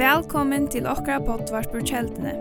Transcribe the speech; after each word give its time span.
Velkommen 0.00 0.64
til 0.72 0.86
okra 0.88 1.18
potvart 1.20 1.68
på 1.72 1.82
kjeldene. 1.84 2.32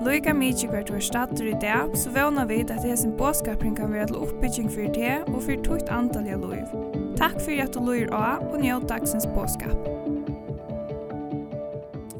Loika 0.00 0.32
mykje 0.32 0.70
hvert 0.72 0.88
var 0.94 1.02
stater 1.04 1.50
i 1.50 1.56
dag, 1.60 1.92
så 1.92 2.08
vana 2.14 2.46
vid 2.48 2.70
at 2.72 2.86
hesen 2.88 3.12
båskapring 3.18 3.74
kan 3.76 3.92
være 3.92 4.06
til 4.08 4.16
oppbygging 4.22 4.70
fyrir 4.72 4.94
det 4.94 5.16
og 5.28 5.42
fyrir 5.44 5.60
tukt 5.66 5.92
antalliga 5.92 6.38
loiv. 6.40 6.72
Takk 7.20 7.36
fyrir 7.44 7.66
at 7.66 7.76
du 7.76 7.82
loir 7.84 8.08
av 8.16 8.46
og 8.48 8.62
njød 8.62 8.88
dagsens 8.88 9.28
båskap. 9.34 9.76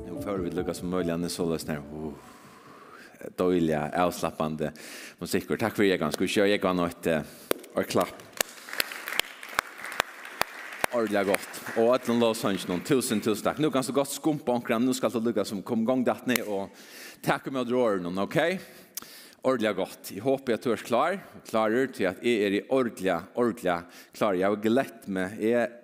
Nå 0.05 0.21
får 0.21 0.45
vi 0.45 0.53
lukka 0.59 0.77
som 0.77 0.93
møylig, 0.93 1.15
Anne 1.17 1.33
Solas, 1.33 1.65
nær 1.71 1.81
uh, 1.81 2.13
døyliga, 3.41 3.87
avslappande 3.97 4.75
musikker. 5.23 5.57
Takk 5.57 5.81
fyrir 5.81 5.95
jeg 5.95 6.05
ganske, 6.05 6.21
vi 6.21 6.35
kjør 6.37 6.53
jeg 6.53 6.61
ganske 6.61 7.23
et 7.81 7.89
klapp 7.89 8.30
ordentlig 10.93 11.25
godt. 11.31 11.59
Og 11.77 11.95
et 11.95 12.05
eller 12.05 12.15
annet 12.15 12.25
lovsang 12.25 12.61
noen. 12.69 12.85
Tusen, 12.87 13.23
tusen 13.23 13.47
takk. 13.47 13.61
Nå 13.63 13.71
kan 13.73 13.85
så 13.87 13.95
godt 13.95 14.13
skumpa 14.13 14.55
omkring. 14.57 14.83
Nå 14.85 14.95
skal 14.97 15.13
det 15.15 15.25
lykke 15.29 15.47
som 15.49 15.63
kom 15.67 15.85
gang 15.89 16.05
datt 16.07 16.29
ned 16.31 16.43
og 16.47 16.71
takk 17.25 17.51
med 17.51 17.63
å 17.63 17.69
dra 17.69 17.91
noen, 18.03 18.23
ok? 18.25 18.39
Ordentlig 19.41 19.75
godt. 19.79 20.11
Jeg 20.13 20.25
håper 20.25 20.57
du 20.57 20.65
tørs 20.67 20.87
klar. 20.87 21.21
Klarer 21.49 21.93
til 21.95 22.11
at 22.11 22.25
jeg 22.25 22.47
er 22.47 22.57
i 22.59 22.65
ordentlig, 22.69 23.15
ordentlig 23.35 23.79
klar. 24.17 24.37
Jeg 24.37 24.49
har 24.49 24.65
glett 24.65 25.07
meg. 25.09 25.39
Jeg 25.41 25.77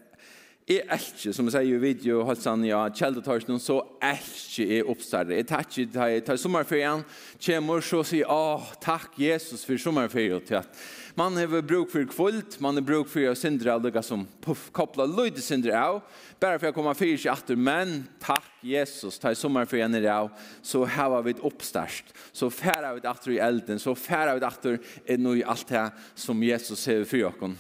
Jeg 0.67 0.83
elsker, 0.91 1.31
som 1.31 1.47
jeg 1.47 1.53
sier 1.55 1.77
i 1.77 1.79
video, 1.79 2.25
holdt 2.27 2.41
sånn, 2.43 2.65
ja, 2.67 2.81
kjeldetorsen, 2.91 3.61
så 3.63 3.77
elsker 4.03 4.67
jeg 4.67 4.87
oppstarre. 4.91 5.37
Jeg 5.39 5.47
tar 5.47 5.63
takker 5.63 6.25
tar 6.27 6.41
sommerferien, 6.43 7.05
kommer, 7.39 7.85
så 7.87 8.01
sier, 8.03 8.27
åh, 8.27 8.73
takk 8.83 9.15
Jesus 9.15 9.63
for 9.63 9.79
sommerferien, 9.79 10.43
til 10.43 10.59
at 10.59 10.81
Man 11.19 11.37
har 11.37 11.63
bruk 11.63 11.91
for 11.91 12.05
kvult, 12.05 12.61
man 12.61 12.75
har 12.75 12.83
bruk 12.83 13.09
för 13.09 13.31
att 13.31 13.39
syndra 13.39 13.73
alla 13.73 14.03
som 14.03 14.27
puff, 14.41 14.71
koppla 14.73 15.07
lite 15.07 15.41
syndra 15.41 15.89
av. 15.89 16.03
Bare 16.41 16.59
for 16.59 16.69
å 16.69 16.77
komme 16.77 16.93
fyrir 16.93 17.17
seg 17.17 17.31
atter, 17.33 17.57
men 17.57 18.03
takk 18.21 18.45
Jesus, 18.61 19.17
ta 19.17 19.33
i 19.33 19.39
sommarferien 19.39 19.95
i 19.97 20.03
dag, 20.05 20.29
så 20.61 20.85
här 20.85 21.09
har 21.09 21.23
vi 21.25 21.33
et 21.33 21.41
uppstärst. 21.41 22.13
Så 22.33 22.51
færer 22.51 22.99
vi 22.99 23.09
atter 23.09 23.33
i 23.33 23.39
elden, 23.39 23.81
så 23.81 23.95
færer 23.97 24.37
vi 24.37 24.45
atter 24.45 24.77
i 25.09 25.17
noe 25.17 25.39
i 25.41 25.45
alt 25.45 25.73
det 25.73 25.87
som 26.15 26.43
Jesus 26.45 26.85
har 26.87 27.09
for 27.09 27.31
oss. 27.31 27.57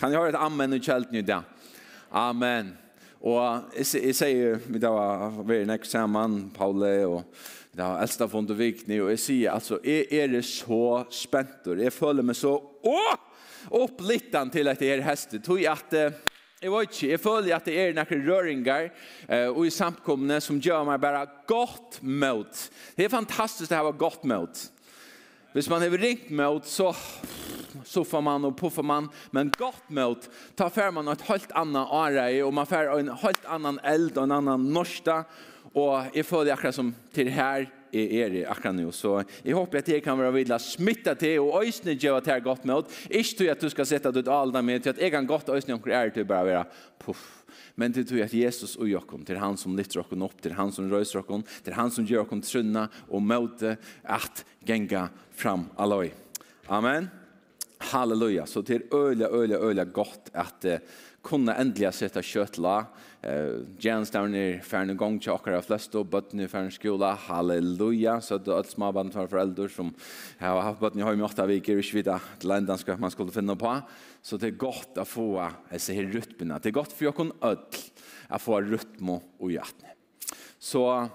Kan 0.00 0.10
jeg 0.10 0.18
höra 0.18 0.34
et 0.34 0.42
amen 0.42 0.74
i 0.74 0.80
källt 0.82 1.14
i 1.14 1.22
dag? 1.22 1.46
Amen. 2.10 2.74
Och 3.20 3.70
jeg 3.76 4.14
sier, 4.14 4.58
vi 4.66 4.78
var 4.78 5.54
en 5.54 5.78
sammen, 5.84 6.50
Paule 6.50 7.06
og... 7.06 7.22
Det 7.78 7.86
har 7.86 8.00
eldsta 8.02 8.26
funnet 8.26 8.56
vikne, 8.58 8.96
og 9.04 9.12
jeg 9.12 9.20
sier 9.22 9.52
altså, 9.54 9.76
jeg 9.86 10.08
er 10.10 10.32
så 10.42 11.04
spentor, 11.14 11.78
jeg 11.78 11.94
føler 11.94 12.26
meg 12.26 12.34
så, 12.34 12.56
åh, 12.58 13.12
opplittan 13.78 14.50
til 14.50 14.66
at 14.66 14.82
jeg 14.82 14.96
er 14.96 15.04
hestet, 15.06 15.44
tog 15.46 15.62
at, 15.62 15.94
jeg 16.58 16.72
vet 16.74 16.88
ikke, 16.88 17.10
jeg 17.12 17.20
føler 17.22 17.54
at 17.54 17.68
det 17.70 17.76
er 17.78 17.94
nekker 17.94 18.24
røringar, 18.26 18.88
og 19.52 19.60
i 19.62 19.70
samkomne 19.70 20.40
som 20.42 20.58
gjør 20.58 20.88
meg 20.90 20.98
bare 21.04 21.22
godt 21.46 22.00
mot. 22.02 22.64
Det 22.98 23.06
er 23.06 23.14
fantastisk 23.14 23.70
å 23.70 23.84
ha 23.86 23.94
godt 23.94 24.26
mot. 24.26 24.64
Hvis 25.54 25.70
man 25.70 25.86
har 25.86 25.94
ringt 26.02 26.34
mot, 26.34 26.66
så 26.66 26.90
soffar 27.84 28.20
man 28.20 28.44
och 28.44 28.58
puffar 28.58 28.82
man. 28.82 29.08
Men 29.30 29.52
gott 29.58 29.88
mot 29.88 30.30
tar 30.54 30.70
fär 30.70 30.90
man 30.90 31.08
ett 31.08 31.20
helt 31.20 31.52
annan 31.52 31.86
ära 31.86 32.46
och 32.46 32.54
man 32.54 32.66
fär 32.66 32.98
en 32.98 33.08
helt 33.08 33.44
annan 33.44 33.78
eld 33.78 34.18
och 34.18 34.24
en 34.24 34.32
annan 34.32 34.72
norsta. 34.72 35.24
Og 35.74 36.14
jeg 36.14 36.24
føler 36.26 36.54
akkurat 36.54 36.74
som 36.76 36.94
til 37.14 37.30
her 37.32 37.66
er 37.66 37.68
er 37.92 38.50
akkurat 38.50 38.76
nå. 38.76 38.90
Så 38.92 39.24
jeg 39.44 39.54
håper 39.54 39.78
at 39.78 39.88
jeg 39.88 40.02
kan 40.02 40.18
være 40.18 40.32
vidla 40.32 40.58
smitta 40.58 41.14
til 41.14 41.40
og 41.40 41.64
øysene 41.64 41.96
gjør 41.96 42.16
at 42.16 42.26
jeg 42.26 42.42
godt 42.42 42.64
med. 42.64 42.84
Ikke 43.10 43.38
tror 43.38 43.50
at 43.50 43.60
du 43.60 43.68
skal 43.68 43.86
sette 43.86 44.08
ut 44.08 44.28
alle 44.28 44.62
med 44.62 44.80
til 44.80 44.90
at 44.90 44.98
jeg 44.98 45.10
kan 45.10 45.26
godt 45.26 45.48
øysene 45.48 45.74
om 45.74 45.82
er 45.86 46.10
til 46.10 46.24
bare 46.24 46.46
være 46.46 46.64
puff. 46.98 47.44
Men 47.76 47.92
det 47.92 48.08
tror 48.08 48.18
jag 48.18 48.26
att 48.26 48.34
Jesus 48.34 48.76
og 48.76 48.88
Jakob, 48.88 49.26
till 49.26 49.36
han 49.36 49.56
som 49.56 49.76
lyfter 49.76 50.00
oss 50.00 50.12
upp, 50.12 50.42
till 50.42 50.52
han 50.52 50.72
som 50.72 50.90
røyser 50.90 51.30
oss, 51.30 51.44
till 51.64 51.72
han 51.72 51.90
som 51.90 52.04
gör 52.04 52.34
oss 52.34 52.50
trunna 52.50 52.88
och 53.08 53.22
möte 53.22 53.76
att 54.02 54.44
genga 54.66 55.08
fram 55.30 55.64
alloj 55.76 56.12
Amen. 56.66 57.08
Halleluja. 57.78 58.46
Så 58.46 58.62
det 58.62 58.74
er 58.74 58.94
øyla, 58.94 59.28
øyla, 59.32 59.56
øyla 59.56 59.84
godt 59.84 60.30
at 60.34 60.64
uh, 60.64 60.78
kunne 61.22 61.54
endelig 61.60 61.94
sette 61.94 62.20
kjøtla 62.22 62.82
Eh, 63.28 63.60
Jens 63.78 64.10
där 64.10 64.28
ner 64.28 64.60
färna 64.60 64.94
gång 64.94 65.20
chakar 65.20 65.34
akkurat 65.34 65.66
flest 65.66 65.94
och 65.94 66.06
bötne 66.06 66.48
färna 66.48 66.70
skola. 66.70 67.14
Halleluja. 67.14 68.20
Så 68.20 68.38
det 68.38 68.52
är 68.52 68.60
ett 68.60 68.70
småband 68.70 69.12
för 69.12 69.26
föräldrar 69.26 69.68
som 69.68 69.94
har 70.38 70.60
haft 70.60 70.80
bötne 70.80 71.04
hemma 71.04 71.22
i 71.22 71.22
åtta 71.22 71.46
veckor 71.46 71.78
i 71.78 71.82
Sverige 71.82 72.20
till 72.38 72.48
ländan 72.48 72.78
ska 72.78 72.96
man 72.96 73.10
skulle 73.10 73.30
finna 73.30 73.56
på. 73.56 73.80
Så 74.22 74.36
det 74.36 74.46
är 74.46 74.50
gott 74.50 74.98
att 74.98 75.08
få 75.08 75.50
så 75.76 75.92
här 75.92 76.02
rytmerna. 76.02 76.58
Det 76.58 76.68
är 76.68 76.72
gott 76.72 76.92
för 76.92 77.04
jag 77.04 77.16
kan 77.16 77.32
öll 77.40 77.58
att 78.28 78.42
få 78.42 78.60
rytmo 78.60 79.22
och 79.38 79.52
hjärtne. 79.52 79.88
Så 80.58 81.08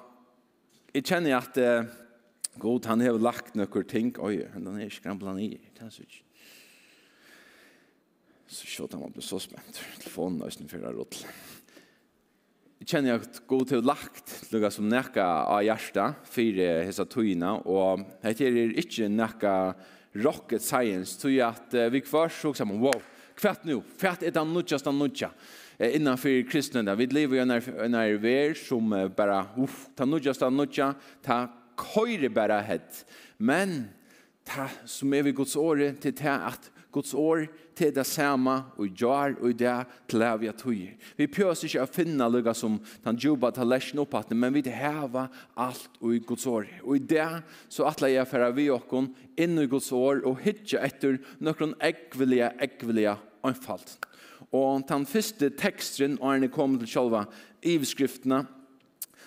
jag 0.91 1.06
känner 1.06 1.35
att 1.35 1.57
eh, 1.57 1.84
God, 2.56 2.85
han 2.85 3.01
har 3.01 3.19
lagt 3.19 3.56
några 3.56 3.84
ting. 3.84 4.16
Oj, 4.18 4.47
den 4.56 4.81
är 4.81 4.90
skramplad 4.90 5.40
i. 5.40 5.59
Det 5.80 5.91
så 5.91 6.03
Så 8.47 8.68
kjøtt 8.69 8.94
han 8.94 9.01
var 9.01 9.22
så 9.22 9.40
spent. 9.40 9.80
Telefonen 9.97 10.44
er 10.45 10.53
snart 10.53 10.69
fyrir 10.69 10.94
rådlig. 10.94 11.25
Jeg 12.84 12.98
kjenner 12.98 13.14
jeg 13.14 13.42
god 13.48 13.62
til 13.70 13.86
lagt 13.88 14.32
noe 14.52 14.70
som 14.76 14.90
nekka 14.92 15.24
av 15.24 15.62
hjertet 15.64 16.26
for 16.28 16.58
hessa 16.84 17.06
tøyene, 17.08 17.54
og 17.64 18.02
dette 18.20 18.44
er 18.44 18.74
ikke 18.82 19.08
nekka 19.08 19.54
rocket 20.20 20.60
science, 20.60 21.16
tog 21.22 21.38
at 21.46 21.78
vi 21.94 22.02
først 22.04 22.44
så 22.44 22.52
sammen, 22.60 22.82
wow, 22.84 23.00
kvært 23.40 23.64
nu, 23.70 23.78
kvært 24.02 24.28
er 24.28 24.36
den 24.36 24.52
nudja, 24.52 24.82
den 24.84 25.00
nudja, 25.00 25.32
innanfor 25.80 26.44
kristne. 26.52 26.84
Vi 27.00 27.08
lever 27.08 27.40
jo 27.40 27.46
en 27.88 27.96
erver 28.02 28.60
som 28.60 28.92
bara, 29.16 29.46
uff, 29.64 29.86
ta 29.96 30.04
nudja, 30.04 30.36
den 30.44 30.60
nudja, 30.60 30.92
ta 31.24 31.40
køyre 31.80 32.28
bara 32.36 32.60
hett. 32.68 33.06
Men, 33.40 33.86
ta, 34.44 34.68
som 34.84 35.16
er 35.16 35.24
vi 35.30 35.38
Guds 35.40 35.56
året, 35.56 36.04
til 36.04 36.20
det 36.20 36.36
at 36.36 36.68
Guds 36.92 37.16
år 37.16 37.48
til 37.76 37.92
det 37.96 38.06
samme, 38.08 38.56
og 38.78 38.88
gjør, 39.00 39.36
og 39.42 39.58
det 39.58 39.74
til 40.10 40.24
det 40.24 40.32
vi 40.42 40.50
har 40.50 40.58
tøyer. 40.60 40.94
Vi 41.18 41.28
pjøs 41.28 41.66
ikke 41.68 41.84
å 41.84 41.90
finne 41.90 42.30
noe 42.30 42.56
som 42.58 42.80
den 43.06 43.20
jobba 43.22 43.52
til 43.54 43.70
lesjen 43.70 44.02
opp 44.04 44.16
at 44.20 44.34
men 44.36 44.54
vi 44.56 44.64
heva 44.70 45.28
alt 45.56 46.00
og 46.02 46.16
i 46.16 46.22
Guds 46.24 46.48
år. 46.48 46.68
Og 46.84 46.98
i 46.98 47.06
det 47.14 47.28
så 47.72 47.88
atler 47.90 48.16
jeg 48.16 48.30
for 48.30 48.56
vi 48.56 48.70
åkken 48.74 49.12
inn 49.38 49.60
i 49.60 49.70
Guds 49.70 49.92
år 49.96 50.24
og 50.28 50.42
hitje 50.46 50.82
etter 50.82 51.20
noen 51.40 51.76
ekvelige, 51.84 52.52
ekvelige 52.62 53.18
anfallt. 53.44 53.98
Og 54.54 54.84
den 54.88 55.08
første 55.10 55.50
teksten, 55.58 56.20
og 56.22 56.36
han 56.36 56.52
kom 56.54 56.78
til 56.80 56.90
selve 56.90 57.26
iveskriftene 57.66 58.44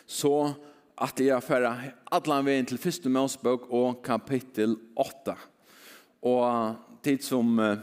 så 0.07 0.55
at 1.03 1.21
jeg 1.21 1.43
for 1.45 1.67
allan 2.15 2.47
veien 2.47 2.67
til 2.69 2.81
første 2.81 3.11
Mosebok 3.13 3.67
og 3.75 4.01
kapittel 4.07 4.79
8. 4.97 5.35
Og 6.31 7.03
tid 7.05 7.25
som 7.27 7.59
uh, 7.59 7.75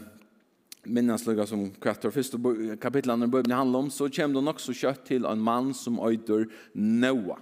minnes 0.85 1.23
lukka 1.27 1.45
som 1.47 1.65
kvartor 1.81 2.11
første 2.13 2.39
kapitlet 2.81 3.23
i 3.23 3.29
Bibelen 3.29 3.55
handler 3.55 3.85
om, 3.85 3.89
så 3.91 4.09
kommer 4.11 4.39
det 4.39 4.45
nok 4.49 4.61
så 4.61 4.75
kjøtt 4.75 5.03
til 5.07 5.27
en 5.29 5.43
mann 5.43 5.73
som 5.77 5.99
øyder 6.03 6.47
Noah. 6.73 7.39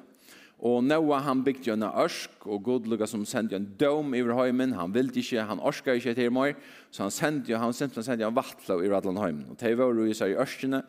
Og 0.61 0.83
Noah 0.85 1.23
han 1.25 1.41
bygde 1.41 1.71
jo 1.71 1.73
en 1.73 1.87
ørsk, 1.87 2.43
og 2.45 2.61
god 2.67 2.89
lukka 2.91 3.07
som 3.09 3.23
sendte 3.25 3.57
en 3.57 3.65
dom 3.79 4.13
i 4.13 4.21
høymen, 4.21 4.75
han 4.77 4.93
ville 4.93 5.13
ikke, 5.17 5.41
han 5.49 5.59
orska 5.59 5.95
ikke 5.97 6.13
til 6.19 6.29
mer, 6.33 6.53
så 6.93 7.07
han 7.07 7.15
sendte 7.15 7.49
jo, 7.49 7.57
han 7.57 7.73
sendte, 7.73 7.97
han 7.97 8.05
sendte 8.05 8.27
en 8.27 8.37
vattla 8.37 8.77
i 8.77 8.91
alle 8.93 9.17
heimen. 9.17 9.47
Og 9.49 9.57
de 9.57 9.73
var 9.79 9.97
jo 9.97 10.05
i 10.05 10.13
seg 10.17 10.35
i 10.35 10.37
ørskene, 10.43 10.83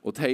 og 0.00 0.16
de 0.16 0.32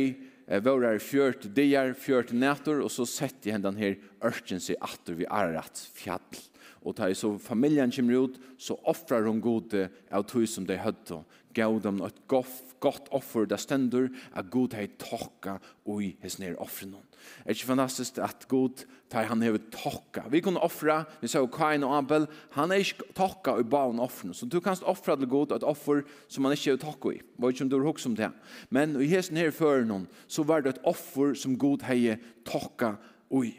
var 0.63 0.87
her 0.87 1.03
fjørt 1.03 1.49
dier, 1.57 1.95
fjørt 1.99 2.31
nætter, 2.37 2.85
og 2.85 2.93
så 2.93 3.07
sette 3.09 3.51
de 3.51 3.59
den 3.67 3.81
her 3.81 3.99
ørken 4.23 4.63
seg 4.63 4.79
atter 4.85 5.19
vi 5.19 5.27
Ararat 5.27 5.89
fjall. 5.97 6.43
Og 6.85 6.93
da 6.99 7.09
så 7.17 7.33
familien 7.41 7.91
kommer 7.91 8.29
ut, 8.29 8.39
så 8.61 8.77
offrar 8.85 9.25
hun 9.25 9.41
gode 9.43 9.89
av 10.13 10.27
tog 10.29 10.45
som 10.49 10.67
de 10.69 10.77
høtte 10.79 11.23
gav 11.55 11.81
dem 11.83 12.01
et 12.05 12.17
gott, 12.29 12.75
gott 12.83 13.09
offer 13.15 13.47
der 13.49 13.61
stender 13.61 14.11
at 14.37 14.51
Gud 14.53 14.75
hei 14.77 14.89
tokka 15.01 15.59
ui 15.87 16.15
his 16.23 16.39
nere 16.39 16.59
offren 16.61 16.95
hon. 16.97 17.07
Er 17.45 17.55
ikke 17.55 17.71
fantastisk 17.71 18.19
at 18.23 18.47
Gud 18.51 18.85
tar 19.13 19.29
han 19.31 19.43
hei 19.43 19.55
tokka. 19.73 20.27
Vi 20.33 20.43
kunne 20.45 20.63
offra, 20.65 21.05
vi 21.23 21.31
sa 21.31 21.45
Kain 21.47 21.87
og 21.87 21.97
Abel, 21.97 22.29
han 22.57 22.75
er 22.75 22.85
ikke 22.85 23.09
tokka 23.17 23.57
ui 23.59 23.65
baun 23.65 24.03
offren. 24.03 24.35
Så 24.35 24.49
du 24.51 24.61
kan 24.61 24.77
offra 24.83 25.17
til 25.17 25.31
Gud 25.31 25.55
et 25.55 25.67
offer 25.67 26.05
som 26.29 26.45
han 26.45 26.57
ikke 26.57 26.75
hei 26.75 26.83
tokka 26.85 27.15
i. 27.15 27.21
Var 27.39 27.55
ikke 27.55 27.67
om 27.67 27.73
du 27.73 27.79
har 27.79 27.89
hokst 27.89 28.11
om 28.11 28.17
det. 28.19 28.33
Men 28.71 28.99
i 29.01 29.09
his 29.11 29.31
nere 29.33 29.55
før 29.55 29.87
hon, 29.89 30.09
så 30.27 30.45
var 30.45 30.65
det 30.65 30.75
et 30.75 30.85
offer 30.85 31.37
som 31.39 31.59
Gud 31.59 31.87
hei 31.89 32.19
tokka 32.45 32.97
ui. 33.31 33.55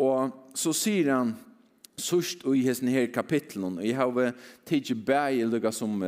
Og 0.00 0.32
så 0.56 0.72
sier 0.76 1.10
han, 1.12 1.34
Sørst 2.00 2.46
i 2.48 2.62
hesten 2.64 2.88
her 2.88 3.06
kapitlen, 3.12 3.78
og 3.78 3.84
jeg 3.84 3.96
har 3.96 4.32
tidsi 4.66 4.94
bæg 4.94 5.38
i 5.38 5.44
lukka 5.44 5.70
som 5.72 6.00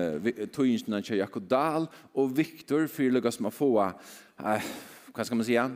tøyingsna 0.52 1.00
til 1.04 1.20
Jakob 1.20 1.44
Dahl 1.50 1.88
og 2.14 2.32
Viktor 2.36 2.86
for 2.88 3.12
lukka 3.12 3.30
som 3.30 3.46
a 3.46 3.52
få, 3.52 3.68
hva 3.76 5.24
skal 5.24 5.36
man 5.36 5.46
sija 5.46 5.68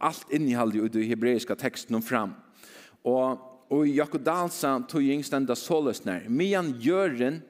alt 0.00 0.32
innihald 0.32 0.76
i 0.78 0.88
det 0.88 1.06
hebreiska 1.10 1.56
teksten 1.58 1.98
om 1.98 2.02
fram. 2.02 2.32
Og, 3.04 3.38
og 3.70 3.84
Jakob 3.88 4.24
Dahl 4.24 4.50
sa 4.52 4.78
tøying 4.88 5.24
stenda 5.26 5.56
solesner 5.58 6.26
mian 6.32 6.72
gjøren 6.80 7.42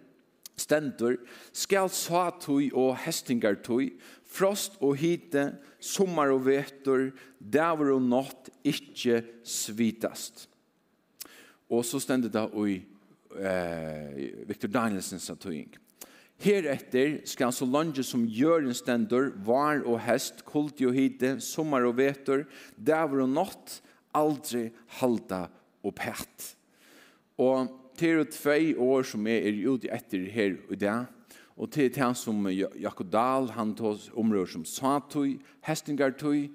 stendur, 0.58 1.18
skal 1.54 1.90
sa 1.94 2.28
tøy 2.42 2.72
og 2.74 2.96
hestingar 3.04 3.60
tøy, 3.62 3.92
frost 4.28 4.76
og 4.82 4.98
hite, 5.00 5.52
sommar 5.80 6.32
og 6.34 6.44
vetur, 6.48 7.12
daver 7.38 7.94
og 7.94 8.02
natt, 8.04 8.50
ikkje 8.66 9.22
svitast. 9.46 10.48
Og 11.68 11.84
så 11.84 12.00
stendet 12.00 12.32
det 12.32 12.46
i 12.64 12.78
eh, 13.36 14.46
Victor 14.48 14.70
Danielsens 14.72 15.30
tøying. 15.40 15.70
Heretter 16.38 17.18
skal 17.26 17.50
så 17.52 17.66
langt 17.66 17.98
som 18.06 18.22
gjøren 18.30 18.74
stender, 18.76 19.32
var 19.44 19.82
og 19.82 19.98
hest, 20.06 20.44
kulti 20.46 20.86
og 20.86 20.94
hite, 20.94 21.36
sommar 21.42 21.82
og 21.88 21.96
vetur, 21.98 22.44
dæver 22.78 23.24
og 23.24 23.32
natt, 23.34 23.80
aldri 24.14 24.68
halda 25.00 25.48
og 25.82 25.96
pætt. 25.98 26.52
Og 27.42 27.74
til 27.98 28.22
og 28.22 28.30
tvei 28.30 28.72
år 28.78 29.02
som 29.10 29.26
jeg 29.26 29.50
er 29.50 29.60
ute 29.66 29.90
etter 29.94 30.28
her 30.30 30.54
i 30.70 30.78
dag, 30.78 31.10
og 31.58 31.72
til 31.74 31.90
det 31.90 32.10
som 32.16 32.46
Jakob 32.78 33.10
Dahl, 33.10 33.50
han 33.50 33.74
tås 33.74 34.06
områder 34.14 34.52
som 34.52 34.64
Satøy, 34.64 35.40
Hestingartøy, 35.66 36.46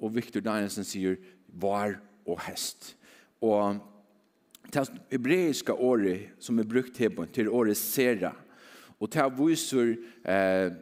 og 0.00 0.14
Victor 0.14 0.44
Danielsen 0.44 0.84
sier 0.84 1.16
var 1.48 1.96
og 2.28 2.42
hest. 2.44 2.94
Og 3.40 3.80
det 4.72 4.90
hebreiska 5.10 5.74
året 5.74 6.30
som 6.38 6.58
är 6.58 6.64
brukt 6.64 6.98
här 6.98 7.26
till 7.32 7.48
året 7.48 7.78
sera. 7.78 8.32
Och 8.98 9.08
det 9.08 9.30
viser, 9.38 9.96
eh, 10.24 10.72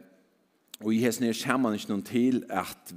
og 0.79 0.93
i 0.93 0.99
hesten 0.99 1.27
er 1.27 1.33
skämman 1.33 1.75
ikke 1.75 1.91
noen 1.91 2.03
til, 2.03 2.43
att 2.49 2.93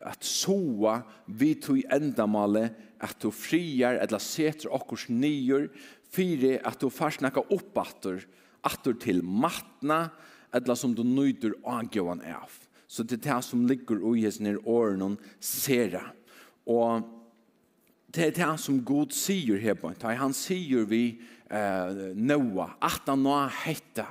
att 0.00 0.24
soa 0.24 1.02
vi 1.26 1.54
tog 1.54 1.82
ändamålet 1.90 2.74
at 3.00 3.20
du 3.22 3.30
friar 3.30 3.94
eller 3.94 4.18
sätter 4.18 4.72
okkurs 4.72 5.08
nyer 5.08 5.68
fyra 6.10 6.60
att 6.64 6.80
du 6.80 6.90
farsnacka 6.90 7.40
uppåt 7.40 8.06
attor 8.60 8.92
till 8.92 9.22
matna, 9.22 10.10
eller 10.52 10.74
som 10.74 10.94
du 10.94 11.04
nøyder 11.04 11.54
avgåvan 11.64 12.20
av. 12.20 12.50
Så 12.86 13.02
det 13.02 13.18
er 13.18 13.34
det 13.34 13.44
som 13.44 13.66
ligger 13.66 14.16
i 14.16 14.22
hästen 14.22 14.46
är 14.46 14.68
åren 14.68 15.16
sera. 15.40 16.02
Och 16.64 17.15
det 18.14 18.28
er 18.28 18.36
det 18.36 18.52
som 18.62 18.78
god 18.86 19.14
sier 19.14 19.58
her 19.60 19.76
på 19.78 19.90
en 19.90 19.98
tag. 19.98 20.18
Han 20.20 20.34
sier 20.36 20.86
vi 20.88 21.18
eh, 21.50 22.12
Noah 22.14 22.76
at 22.84 23.08
han 23.10 23.24
nå 23.26 23.36
hette, 23.64 24.06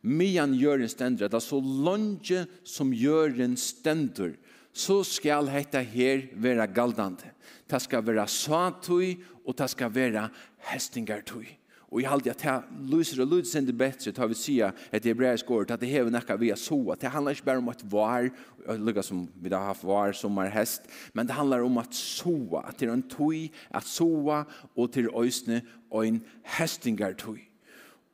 mian 0.00 0.54
gjør 0.56 0.84
en 0.84 0.92
stender, 0.92 1.28
det 1.28 1.36
er 1.40 1.44
så 1.44 1.60
langt 1.60 2.32
som 2.68 2.92
gjør 2.94 3.40
en 3.44 3.56
stender, 3.60 4.36
så 4.72 5.00
skal 5.04 5.50
hette 5.50 5.82
her 5.92 6.28
være 6.40 6.68
galdande. 6.72 7.32
Det 7.70 7.80
skal 7.82 8.04
være 8.06 8.26
satøy, 8.30 9.18
og 9.44 9.56
det 9.58 9.70
skal 9.72 9.92
være 9.94 10.28
hestingartøy. 10.70 11.59
Och 11.90 12.00
jag 12.00 12.10
hade 12.10 12.30
att 12.30 12.38
det 12.38 12.62
lyser 12.86 13.22
og 13.22 13.26
lyser 13.26 13.60
inte 13.60 13.72
bättre 13.72 14.12
tar 14.12 14.28
vi 14.28 14.34
säga 14.34 14.72
att 14.92 15.02
det 15.02 15.08
hebreiska 15.08 15.54
ordet 15.54 15.70
att 15.70 15.80
det 15.80 15.86
hever 15.86 16.10
nekka 16.10 16.36
via 16.36 16.56
så 16.56 16.92
att 16.92 17.00
det 17.00 17.08
handlar 17.08 17.32
ikke 17.32 17.44
bare 17.44 17.58
om 17.58 17.68
att 17.68 17.84
var 17.84 18.30
lukka 18.78 19.02
som 19.02 19.28
vi 19.42 19.50
har 19.54 19.64
haft 19.64 19.84
var 19.84 20.12
sommarhäst 20.12 20.82
men 21.12 21.26
det 21.26 21.32
handlar 21.32 21.60
om 21.60 21.78
att 21.78 21.94
så 21.94 22.62
att 22.64 22.78
det 22.78 22.86
är 22.86 22.92
en 22.92 23.02
toj 23.02 23.52
att 23.70 23.86
soa, 23.86 24.44
och 24.74 24.92
till 24.92 25.08
ösne 25.14 25.62
og 25.90 26.06
en 26.06 26.20
hästingar 26.42 27.12
toj 27.12 27.50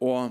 och 0.00 0.30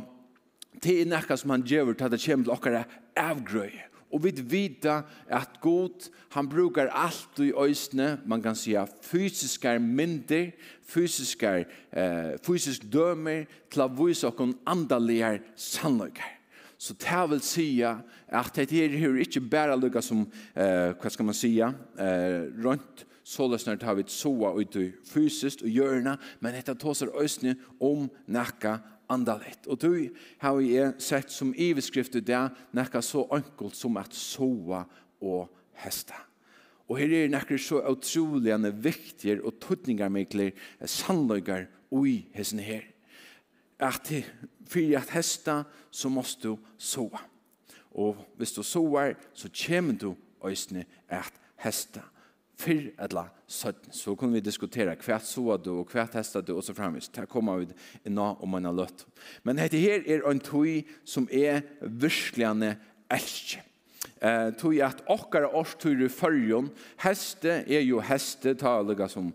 det 0.82 1.02
är 1.02 1.06
näka 1.06 1.38
som 1.38 1.50
han 1.50 1.64
gör 1.66 1.90
att 1.90 2.12
det 2.12 2.26
kommer 2.26 2.44
til 2.44 2.52
okkara 2.52 2.84
avgrøy. 3.16 3.95
Og 4.14 4.24
vi 4.24 4.32
vita 4.38 5.02
at 5.28 5.58
god, 5.62 6.10
han 6.32 6.50
brukar 6.50 6.88
allt 6.94 7.40
i 7.40 7.52
øysene, 7.52 8.20
man 8.26 8.42
kan 8.42 8.56
säga 8.56 8.86
fysiska 9.02 9.80
mynder, 9.80 10.52
fysiska, 10.86 11.66
eh, 11.92 12.38
fysisk 12.46 12.86
dømer, 12.94 13.46
til 13.70 13.82
å 13.82 13.90
vise 14.06 14.28
oss 14.28 14.56
andalige 14.66 15.40
sannløkker. 15.56 16.32
Så 16.78 16.94
det 16.94 17.30
vil 17.30 17.42
säga 17.42 17.98
at 18.28 18.56
det 18.56 18.72
her 18.72 18.90
er 18.90 19.20
ikke 19.20 19.50
bare 19.50 19.80
lukka 19.80 20.02
som, 20.02 20.28
eh, 20.56 20.94
hva 20.94 21.10
skal 21.10 21.26
man 21.26 21.34
säga, 21.34 21.74
eh, 21.98 22.52
rundt, 22.64 23.06
såløsner 23.26 23.76
det 23.76 23.84
har 23.84 23.96
vi 23.96 24.04
soa 24.08 24.54
ut 24.54 24.76
i 24.76 24.92
fysiskt 25.10 25.64
og 25.64 25.70
hjørna, 25.70 26.18
men 26.40 26.54
dette 26.54 26.76
tåser 26.76 27.10
øysene 27.22 27.56
om 27.82 28.10
nekka 28.28 28.78
andaligt. 29.08 29.68
Och 29.68 29.78
du 29.78 30.14
har 30.38 30.60
ju 30.60 30.92
sett 30.98 31.32
som 31.32 31.56
iveskrifter 31.56 32.22
där 32.22 32.50
nekka 32.72 33.02
så 33.02 33.28
enkelt 33.32 33.76
som 33.76 33.98
at 33.98 34.14
soa 34.14 34.86
och 35.20 35.50
hästa. 35.74 36.16
Og 36.88 37.00
her 37.02 37.10
er 37.10 37.32
nekker 37.34 37.58
så 37.58 37.80
utroligane 37.90 38.70
viktige 38.70 39.40
og 39.42 39.58
tøtningarmikler 39.62 40.52
sannløyger 40.86 41.66
ui 41.92 42.28
hessen 42.36 42.62
her. 42.62 42.84
At 43.80 44.12
for 44.70 44.98
at 44.98 45.10
hesta 45.10 45.64
så 45.92 46.10
måst 46.10 46.44
du 46.44 46.58
soa. 46.78 47.24
Og 47.92 48.18
hvis 48.38 48.54
du 48.54 48.64
soar 48.64 49.16
så 49.34 49.50
kommer 49.66 49.98
du 49.98 50.16
òsne 50.42 50.86
at 51.10 51.34
hesta 51.58 52.02
fyr 52.60 52.92
eller 53.00 53.30
søtten. 53.48 53.94
Så 53.94 54.16
kunne 54.16 54.38
vi 54.38 54.44
diskutera 54.46 54.96
hva 54.96 55.20
så 55.24 55.58
du 55.62 55.72
og 55.80 55.94
hva 55.94 56.08
testa 56.12 56.42
du 56.42 56.56
og 56.56 56.64
så 56.66 56.76
fremvis. 56.78 57.10
Det 57.14 57.28
kommer 57.32 57.62
vi 57.62 57.70
inn 58.08 58.20
om 58.20 58.50
man 58.52 58.68
har 58.68 58.76
løtt. 58.76 59.06
Men 59.44 59.60
dette 59.62 59.82
her 59.82 60.06
er 60.06 60.26
en 60.30 60.42
tøy 60.44 60.84
som 61.08 61.28
er 61.32 61.64
virkelig 61.82 62.76
elskje. 63.14 63.64
Eh, 64.22 64.52
tøy 64.58 64.80
at 64.86 65.04
okkara 65.12 65.50
årstøyre 65.58 66.08
fyrjon, 66.14 66.70
heste 67.04 67.62
er 67.66 67.84
jo 67.84 68.00
heste, 68.06 68.56
ta 68.58 68.78
allega 68.80 69.10
som 69.12 69.34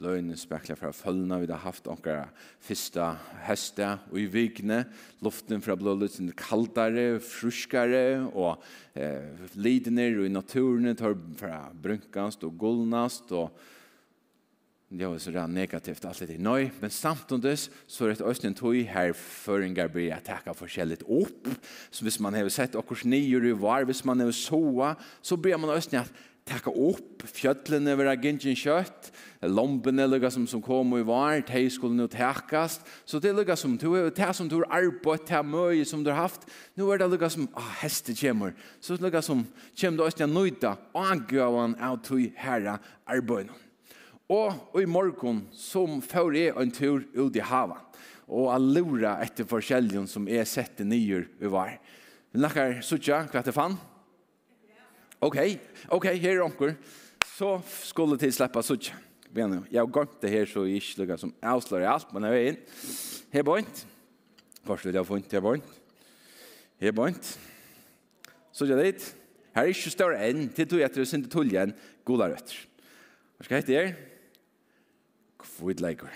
løgnet 0.00 0.40
spekler 0.40 0.78
fra 0.78 0.92
følgene 0.96 1.40
vi 1.42 1.48
har 1.50 1.62
haft 1.64 1.88
noen 1.88 2.30
første 2.64 3.08
heste 3.46 3.88
og 4.10 4.20
i 4.20 4.28
vikene. 4.32 4.84
Luften 5.24 5.62
fra 5.64 5.76
blålutsen 5.78 6.32
kaldere, 6.38 7.20
fruskere 7.24 8.22
og 8.30 8.62
eh, 8.94 9.44
lidner 9.60 10.20
og 10.20 10.28
i 10.28 10.32
naturen. 10.32 10.94
Tar 10.96 11.18
fra 11.40 11.66
brunkast 11.74 12.46
og 12.48 12.56
gullnast 12.60 13.34
og 13.36 13.52
det 14.90 15.06
var 15.06 15.20
så 15.22 15.42
negativt 15.46 16.04
alt 16.04 16.24
det 16.26 16.40
nøy, 16.42 16.64
men 16.82 16.90
samtidig 16.90 17.52
så 17.86 18.08
er 18.08 18.16
det 18.18 18.24
også 18.26 18.48
en 18.48 18.56
tog 18.58 18.74
her 18.74 19.12
føringer 19.14 19.86
blir 19.86 20.08
jeg 20.08 20.24
takket 20.26 20.58
forskjellig 20.58 20.98
opp, 21.06 21.46
så 21.94 22.02
hvis 22.02 22.18
man 22.18 22.34
har 22.34 22.48
sett 22.50 22.74
akkurat 22.74 23.06
nye 23.06 23.38
i 23.38 23.52
var, 23.54 23.86
hvis 23.86 24.02
man 24.04 24.18
har 24.18 24.32
soa, 24.34 24.96
så 25.22 25.38
blir 25.38 25.62
man 25.62 25.70
også 25.70 26.00
at 26.00 26.10
taka 26.50 26.72
upp 26.74 27.22
fjöllene 27.30 27.94
vera 27.98 28.16
gingen 28.18 28.56
kjøtt, 28.58 29.10
lombene 29.46 30.06
lukka 30.08 30.30
som, 30.34 30.46
som 30.50 30.62
kom 30.64 30.96
og 30.96 31.06
var, 31.08 31.40
de 31.46 31.62
skulle 31.72 31.96
nu 31.96 32.08
tekast, 32.10 32.84
så 33.08 33.20
det 33.22 33.32
lukka 33.36 33.56
som 33.58 33.76
du, 33.78 33.88
det 34.10 34.30
som 34.36 34.48
du 34.50 34.58
har 34.60 34.80
arbeid, 34.80 35.26
det 35.28 35.42
møye 35.46 35.86
som 35.86 36.02
du 36.04 36.10
har 36.12 36.24
haft, 36.24 36.48
nu 36.74 36.88
er 36.90 37.00
det 37.00 37.10
lukka 37.12 37.30
som, 37.32 37.48
ah, 37.54 37.72
heste 37.82 38.14
kjemur, 38.16 38.54
så 38.82 38.96
det 38.96 39.06
lukka 39.06 39.22
som 39.24 39.44
kjem 39.78 39.98
du 39.98 40.04
også 40.04 40.28
nøyda, 40.28 40.76
agavan 40.96 41.76
av 41.80 42.00
tog 42.06 42.26
herra 42.40 42.78
arbeid. 43.06 43.52
Og, 44.30 44.54
og 44.70 44.78
i 44.78 44.86
morgon, 44.90 45.44
som 45.54 45.98
får 46.04 46.36
jeg 46.38 46.56
en 46.58 46.74
tur 46.74 47.06
ut 47.18 47.38
i 47.38 47.46
havan, 47.46 47.86
og 48.30 48.52
allura 48.54 49.16
etter 49.24 49.46
forskjellion 49.48 50.06
som 50.06 50.28
jeg 50.30 50.46
sette 50.46 50.86
nyer 50.86 51.26
i 51.42 51.50
var. 51.50 51.74
Vi 52.30 52.38
nakkar 52.38 52.78
sutja, 52.86 53.24
hva 53.26 53.42
det 53.42 53.54
fann? 53.56 53.74
ok, 55.20 55.36
ok, 55.88 56.04
her 56.04 56.30
er 56.30 56.42
onker. 56.42 56.74
Så 57.36 57.60
skulle 57.84 58.18
til 58.18 58.32
släppa 58.32 58.62
sutt. 58.62 58.94
Men 59.32 59.50
nu, 59.50 59.62
jag 59.70 59.90
går 59.90 60.02
inte 60.02 60.28
här 60.28 60.46
så 60.46 60.64
ich 60.64 60.98
lukar 60.98 61.16
som 61.16 61.34
avslöjar 61.42 61.90
allt, 61.90 62.12
men 62.12 62.22
jag 62.22 62.36
är 62.36 62.48
in. 62.48 62.56
Här 63.30 63.42
bort. 63.42 63.86
Först 64.64 64.86
vill 64.86 64.94
jag 64.94 65.06
få 65.06 65.16
inte 65.16 65.36
här 65.36 65.40
bort. 65.40 65.64
Här 66.80 66.92
bort. 66.92 67.38
Så 68.52 68.66
jag 68.66 68.78
det 68.78 69.14
Här 69.52 69.64
är 69.64 69.68
inte 69.68 69.90
större 69.90 70.18
än 70.18 70.48
till 70.48 70.68
du 70.68 70.82
äter 70.82 71.04
sin 71.04 71.28
tuljen 71.28 71.72
goda 72.04 72.28
rötter. 72.28 72.56
Vad 73.38 73.44
ska 73.44 73.54
hette 73.54 73.72
er? 73.72 73.94
Kvidleikor. 75.38 76.10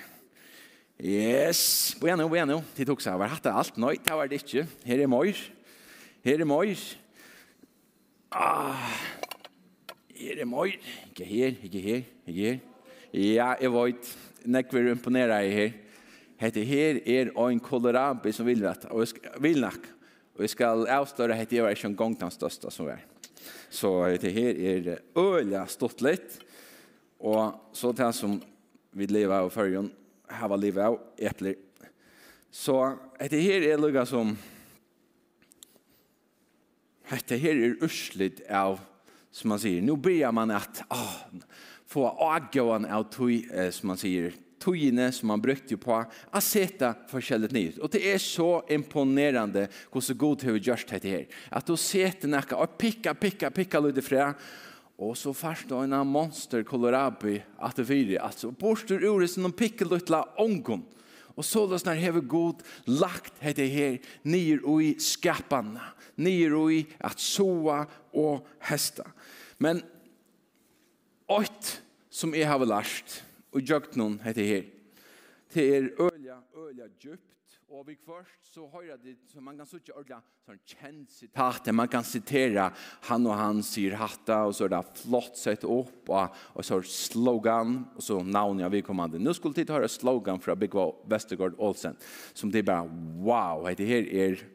Yes. 0.99 1.97
Bueno, 2.01 2.29
bueno. 2.29 2.63
Det 2.77 2.85
tog 2.85 3.03
så 3.03 3.11
här. 3.11 3.19
Var 3.19 3.27
hatt 3.27 3.47
allt? 3.47 3.77
Nej, 3.77 4.01
det 4.05 4.15
var 4.15 4.29
det 4.29 4.35
inte. 4.35 4.67
Här 4.85 4.99
är 4.99 5.07
mor. 5.07 5.37
Här 6.25 6.41
är 6.41 6.45
mor. 6.45 6.77
Ah, 8.35 8.91
er 10.11 10.41
det 10.41 10.47
møy? 10.51 10.73
Ikke 11.13 11.27
her, 11.29 11.53
ikke 11.63 11.81
her, 11.81 12.01
ikke 12.27 12.41
her. 12.43 12.57
Ja, 13.15 13.53
jeg 13.61 13.71
vet, 13.71 14.09
nek 14.51 14.73
vi 14.75 14.81
imponera 14.91 15.37
i 15.47 15.53
her. 15.55 15.75
Hette 16.43 16.65
her 16.67 16.99
er 17.07 17.31
en 17.31 17.61
kolorabi 17.63 18.33
som 18.35 18.49
vil 18.49 18.65
natt, 18.65 18.89
og 18.91 19.07
vil 19.39 19.61
nok. 19.63 19.87
Og 20.35 20.43
jeg 20.43 20.51
skal 20.51 20.83
avstøre 20.91 21.37
hette 21.39 21.55
jeg 21.55 21.63
var 21.63 21.77
ikke 21.77 21.93
en 21.93 21.95
gang 22.01 22.17
den 22.25 22.33
største 22.35 22.73
som 22.75 22.89
er. 22.91 23.05
Så 23.71 23.93
hette 24.09 24.33
her 24.35 24.59
er 24.73 24.91
øyla 25.15 25.63
stått 25.71 26.03
litt. 26.03 26.41
Og 27.23 27.55
så 27.71 27.93
til 27.95 28.11
som 28.19 28.35
vi 28.99 29.07
lever 29.07 29.37
av 29.37 29.53
førjen, 29.55 29.93
her 30.27 30.51
var 30.51 30.59
livet 30.59 30.83
av 30.89 30.99
epler. 31.23 31.55
Så 32.51 32.81
hette 33.21 33.39
her 33.39 33.69
er 33.71 33.79
lukket 33.79 34.11
som... 34.11 34.35
Hette 37.11 37.37
her 37.41 37.59
er 37.59 37.77
urslit 37.85 38.41
av, 38.49 38.81
som 39.35 39.53
man 39.53 39.61
sier, 39.61 39.83
nu 39.85 39.97
börjar 39.97 40.33
man 40.33 40.55
at 40.55 40.81
ah, 40.89 41.27
få 41.91 42.07
avgåan 42.09 42.87
av 42.87 43.09
tog, 43.13 43.35
eh, 43.53 43.71
som 43.75 43.93
man 43.93 44.01
sier, 44.01 44.33
togene 44.65 45.11
som 45.13 45.29
man 45.29 45.43
brukte 45.43 45.77
på, 45.77 45.97
å 46.01 46.41
sette 46.43 46.95
forskjellig 47.11 47.51
nytt. 47.53 47.81
Og 47.85 47.91
det 47.93 48.01
er 48.09 48.21
så 48.23 48.63
imponerande 48.73 49.67
hvordan 49.93 50.21
god 50.21 50.47
har 50.49 50.57
gjort 50.57 50.95
dette 50.95 51.11
her. 51.11 51.27
At 51.53 51.67
du 51.69 51.75
då 51.75 52.31
noe, 52.31 52.57
og 52.57 52.79
pikka, 52.79 53.15
picka, 53.15 53.51
picka, 53.51 53.83
picka 53.83 54.03
fra, 54.03 54.33
og 54.99 55.17
så 55.19 55.33
først 55.35 55.69
da 55.69 55.83
en 55.83 56.07
monster 56.07 56.63
kolorabi 56.63 57.41
at 57.59 57.77
det 57.77 57.87
fyrer, 57.89 58.23
altså, 58.23 58.53
borster 58.55 59.03
ur 59.03 59.21
det 59.21 59.31
som 59.31 59.43
de 59.43 59.53
pickar 59.53 59.91
lite 59.91 60.23
ångon. 60.39 60.85
Og 61.35 61.47
så 61.47 61.65
løs 61.67 61.85
når 61.87 61.99
hever 61.99 62.27
god 62.31 62.63
lagt 62.87 63.41
hette 63.43 63.67
her 63.71 63.99
nyer 64.23 64.63
i 64.81 64.95
skapene, 65.03 65.83
nyer 66.17 66.55
i 66.71 66.81
at 67.03 67.21
soa 67.21 67.83
og 68.15 68.47
hesta. 68.69 69.07
Men 69.59 69.83
ått 71.31 71.79
som 72.15 72.35
jeg 72.37 72.47
har 72.47 72.63
lært, 72.63 73.23
og 73.55 73.63
gjøkt 73.63 73.99
noen 73.99 74.19
hette 74.23 74.47
her, 74.47 74.65
det 75.55 75.65
er 75.77 75.91
ølja, 76.03 76.41
ølja 76.59 76.89
djupt, 76.99 77.34
Og 77.75 77.83
vi 77.89 77.97
først 77.99 78.53
så 78.55 78.69
hører 78.71 79.01
det, 79.03 79.17
så 79.27 79.41
man 79.43 79.57
kan 79.59 79.67
sitte 79.67 79.91
ordentlig 79.97 80.21
sånn 80.47 80.59
kjent 80.71 81.11
sitat, 81.11 81.71
man 81.75 81.89
kan 81.91 82.05
sitere 82.07 82.69
han 83.09 83.25
og 83.27 83.35
han 83.35 83.63
sier 83.67 83.97
hatta, 83.99 84.45
og 84.47 84.53
så 84.55 84.69
er 84.69 84.77
det 84.77 85.01
flott 85.01 85.41
sett 85.41 85.67
opp, 85.67 86.07
og, 86.07 86.37
og 86.55 86.63
så 86.63 86.79
er 86.79 86.87
slogan, 86.87 87.81
og 87.97 88.05
så 88.07 88.21
navn 88.23 88.63
jeg 88.63 88.75
vedkommende. 88.77 89.19
Nå 89.19 89.35
skulle 89.35 89.59
tid 89.59 89.73
høre 89.75 89.89
slogan 89.91 90.39
fra 90.45 90.55
Bigva 90.55 90.85
Vestergaard 91.11 91.59
Olsen, 91.59 91.99
som 92.31 92.53
det 92.55 92.63
er 92.63 92.69
bare, 92.71 92.87
wow, 93.27 93.67
det 93.75 93.91
her 93.91 94.07
er, 94.23 94.47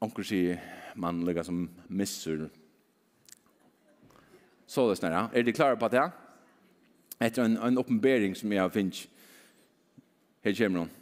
anker 0.00 0.24
sier 0.30 0.64
man 0.96 1.20
ligger 1.28 1.44
som 1.44 1.66
misser. 1.92 2.46
Så 4.64 4.88
det 4.88 4.96
snarere, 5.02 5.28
er 5.28 5.44
det 5.44 5.58
klare 5.60 5.76
på 5.76 5.92
det? 5.92 6.08
Etter 7.20 7.44
en, 7.44 7.60
en 7.60 7.84
oppenbering 7.84 8.32
som 8.38 8.56
jeg 8.56 8.64
har 8.64 8.72
finnet, 8.72 9.04
kommer 10.40 10.80
noen. 10.80 10.98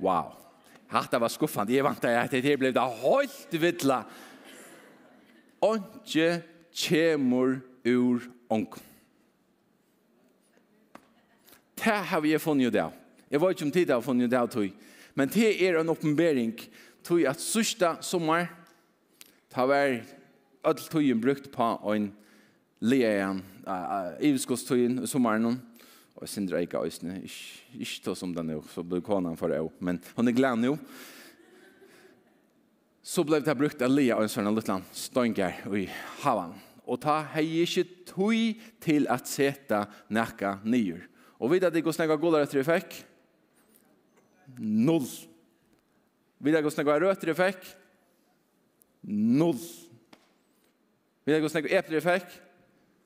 Wow. 0.00 0.32
Hatta 0.90 1.20
var 1.20 1.30
skuffande. 1.30 1.74
Jeg 1.74 1.84
vant 1.84 2.04
at 2.04 2.32
det 2.32 2.58
ble 2.58 2.72
da 2.74 2.86
høyt 2.88 3.52
vidla. 3.52 4.02
Onge 5.62 6.28
kjemur 6.72 7.60
ur 7.86 8.24
ongen. 8.50 8.86
Det 11.80 11.96
har 12.10 12.20
vi 12.20 12.36
funnet 12.38 12.66
jo 12.68 12.72
det. 12.74 12.88
Jeg 13.30 13.40
vet 13.40 13.50
ikke 13.54 13.64
om 13.64 13.72
tid 13.72 13.90
har 13.90 14.00
funnet 14.04 14.30
det 14.30 14.40
tog. 14.52 14.72
Men 15.14 15.28
det 15.28 15.52
er 15.64 15.78
en 15.80 15.88
oppenbering 15.88 16.52
tog 17.04 17.22
at 17.24 17.40
sørste 17.40 17.94
sommer 18.04 18.50
ta 19.50 19.64
vær 19.66 20.00
all 20.64 20.82
tøyen 20.90 21.20
brukt 21.20 21.48
på 21.52 21.68
en 21.94 22.10
leien, 22.80 23.40
uh, 23.66 23.72
uh, 23.72 24.12
iviskostøyen 24.20 25.06
sommeren 25.08 25.60
og 26.20 26.28
sindra 26.28 26.60
ikke 26.60 26.82
øysene. 26.84 27.18
Ikke 27.24 28.04
ta 28.04 28.14
som 28.16 28.34
den 28.36 28.52
er, 28.52 28.60
så 28.74 28.84
blir 28.84 29.02
kanan 29.04 29.38
for 29.40 29.48
det 29.48 29.60
Men 29.80 30.00
hon 30.16 30.28
er 30.28 30.36
glad 30.36 30.58
nu. 30.58 30.76
Så 33.02 33.24
ble 33.24 33.40
det 33.40 33.56
brukt 33.56 33.80
av 33.82 33.90
Lea 33.90 34.16
og 34.16 34.26
en 34.26 34.32
sånn 34.32 34.54
liten 34.54 34.84
stønger 34.92 35.64
i 35.72 35.86
havan. 36.20 36.52
Og 36.84 37.00
ta 37.00 37.22
hei 37.32 37.62
ikke 37.62 37.86
tøy 38.10 38.58
til 38.82 39.08
at 39.08 39.28
seta 39.28 39.86
nekka 40.08 40.58
nyer. 40.64 41.06
Og 41.40 41.54
vet 41.54 41.64
at 41.64 41.72
det 41.72 41.84
går 41.84 41.96
snakka 41.96 42.18
gulare 42.20 42.44
etter 42.44 42.66
fikk? 42.66 42.98
Null. 44.60 45.06
Vet 46.40 46.52
at 46.52 46.60
det 46.60 46.66
går 46.66 46.76
snakka 46.76 46.98
røtter 47.00 47.32
fikk? 47.38 47.64
Null. 49.08 49.60
Vet 51.24 51.32
at 51.32 51.38
det 51.38 51.44
går 51.46 51.54
snakka 51.54 51.74
etter 51.80 52.04
fikk? 52.04 52.28
Null. 52.28 52.46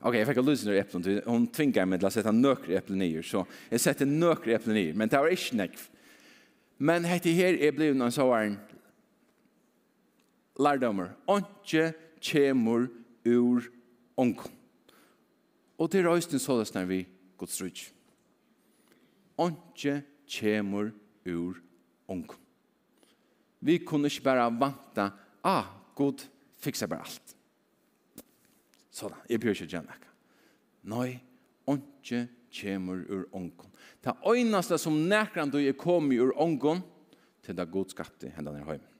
Okej, 0.06 0.18
jag 0.20 0.28
fick 0.28 0.36
en 0.36 0.44
lösen 0.44 0.72
ur 0.72 0.76
äpplen. 0.76 1.22
Hon 1.26 1.46
tvingade 1.46 1.86
mig 1.86 1.98
till 1.98 2.06
att 2.06 2.12
sätta 2.12 2.32
nökra 2.32 2.74
äpplen 2.74 3.02
i. 3.02 3.22
Så 3.22 3.46
jag 3.68 3.80
sätter 3.80 4.06
nökra 4.06 4.52
äpplen 4.52 4.76
i. 4.76 4.92
Men 4.92 5.08
det 5.08 5.18
var 5.18 5.28
inte 5.28 5.56
nekv. 5.56 5.80
Men 6.76 7.04
hette 7.04 7.30
her 7.30 7.54
er 7.54 7.72
blivit 7.72 7.96
någon 7.96 8.12
sån 8.12 8.56
lärdomar. 10.58 11.16
Onke 11.26 11.92
kemur 12.20 12.88
ur 13.24 13.70
onkon. 14.14 14.52
Og 15.78 15.88
det 15.90 16.04
røysten 16.04 16.38
såles 16.38 16.74
når 16.74 16.84
vi 16.84 17.00
går 17.40 17.48
rydg. 17.62 17.86
Onke 19.40 20.02
kjemur 20.28 20.92
ur 21.24 21.62
onkon. 22.08 22.38
Vi 23.60 23.78
kunne 23.78 24.12
ikke 24.12 24.28
bare 24.28 24.50
vanta, 24.52 25.10
ah, 25.42 25.64
Gud 25.96 26.26
bara 26.60 27.00
allt. 27.00 27.08
Allt. 27.08 27.43
Sådan, 28.94 29.18
jeg 29.26 29.40
bør 29.42 29.56
ikke 29.56 29.66
gjøre 29.66 29.86
noe. 29.88 30.10
Nei, 30.94 31.08
ikke 31.74 32.26
kommer 32.54 33.00
ur 33.10 33.24
ånken. 33.34 33.70
Det 34.04 34.14
øyneste 34.28 34.78
som 34.78 35.00
nærkere 35.08 35.50
du 35.50 35.58
er 35.58 35.74
kommet 35.74 36.20
ur 36.22 36.34
ånken, 36.38 36.82
til 37.42 37.56
det 37.56 37.70
god 37.70 37.90
skapte 37.90 38.30
hendene 38.30 38.62
i 38.62 38.64
høymen. 38.64 38.90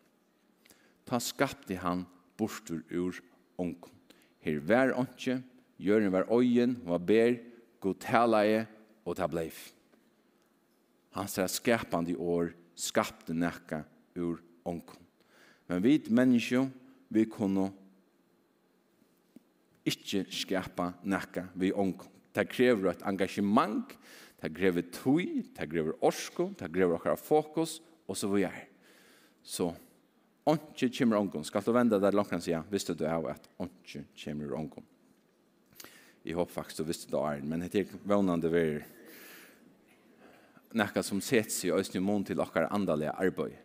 Ta 1.06 1.20
skapte 1.20 1.76
han 1.76 2.04
bortur 2.36 2.82
ur 2.90 3.20
ånken. 3.58 3.92
Her 4.40 4.58
vær 4.60 4.96
ånke, 4.98 5.38
gjør 5.78 6.02
en 6.02 6.12
vær 6.12 6.26
øyen, 6.32 6.74
hva 6.84 6.98
ber, 6.98 7.38
god 7.80 8.00
talaie, 8.00 8.66
og 9.04 9.16
ta 9.16 9.28
bleif. 9.28 9.70
Han 11.14 11.28
sier 11.30 11.46
skapande 11.46 12.12
i 12.12 12.18
år, 12.18 12.50
skapte 12.74 13.36
nærkere 13.36 13.84
ur 14.16 14.40
ånken. 14.66 14.98
Men 15.68 15.84
vi 15.84 16.00
mennesker, 16.10 16.66
vi 17.08 17.24
kunne 17.30 17.70
ikke 19.84 20.24
skapa 20.32 20.92
nekka 21.04 21.48
vi 21.54 21.72
ångkom. 21.72 22.10
Det 22.34 22.48
krever 22.50 22.90
et 22.90 23.04
engasjement, 23.06 23.92
det 24.42 24.50
krever 24.56 24.86
tøy, 24.92 25.44
det 25.54 25.66
krever 25.70 25.94
orsko, 26.04 26.50
det 26.58 26.70
krever 26.72 26.96
akkurat 26.98 27.20
fokus, 27.20 27.78
og 28.08 28.18
så 28.18 28.28
videre. 28.32 28.66
Så, 29.44 29.70
åndsje 30.48 30.90
kommer 30.98 31.20
ångkom. 31.20 31.44
Skal 31.44 31.62
du 31.64 31.72
vende 31.72 32.00
deg 32.00 32.16
langt 32.16 32.32
og 32.32 32.42
si, 32.42 32.56
visste 32.72 32.96
du 32.96 33.06
av 33.08 33.28
at 33.32 33.46
åndsje 33.60 34.04
kommer 34.24 34.56
ångkom. 34.58 34.90
Jeg 36.24 36.36
håper 36.38 36.52
faktisk 36.52 36.80
du 36.80 36.88
visste 36.88 37.10
det 37.12 37.20
er, 37.20 37.44
men 37.44 37.60
det 37.68 37.84
er 37.84 37.96
vannende 38.08 38.48
vi 38.52 38.66
nekka 40.74 41.04
som 41.04 41.20
sett 41.22 41.52
seg 41.52 41.94
i 41.94 42.02
mån 42.02 42.24
til 42.26 42.40
akkurat 42.40 42.72
andalige 42.74 43.12
arbeid. 43.12 43.60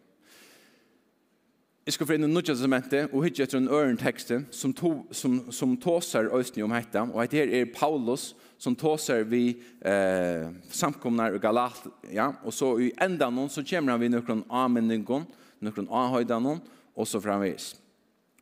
Jeg 1.87 1.95
skal 1.95 2.07
få 2.09 2.15
inn 2.17 2.27
i 2.27 2.29
nødja 2.29 2.53
testamentet 2.53 3.13
og 3.15 3.23
hitje 3.23 3.45
etter 3.45 3.57
en 3.57 3.69
øren 3.71 3.97
tekst 3.97 4.33
som, 4.53 4.73
to, 4.75 4.91
som, 5.15 5.39
som 5.55 5.77
tåser 5.79 6.27
Østny 6.35 6.61
om 6.65 6.73
hetta. 6.75 7.05
Og 7.07 7.21
dette 7.23 7.55
er 7.55 7.69
Paulus 7.71 8.33
som 8.59 8.75
tåser 8.77 9.23
vi 9.25 9.55
eh, 9.87 10.49
samkomnar 10.75 11.37
i 11.37 11.39
Galat. 11.41 11.87
Ja? 12.11 12.33
Og 12.43 12.53
så 12.53 12.73
i 12.83 12.89
enda 13.01 13.29
noen 13.31 13.49
så 13.49 13.63
kommer 13.63 13.95
han 13.95 14.03
vi 14.03 14.09
noen 14.11 14.43
avmenningen, 14.51 15.23
noen 15.63 15.87
avhøydanen 16.01 16.59
og 16.93 17.07
så 17.07 17.21
framvis. 17.23 17.71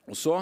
Og 0.10 0.18
så 0.18 0.40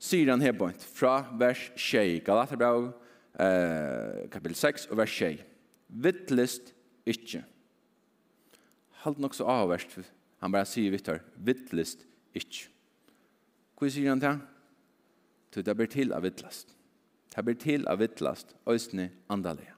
sier 0.00 0.32
han 0.32 0.42
her 0.42 0.56
point 0.56 0.80
fra 0.96 1.18
vers 1.38 1.66
6, 1.76 2.22
Galaterbrev 2.24 2.88
eh, 3.36 4.24
kapitel 4.32 4.56
6 4.58 4.88
og 4.88 5.02
vers 5.02 5.14
6. 5.20 5.44
Vittlist 6.08 6.72
ikke. 7.06 7.44
Halt 9.04 9.20
nok 9.20 9.36
så 9.36 9.46
avverst, 9.52 10.00
han 10.40 10.56
bara 10.56 10.66
sier 10.66 10.90
vittar, 10.96 11.20
vittlist 11.36 12.00
ikke 12.00 12.13
ikke. 12.34 12.70
Hva 13.78 13.90
sier 13.90 14.12
han 14.12 14.22
til? 14.22 14.40
Så 15.54 15.62
det 15.62 15.74
blir 15.78 15.90
til 15.90 16.12
av 16.14 16.24
vittlast. 16.26 16.74
Det 17.34 17.42
blir 17.46 17.58
til 17.58 17.86
av 17.90 18.00
vittlast, 18.02 18.54
øsne 18.70 19.10
andalega. 19.30 19.74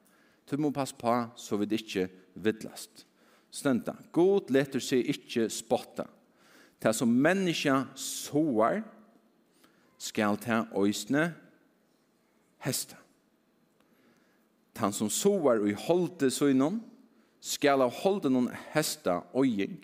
Du 0.48 0.56
må 0.60 0.70
passe 0.72 0.96
på 0.96 1.12
så 1.36 1.58
vi 1.60 1.68
ikke 1.76 2.06
vittlast. 2.34 3.04
Stønta, 3.50 3.96
god 4.12 4.50
leter 4.52 4.82
seg 4.82 5.08
ikke 5.10 5.48
spotta. 5.52 6.06
Det 6.80 6.92
som 6.94 7.08
menneska 7.08 7.86
soar, 7.96 8.82
skal 9.98 10.36
ta 10.36 10.66
øsne 10.76 11.30
hesta. 12.60 12.98
Han 14.76 14.92
som 14.92 15.08
soar 15.08 15.62
og 15.62 15.70
i 15.70 15.76
holde 15.86 16.28
søgnon, 16.30 16.82
skal 17.40 17.80
ha 17.80 17.88
holde 18.02 18.28
noen 18.32 18.50
hesta 18.74 19.22
øying. 19.32 19.78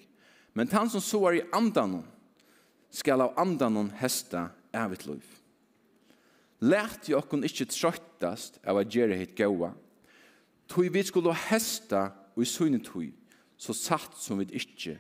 Men 0.53 0.69
han 0.73 0.91
som 0.93 1.01
soar 1.01 1.39
i 1.39 1.47
andanon, 1.57 2.05
skal 2.93 3.25
av 3.25 3.39
andanon 3.41 3.91
hesta 4.01 4.51
evigt 4.77 5.07
liv. 5.09 5.25
Lært 6.63 7.09
jo 7.11 7.19
okkun 7.19 7.43
ikkje 7.47 7.71
trøttast 7.73 8.61
av 8.69 8.79
a 8.79 8.85
gjerra 8.87 9.17
hitt 9.19 9.35
gaua, 9.39 9.73
tui 10.71 10.87
vi 10.93 11.03
skulle 11.05 11.35
hesta 11.49 12.11
og 12.37 12.45
i 12.45 12.49
sunne 12.49 12.79
tui, 12.85 13.11
så 13.59 13.75
satt 13.77 14.15
som 14.19 14.39
vi 14.41 14.47
ikkje, 14.61 14.97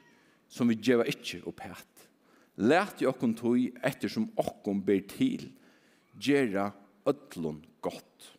som 0.50 0.68
vi 0.68 0.78
gjeva 0.80 1.06
ikkje 1.08 1.42
opp 1.48 1.62
hætt. 1.64 2.06
Lært 2.60 3.00
jo 3.02 3.12
okkun 3.12 3.36
tui 3.38 3.70
ettersom 3.84 4.28
okkun 4.40 4.82
ber 4.84 5.00
til, 5.08 5.48
gjerra 6.20 6.70
ödlun 7.08 7.62
gott, 7.84 8.32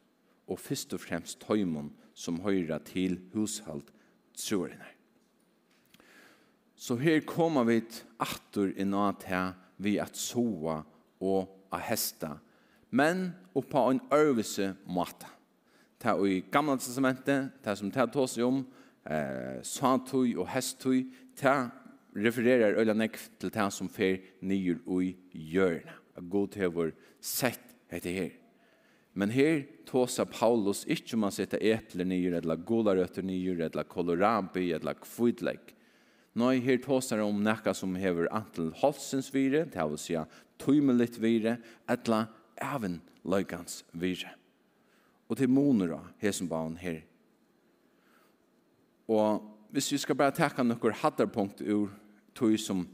og 0.47 0.59
fyrst 0.59 0.93
og 0.93 1.01
fremst 1.01 1.41
tøymon 1.43 1.91
som 2.13 2.41
høyra 2.43 2.79
til 2.85 3.17
hushald 3.33 3.89
troerne. 4.37 4.92
Så 6.83 6.97
her 6.99 7.21
kommer 7.23 7.63
vi 7.63 7.77
atter 8.19 8.73
i 8.75 8.83
natt 8.83 9.23
her 9.29 9.53
vi 9.79 9.95
at 10.03 10.17
soa 10.19 10.81
og 11.23 11.51
a 11.71 11.79
hesta, 11.79 12.33
men 12.91 13.29
oppa 13.55 13.85
en 13.87 14.01
øvelse 14.11 14.73
måte. 14.91 15.29
Ta 15.97 16.17
i 16.27 16.41
gamla 16.51 16.75
testamentet, 16.75 17.53
ta 17.63 17.75
som 17.79 17.91
ta 17.91 18.03
tås 18.11 18.35
om, 18.43 18.65
eh, 19.07 19.63
satui 19.63 20.35
og 20.35 20.49
hestui, 20.51 21.05
ta 21.35 21.71
refererar 22.15 22.75
øyla 22.75 22.93
nekv 22.93 23.29
til 23.39 23.49
ta 23.51 23.69
som 23.69 23.87
fer 23.87 24.19
nyer 24.41 24.81
ui 24.85 25.15
hjørna. 25.31 25.95
God 26.29 26.55
hever 26.55 26.91
sett 27.21 27.63
etter 27.89 28.11
her. 28.11 28.31
Men 29.15 29.29
her 29.29 29.63
tåsa 29.85 30.25
Paulus 30.25 30.83
ikkje 30.85 31.15
om 31.15 31.23
han 31.23 31.31
sette 31.31 31.63
epler 31.63 32.05
nyer, 32.05 32.41
eller 32.41 32.57
golarøtter 32.57 33.23
nyer, 33.23 33.61
eller 33.69 33.83
kolorabi, 33.83 34.73
eller 34.73 34.95
like 35.41 35.73
Nei, 36.33 36.57
her 36.65 36.79
tåsar 36.81 37.21
om 37.21 37.43
nekka 37.45 37.75
som 37.77 37.93
hever 37.95 38.29
antel 38.33 38.71
holsens 38.79 39.29
vire, 39.33 39.67
det 39.69 39.83
vil 39.89 39.99
si 40.01 40.15
tøymelit 40.61 41.19
vire, 41.21 41.59
etla 41.89 42.25
even 42.57 43.01
løygans 43.23 43.83
vire. 43.93 44.33
Og 45.29 45.37
til 45.37 45.49
monera, 45.49 46.01
hesenbaun 46.21 46.77
her. 46.81 47.03
Og 49.07 49.43
hvis 49.73 49.91
vi 49.91 49.97
skal 50.01 50.17
bare 50.17 50.33
tekka 50.33 50.65
nokkur 50.65 50.95
hattarpunkt 51.03 51.61
ur 51.61 51.91
tøy 52.37 52.57
som 52.57 52.87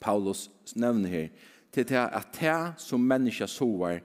Paulus 0.00 0.48
nevner 0.76 1.08
her, 1.10 1.28
til 1.72 1.88
det 1.88 1.98
at 1.98 2.30
det 2.38 2.80
som 2.82 3.00
menneska 3.00 3.46
sovar, 3.46 4.00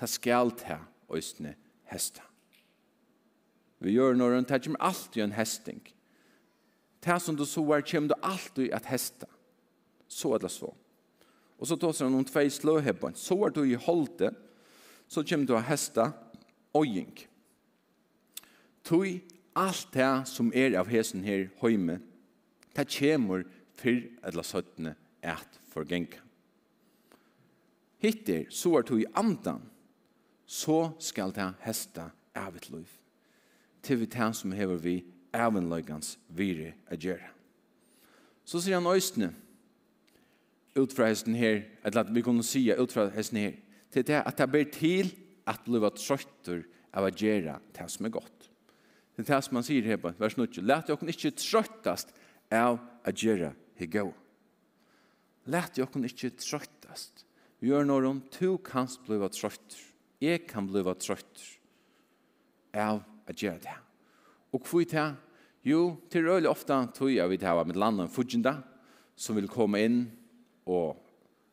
det 0.00 0.08
skal 0.08 0.52
det 0.60 0.78
østne 1.12 1.54
hesta. 1.90 2.22
Vi 3.80 3.96
gjør 3.96 4.14
når 4.14 4.36
det 4.36 4.46
tar 4.48 4.68
med 4.68 4.80
alt 4.80 5.16
en 5.16 5.32
hesting 5.32 5.80
det 7.04 7.18
som 7.22 7.36
du 7.36 7.44
sover 7.48 7.80
kommer 7.80 8.08
du 8.08 8.14
alltid 8.22 8.72
at 8.72 8.86
hesta. 8.86 9.26
Så 10.08 10.34
eller 10.34 10.48
så. 10.48 10.74
Og 11.58 11.66
så 11.66 11.76
tar 11.76 11.92
han 12.02 12.12
noen 12.12 12.28
två 12.28 12.48
sløhebben. 12.50 13.14
Så 13.14 13.36
er 13.44 13.52
du 13.54 13.62
i 13.64 13.78
hållte 13.78 14.32
så 15.10 15.24
kommer 15.26 15.46
du 15.46 15.56
å 15.56 15.64
hästa 15.64 16.12
ojink. 16.76 17.26
Tui 18.86 19.20
alt 19.58 19.88
det 19.92 20.10
som 20.30 20.52
er 20.54 20.76
av 20.78 20.88
hesen 20.88 21.24
her 21.26 21.48
høyme, 21.60 21.98
det 22.76 22.86
kommer 22.94 23.44
fyr 23.74 24.06
eller 24.22 24.42
sötne 24.42 24.94
att 25.22 25.60
förgänka. 25.68 26.20
Hittir 27.98 28.46
så 28.50 28.78
er 28.78 28.82
du 28.82 29.00
i 29.00 29.06
andan 29.14 29.60
så 30.46 30.92
skal 30.98 31.32
det 31.32 31.52
hesta 31.60 32.10
av 32.34 32.56
et 32.56 32.70
liv. 32.70 32.88
Til 33.82 34.00
vi 34.00 34.08
som 34.32 34.52
hever 34.52 34.76
vi 34.76 35.04
evenløygans 35.34 36.16
vire 36.28 36.74
a 36.90 36.98
gjøre. 36.98 37.30
Så 38.44 38.62
sier 38.62 38.80
han 38.80 38.90
øystene, 38.90 39.32
ut 40.78 40.92
fra 40.94 41.08
hesten 41.10 41.34
her, 41.34 41.64
eller 41.84 42.04
at 42.04 42.14
vi 42.14 42.22
kunne 42.22 42.44
sige 42.46 42.76
ut 42.78 42.92
fra 42.92 43.08
hesten 43.14 43.38
her, 43.38 43.56
til 43.90 44.06
det 44.06 44.22
at 44.22 44.38
det 44.38 44.50
ber 44.52 44.70
til 44.72 45.10
at 45.46 45.62
bliva 45.66 45.90
trøytter 45.94 46.62
av 46.94 47.06
a 47.06 47.10
gjøre 47.10 47.58
det 47.76 47.88
som 47.90 48.06
er 48.06 48.14
godt. 48.14 48.48
Det 49.16 49.26
er 49.26 49.34
det 49.34 49.44
som 49.44 49.58
han 49.58 49.66
sier 49.66 49.86
her 49.86 49.98
på 50.00 50.12
vers 50.18 50.36
9. 50.38 50.62
Læt 50.62 50.88
dere 50.88 51.12
ikke 51.12 51.34
trøytast 51.36 52.14
av 52.54 52.78
a 53.04 53.12
gjøre 53.12 53.52
det 53.78 53.90
gode. 53.92 54.14
Læt 55.50 55.76
dere 55.76 56.06
ikke 56.06 56.32
trøytast. 56.38 57.26
Gjør 57.60 57.84
når 57.84 58.06
hun, 58.08 58.22
to 58.32 58.56
kan 58.64 58.88
bliva 59.04 59.28
trøytter. 59.28 59.82
Jeg 60.20 60.46
kan 60.48 60.68
bliva 60.70 60.94
trøytter 60.96 61.58
av 62.72 63.02
a 63.28 63.36
gjøre 63.36 63.60
det. 63.66 63.78
Og 64.52 64.62
hvor 64.66 64.80
er 64.80 64.90
det? 64.90 65.08
Jo, 65.64 65.96
til 66.10 66.24
røylig 66.24 66.48
ofte 66.48 66.76
tog 66.96 67.12
jeg 67.12 67.30
vidt 67.30 67.44
hava 67.44 67.66
mitt 67.68 67.76
land 67.76 68.00
og 68.00 68.06
en 68.08 68.12
fudgjenda 68.12 68.56
som 69.16 69.36
vil 69.36 69.48
komme 69.50 69.82
inn 69.84 69.98
og 70.64 70.96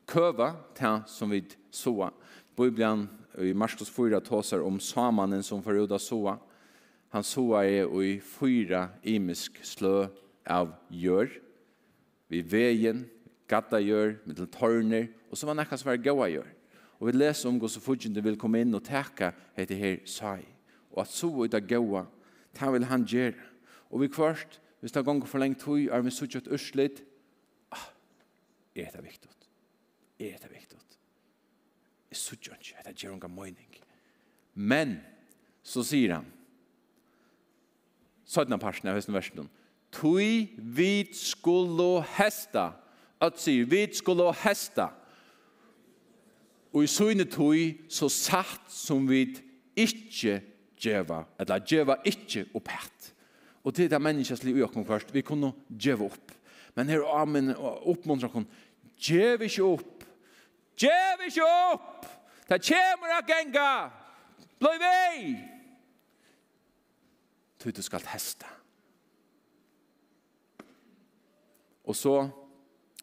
køva 0.08 0.54
til 0.78 1.02
som 1.12 1.32
vi 1.32 1.44
så. 1.72 2.10
Bibelen 2.56 3.10
i 3.38 3.52
Marskos 3.54 3.92
4 3.92 4.22
tåser 4.24 4.64
om 4.64 4.80
samanen 4.80 5.44
som 5.44 5.62
får 5.62 5.84
ut 5.84 5.92
av 5.92 6.02
soa. 6.02 6.38
Han 7.14 7.24
soa 7.24 7.66
er 7.68 7.92
i 8.02 8.18
fyra 8.24 8.88
imisk 9.04 9.60
slø 9.64 10.08
av 10.48 10.72
gjør. 10.90 11.30
Vi 12.32 12.42
veien, 12.42 13.06
gatta 13.48 13.80
gjør, 13.80 14.18
mittel 14.26 14.48
tørner, 14.52 15.08
og 15.30 15.38
så 15.38 15.48
var 15.48 15.60
nekka 15.60 15.78
som 15.78 15.92
var 15.92 16.02
gaua 16.02 16.32
gjør. 16.32 16.50
Og 16.98 17.08
vi 17.08 17.20
leser 17.20 17.50
om 17.50 17.60
gos 17.60 17.78
og 17.78 17.84
fudgjende 17.84 18.24
vil 18.24 18.40
komme 18.40 18.64
inn 18.64 18.76
og 18.76 18.84
teka 18.88 19.34
etter 19.56 19.78
her 19.78 20.00
sai. 20.08 20.42
Og 20.96 21.04
at 21.04 21.12
soa 21.12 21.46
ut 21.46 21.56
av 21.56 21.68
gaua 21.68 22.08
Ta 22.58 22.72
vil 22.74 22.88
han 22.90 23.06
gjøre. 23.06 23.38
Og 23.90 24.02
vi 24.02 24.10
kvart, 24.10 24.60
hvis 24.80 24.92
det 24.92 25.06
gonger 25.06 25.30
for 25.30 25.42
lengt 25.42 25.62
tog, 25.62 25.80
er 25.80 26.02
vi 26.02 26.12
sutt 26.12 26.48
urslit, 26.48 27.04
ah, 27.72 27.90
er 28.76 28.90
det 28.92 29.04
viktig. 29.04 29.30
Er 30.20 30.38
det 30.42 30.50
viktig. 30.52 30.80
Jeg 32.10 32.18
sutt 32.18 32.48
ikke, 32.48 32.82
det 32.86 32.96
gjør 32.98 33.14
unga 33.14 33.30
møyning. 33.30 33.78
Men, 34.54 34.98
så 35.64 35.84
sier 35.86 36.16
han, 36.16 36.26
17. 38.26 38.60
parten 38.60 38.90
av 38.90 38.98
høsten 38.98 39.16
versen, 39.16 39.50
Tui 39.94 40.50
vid 40.58 41.14
skulle 41.16 42.02
hesta, 42.18 42.72
at 43.22 43.38
sier, 43.40 43.66
vid 43.70 43.96
skulle 43.96 44.34
hesta, 44.44 44.90
og 46.74 46.84
i 46.84 46.90
søgne 46.92 47.26
tui, 47.26 47.78
så 47.90 48.10
satt 48.12 48.68
som 48.74 49.08
vid 49.10 49.40
ikke 49.78 50.42
hesta, 50.42 50.54
djeva, 50.80 51.24
eller 51.40 51.64
djeva 51.66 51.98
ikkje 52.06 52.48
opphett. 52.58 53.12
Og 53.68 53.76
til 53.76 53.90
det 53.92 54.00
menneskes 54.02 54.44
liv 54.46 54.60
i 54.60 54.64
åkken 54.64 54.86
først, 54.88 55.14
vi 55.14 55.26
kunne 55.26 55.52
djeva 55.68 56.08
opp. 56.08 56.34
Men 56.78 56.92
her 56.92 57.04
og 57.04 57.22
amen 57.24 57.52
oppmuntrer 57.58 58.32
kun, 58.32 58.48
djev 59.02 59.44
ikkje 59.48 59.66
opp, 59.66 60.06
djev 60.78 61.26
ikkje 61.28 61.48
opp, 61.74 62.06
det 62.48 62.62
kommer 62.64 63.18
a 63.18 63.22
genga, 63.28 63.72
bløy 64.62 64.78
vei! 64.80 65.22
Ty 67.58 67.74
du 67.74 67.82
skal 67.82 68.06
hesta. 68.14 68.48
Og 71.88 71.96
så, 71.96 72.14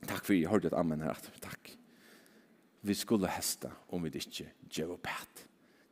takk 0.05 0.23
for 0.23 0.37
jeg 0.37 0.49
hørte 0.49 0.71
et 0.71 0.77
amen 0.79 1.03
her, 1.03 1.19
takk. 1.43 1.73
Vi 2.85 2.95
skulle 2.95 3.31
hesta 3.33 3.73
om 3.89 4.05
vi 4.05 4.13
ikke 4.21 4.51
djev 4.69 4.95
opp 4.95 5.09
hett. 5.09 5.45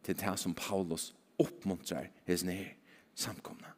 Til 0.05 0.17
det 0.19 0.35
som 0.39 0.55
Paulus 0.55 1.11
oppmuntrar 1.43 2.09
hesen 2.29 2.53
her 2.55 2.73
samkomna. 3.19 3.75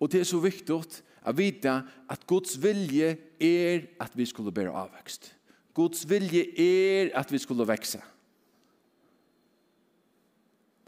Og 0.00 0.12
det 0.12 0.22
er 0.22 0.28
så 0.28 0.40
viktigt 0.40 1.02
å 1.20 1.34
vita 1.36 1.82
at 2.08 2.24
Guds 2.28 2.56
vilje 2.62 3.12
er 3.36 3.90
at 4.00 4.14
vi 4.16 4.24
skulle 4.28 4.54
bære 4.54 4.72
avvekst. 4.72 5.34
Guds 5.76 6.06
vilje 6.08 6.46
er 6.56 7.12
at 7.18 7.32
vi 7.32 7.38
skulle 7.38 7.66
vekse. 7.68 8.00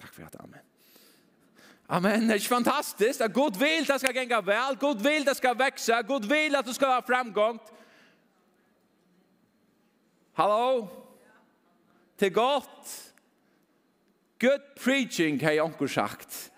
Takk 0.00 0.14
for 0.14 0.26
at 0.26 0.38
amen. 0.40 0.68
Amen, 1.92 2.28
det 2.28 2.34
är 2.34 2.48
fantastisk 2.48 3.20
at 3.20 3.34
Gud 3.34 3.58
vil 3.60 3.84
det 3.84 3.98
skal 4.00 4.16
gjenge 4.16 4.38
vel, 4.46 4.78
Gud 4.80 5.02
vil 5.04 5.26
det 5.26 5.36
skal 5.36 5.58
vekse, 5.58 5.98
Gud 6.08 6.24
vil 6.24 6.56
at 6.56 6.64
du 6.64 6.72
skal 6.72 6.94
ha 6.94 7.00
framgång. 7.04 7.58
Hallå? 10.32 10.88
Til 12.18 12.32
godt? 12.32 13.11
Good 14.42 14.64
preaching, 14.82 15.38
har 15.42 15.54
jeg 15.54 15.62
onker 15.62 15.86
sagt. 15.86 16.48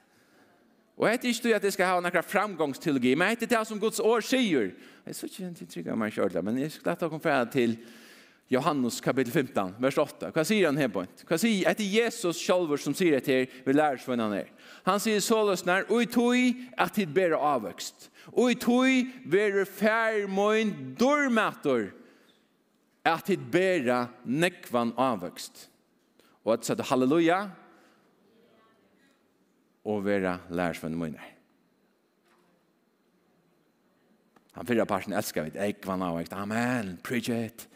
Og 0.96 1.08
hette 1.10 1.28
ikke 1.28 1.48
du 1.48 1.54
at 1.56 1.64
jeg 1.66 1.74
skal 1.74 1.90
ha 1.90 2.00
noen 2.00 2.24
framgångsteologi, 2.24 3.12
men 3.18 3.34
hette 3.34 3.48
det 3.50 3.60
som 3.68 3.80
Guds 3.82 4.00
år 4.00 4.24
sier. 4.24 4.70
Jeg 5.04 5.18
så 5.18 5.28
ikke 5.28 5.44
den 5.44 5.70
trygg 5.74 5.90
av 5.92 5.98
meg 6.00 6.14
selv, 6.14 6.38
men 6.46 6.62
jeg 6.62 6.72
skal 6.78 6.96
ta 6.96 7.10
konferen 7.12 7.50
til 7.52 7.74
Johannes 8.52 9.00
kapitel 9.02 9.32
15, 9.32 9.74
vers 9.82 9.98
8. 9.98 10.30
Hva 10.32 10.44
sier 10.46 10.68
han 10.68 10.78
her 10.78 10.90
på? 10.92 11.02
Hva 11.28 11.38
sier? 11.40 11.66
Etter 11.68 11.84
Jesus 11.88 12.38
selv 12.40 12.72
som 12.80 12.94
sier 12.96 13.18
det 13.18 13.28
her, 13.28 13.58
vi 13.66 13.74
lærer 13.74 13.98
seg 14.00 14.14
han 14.20 14.36
er. 14.36 14.52
Han 14.86 15.02
sier 15.02 15.20
så 15.24 15.40
løsner, 15.48 15.84
og 15.90 16.04
i 16.04 16.08
tog 16.12 16.62
at 16.78 16.94
det 16.96 17.08
bæra 17.12 17.40
avvøkst. 17.54 18.08
Ui 18.40 18.54
tui 18.60 19.02
veru 19.28 19.64
færmøyn 19.68 20.72
dormator 21.00 21.90
at 23.04 23.28
det 23.28 23.40
bæra 23.52 24.06
nekvann 24.24 24.94
avvøkst.» 24.96 25.68
Og 26.44 26.58
at 26.58 26.66
sier 26.68 26.84
halleluja, 26.84 27.46
og 29.84 30.04
være 30.04 30.38
lærersvenn 30.50 30.96
mine. 30.98 31.20
Han 34.54 34.66
fyrre 34.66 34.86
parten 34.86 35.12
elsker 35.12 35.48
vi, 35.48 35.58
eik 35.58 35.86
vann 35.86 36.02
av, 36.02 36.20
amen, 36.32 36.96
preach 37.04 37.28
it, 37.28 37.66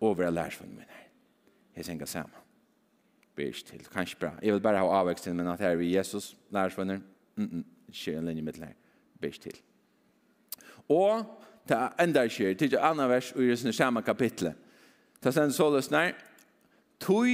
og 0.00 0.18
være 0.18 0.32
lærersvenn 0.32 0.72
mine. 0.74 1.00
Jeg 1.76 1.84
senker 1.84 2.06
sammen. 2.06 2.36
Bers 3.36 3.62
til, 3.62 3.84
kanskje 3.92 4.18
bra. 4.20 4.30
Jeg 4.42 4.54
vil 4.54 4.60
bare 4.60 4.80
ha 4.80 5.00
avvekst 5.00 5.24
til, 5.24 5.34
men 5.34 5.48
at 5.48 5.60
her 5.60 5.74
er 5.74 5.76
vi 5.76 5.94
Jesus, 5.94 6.36
lærersvenner, 6.50 7.00
mm 7.36 7.44
-mm, 7.44 7.64
Skjer 7.92 8.18
en 8.18 8.24
linje 8.24 8.42
mitt 8.42 8.56
her. 8.56 8.72
bers 9.20 9.38
til. 9.38 9.60
Og, 10.88 11.42
ta 11.68 11.88
enda 12.00 12.28
skjer, 12.28 12.54
til 12.54 12.70
det 12.70 12.78
andre 12.78 13.08
vers, 13.08 13.32
og 13.32 13.42
i 13.42 13.50
det 13.50 13.74
samme 13.74 14.02
kapitlet. 14.02 14.54
Ta 15.22 15.30
sen 15.30 15.52
så 15.52 15.70
løsner, 15.70 16.12
tog, 17.00 17.26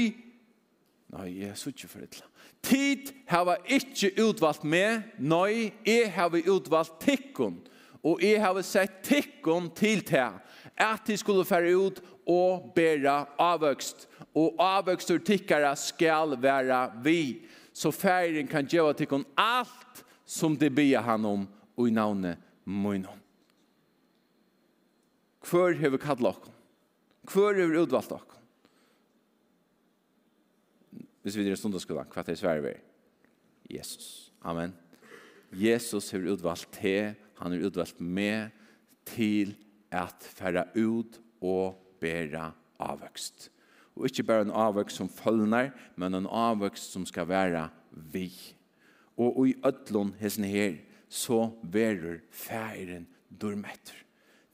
nei, 1.08 1.40
jeg 1.40 1.48
er 1.48 1.54
så 1.54 1.68
ikke 1.68 1.88
for 1.88 1.98
et 1.98 2.14
eller 2.14 2.35
Tid 2.66 3.12
hava 3.30 3.56
ikkje 3.70 4.10
utvalt 4.24 4.64
meg, 4.66 5.04
nei, 5.22 5.70
eg 5.86 6.10
hava 6.16 6.40
utvalt 6.50 6.96
tikkun, 7.04 7.60
og 8.02 8.22
eg 8.24 8.40
hava 8.42 8.62
sett 8.66 9.02
tikkun 9.06 9.68
til 9.76 10.02
te, 10.06 10.24
at 10.74 11.06
de 11.06 11.16
skulle 11.18 11.46
fære 11.46 11.74
ut 11.78 12.00
og 12.26 12.72
bæra 12.74 13.20
avvøkst, 13.38 14.08
og 14.34 14.58
avvøkstur 14.60 15.22
tikkara 15.24 15.76
skal 15.78 16.34
være 16.42 16.80
vi, 17.04 17.46
så 17.72 17.92
færen 17.94 18.48
kan 18.50 18.66
gjeva 18.66 18.96
tikkun 18.96 19.24
alt 19.38 20.02
som 20.26 20.56
de 20.58 20.70
bia 20.72 21.04
han 21.06 21.24
om, 21.28 21.46
og 21.76 21.88
i 21.88 21.94
navnet 21.94 22.42
munnen. 22.64 23.22
Hvor 25.46 25.76
har 25.78 25.92
vi 25.94 25.98
kallat 26.02 26.34
okken? 26.34 26.54
Hvor 27.30 27.54
har 27.54 27.70
vi 27.70 27.78
utvalt 27.78 28.12
okken? 28.16 28.45
hvis 31.26 31.34
vi 31.40 31.42
er 31.50 31.58
sundagsskola, 31.58 32.04
hva 32.06 32.22
er 32.22 32.36
svære 32.38 32.62
vi? 32.62 32.72
Jesus. 33.74 34.30
Amen. 34.46 34.76
Jesus 35.50 36.12
har 36.14 36.22
utvalgt 36.22 36.68
te, 36.76 37.16
han 37.40 37.50
har 37.50 37.64
utvalgt 37.66 37.98
med 37.98 38.54
til 39.10 39.56
at 39.90 40.22
færa 40.22 40.68
ut 40.78 41.18
og 41.42 41.80
bæra 41.98 42.52
avvøkst. 42.78 43.48
Og 43.96 44.06
ikke 44.06 44.26
bare 44.28 44.46
en 44.46 44.54
avvøkst 44.54 45.02
som 45.02 45.10
følner, 45.10 45.72
men 45.98 46.14
en 46.14 46.30
avvøkst 46.30 46.94
som 46.94 47.08
skal 47.10 47.26
være 47.26 47.66
vi. 48.14 48.30
Og 49.18 49.48
i 49.48 49.58
ødlån 49.66 50.14
hesten 50.22 50.46
her, 50.46 50.78
så 51.08 51.50
verur 51.62 52.22
færen 52.30 53.10
dormetter. 53.40 53.98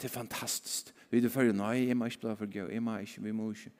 Det 0.01 0.09
er 0.09 0.17
fantastisk. 0.17 0.95
Vi 1.11 1.21
du 1.21 1.29
fyrir, 1.29 1.53
nei, 1.53 1.89
jeg 1.91 2.01
må 2.01 2.09
ikke 2.09 2.25
bli 2.25 2.37
for 2.41 2.57
gøy, 2.57 2.73
jeg 2.73 2.83
må 2.83 2.97
ikke, 3.05 3.29
vi 3.29 3.37
må 3.37 3.53
ikke. 3.53 3.79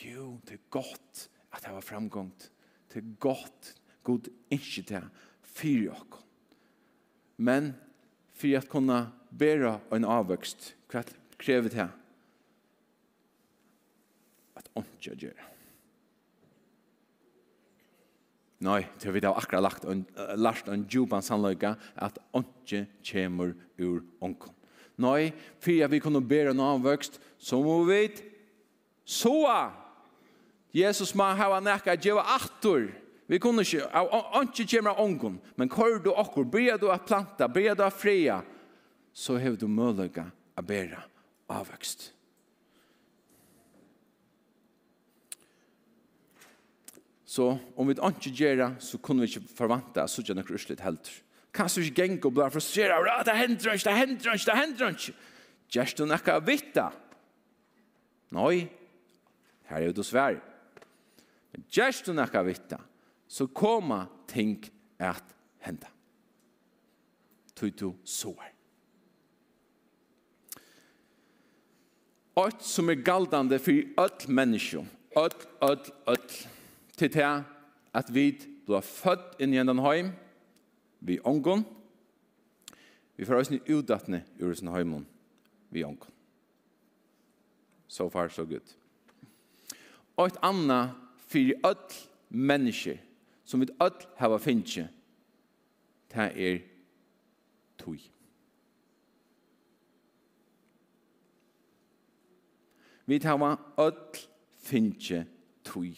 Jo, 0.00 0.38
det 0.48 0.56
er 0.56 0.68
godt 0.70 1.28
at 1.56 1.64
det 1.64 1.72
var 1.72 1.84
framgångt 1.84 2.50
til 2.92 3.16
godt, 3.20 3.74
god 4.04 4.28
ikke 4.52 4.84
til 4.86 5.08
fyrir 5.42 5.90
okkom. 5.96 6.22
Men 7.36 7.74
for 8.36 8.56
at 8.56 8.68
kunne 8.68 9.00
bæra 9.32 9.78
en 9.92 10.04
avvøkst, 10.04 10.74
hva 10.92 11.02
krever 11.40 11.72
det? 11.72 11.88
At 14.56 14.70
åndsja 14.76 15.16
gjør. 15.16 15.44
Nei, 18.64 18.82
til 19.00 19.12
vi 19.12 19.20
da 19.20 19.34
akkurat 19.36 19.64
lagt 19.64 19.84
en, 19.84 20.06
lagt 20.40 20.68
en 20.72 20.86
djupan 20.88 21.24
sannløyga 21.24 21.74
at 22.00 22.20
åndsja 22.36 22.86
kjemur 23.04 23.52
ur 23.76 24.04
ånkom. 24.24 24.54
Nei, 25.04 25.32
for 25.60 25.84
at 25.84 25.92
vi 25.92 26.00
kunne 26.00 26.24
bæra 26.24 26.54
en 26.54 26.64
avvøkst, 26.64 27.20
så 27.36 27.60
må 27.60 27.82
vi 27.88 28.06
soa 29.04 29.85
Jesus 30.76 31.14
må 31.16 31.24
hava 31.38 31.60
nekka 31.64 31.96
djeva 31.96 32.24
attor. 32.36 32.90
Vi 33.26 33.38
kunne 33.42 33.64
ikke, 33.64 33.86
ikke 34.42 34.66
kjemra 34.70 34.92
ongon, 35.02 35.38
men 35.58 35.70
kor 35.72 35.98
du 36.02 36.12
okkur, 36.12 36.44
bryr 36.46 36.76
du 36.78 36.90
a 36.92 36.98
planta, 37.02 37.48
bryr 37.50 37.74
du 37.74 37.82
a 37.82 37.90
fria, 37.90 38.42
så 39.16 39.38
hev 39.40 39.56
du 39.58 39.66
møllega 39.66 40.28
a 40.54 40.62
bera 40.62 41.00
avvöxt. 41.50 42.12
Så 47.26 47.58
om 47.76 47.88
vi 47.88 47.96
ikke 47.96 48.30
gjør 48.30 48.56
det, 48.56 48.70
så 48.80 48.98
kunne 48.98 49.24
vi 49.24 49.32
ikke 49.32 49.56
forvanta 49.56 50.04
at 50.06 50.12
suttja 50.12 50.36
er 50.36 50.52
uslit 50.54 50.80
helt. 50.80 51.10
Kanst 51.52 51.80
vi 51.80 51.88
ikke 51.88 52.04
gjenge 52.04 52.20
og 52.28 52.36
blir 52.36 52.52
frustrera, 52.52 53.22
det 53.24 53.34
hender 53.34 53.72
ikke, 53.74 53.88
det 53.88 53.96
hender 53.96 54.32
ikke, 54.32 54.46
det 54.46 54.58
hender 54.60 54.94
ikke. 54.94 55.14
Gjerst 55.72 55.98
du 55.98 56.06
nekka 56.06 56.38
vitta? 56.38 56.90
Nei, 58.36 58.68
her 59.66 59.82
er 59.82 59.90
det 59.90 59.96
du 59.96 60.04
svær. 60.06 60.38
Gjerst 61.72 62.06
du 62.06 62.12
nekka 62.12 62.42
vitta, 62.44 62.80
så 63.28 63.46
koma 63.46 64.06
ting 64.28 64.60
at 64.98 65.34
henda. 65.64 65.88
Tui 67.56 67.70
tu 67.72 67.94
soar. 68.04 68.52
Ått 72.36 72.60
som 72.68 72.90
er 72.92 73.00
galdande 73.00 73.56
for 73.58 73.72
öll 74.02 74.26
menneskjo, 74.28 74.82
öll, 75.16 75.36
öll, 75.64 75.86
öll, 76.06 76.34
til 76.96 77.12
det 77.14 77.30
at 77.96 78.10
vi 78.12 78.26
blir 78.66 78.84
født 78.84 79.40
inn 79.40 79.54
i 79.54 79.60
en 79.62 79.80
heim, 79.80 80.12
vi 81.00 81.16
ångon, 81.24 81.64
vi 83.16 83.24
får 83.24 83.40
òsne 83.40 83.62
utdatne 83.64 84.20
ur 84.36 84.52
sin 84.54 84.68
heimon, 84.68 85.06
vi 85.72 85.84
ångon. 85.84 86.12
So 87.88 88.10
far, 88.10 88.28
so 88.28 88.44
good. 88.44 88.74
Og 90.16 90.26
et 90.26 90.38
anna 90.42 91.05
fyrir 91.26 91.60
öll 91.64 91.94
menneske 92.28 92.98
som 93.44 93.60
vi 93.60 93.68
öll 93.80 94.06
hava 94.18 94.38
finnje, 94.38 94.88
ta 96.08 96.28
er 96.30 96.62
tui 97.78 98.00
Vi 103.06 103.20
hava 103.22 103.54
öll 103.78 104.18
finnje 104.58 105.26
tui 105.62 105.94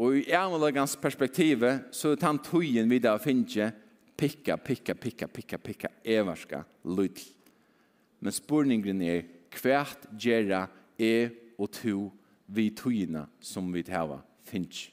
Og 0.00 0.16
i 0.16 0.30
ærmelagans 0.32 0.96
perspektiv, 0.96 1.64
så 1.92 2.14
er 2.14 2.20
tan 2.20 2.38
tuien 2.40 2.88
vi 2.88 2.98
da 3.02 3.18
finnje, 3.20 3.66
pikka, 4.16 4.56
pikka, 4.56 4.94
pikka, 4.94 5.26
pikka, 5.28 5.58
pikka, 5.58 5.90
evarska, 6.04 6.62
lydl. 6.84 7.26
Men 8.20 8.32
spurningen 8.32 9.02
er, 9.02 9.26
hvert 9.60 10.06
gjerra 10.16 10.62
er 10.96 11.34
og 11.58 11.68
to 11.74 12.08
vi 12.50 12.70
tøyina 12.74 13.26
som 13.40 13.70
vi 13.72 13.84
hava 13.90 14.20
finnes. 14.46 14.88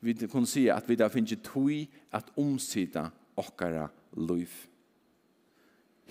Vi 0.00 0.14
kan 0.30 0.46
si 0.46 0.68
at 0.70 0.86
vi 0.88 0.96
da 0.98 1.08
finnes 1.10 1.40
tøy 1.44 1.86
at 2.14 2.30
omsida 2.38 3.08
okkara 3.38 3.88
liv 4.18 4.52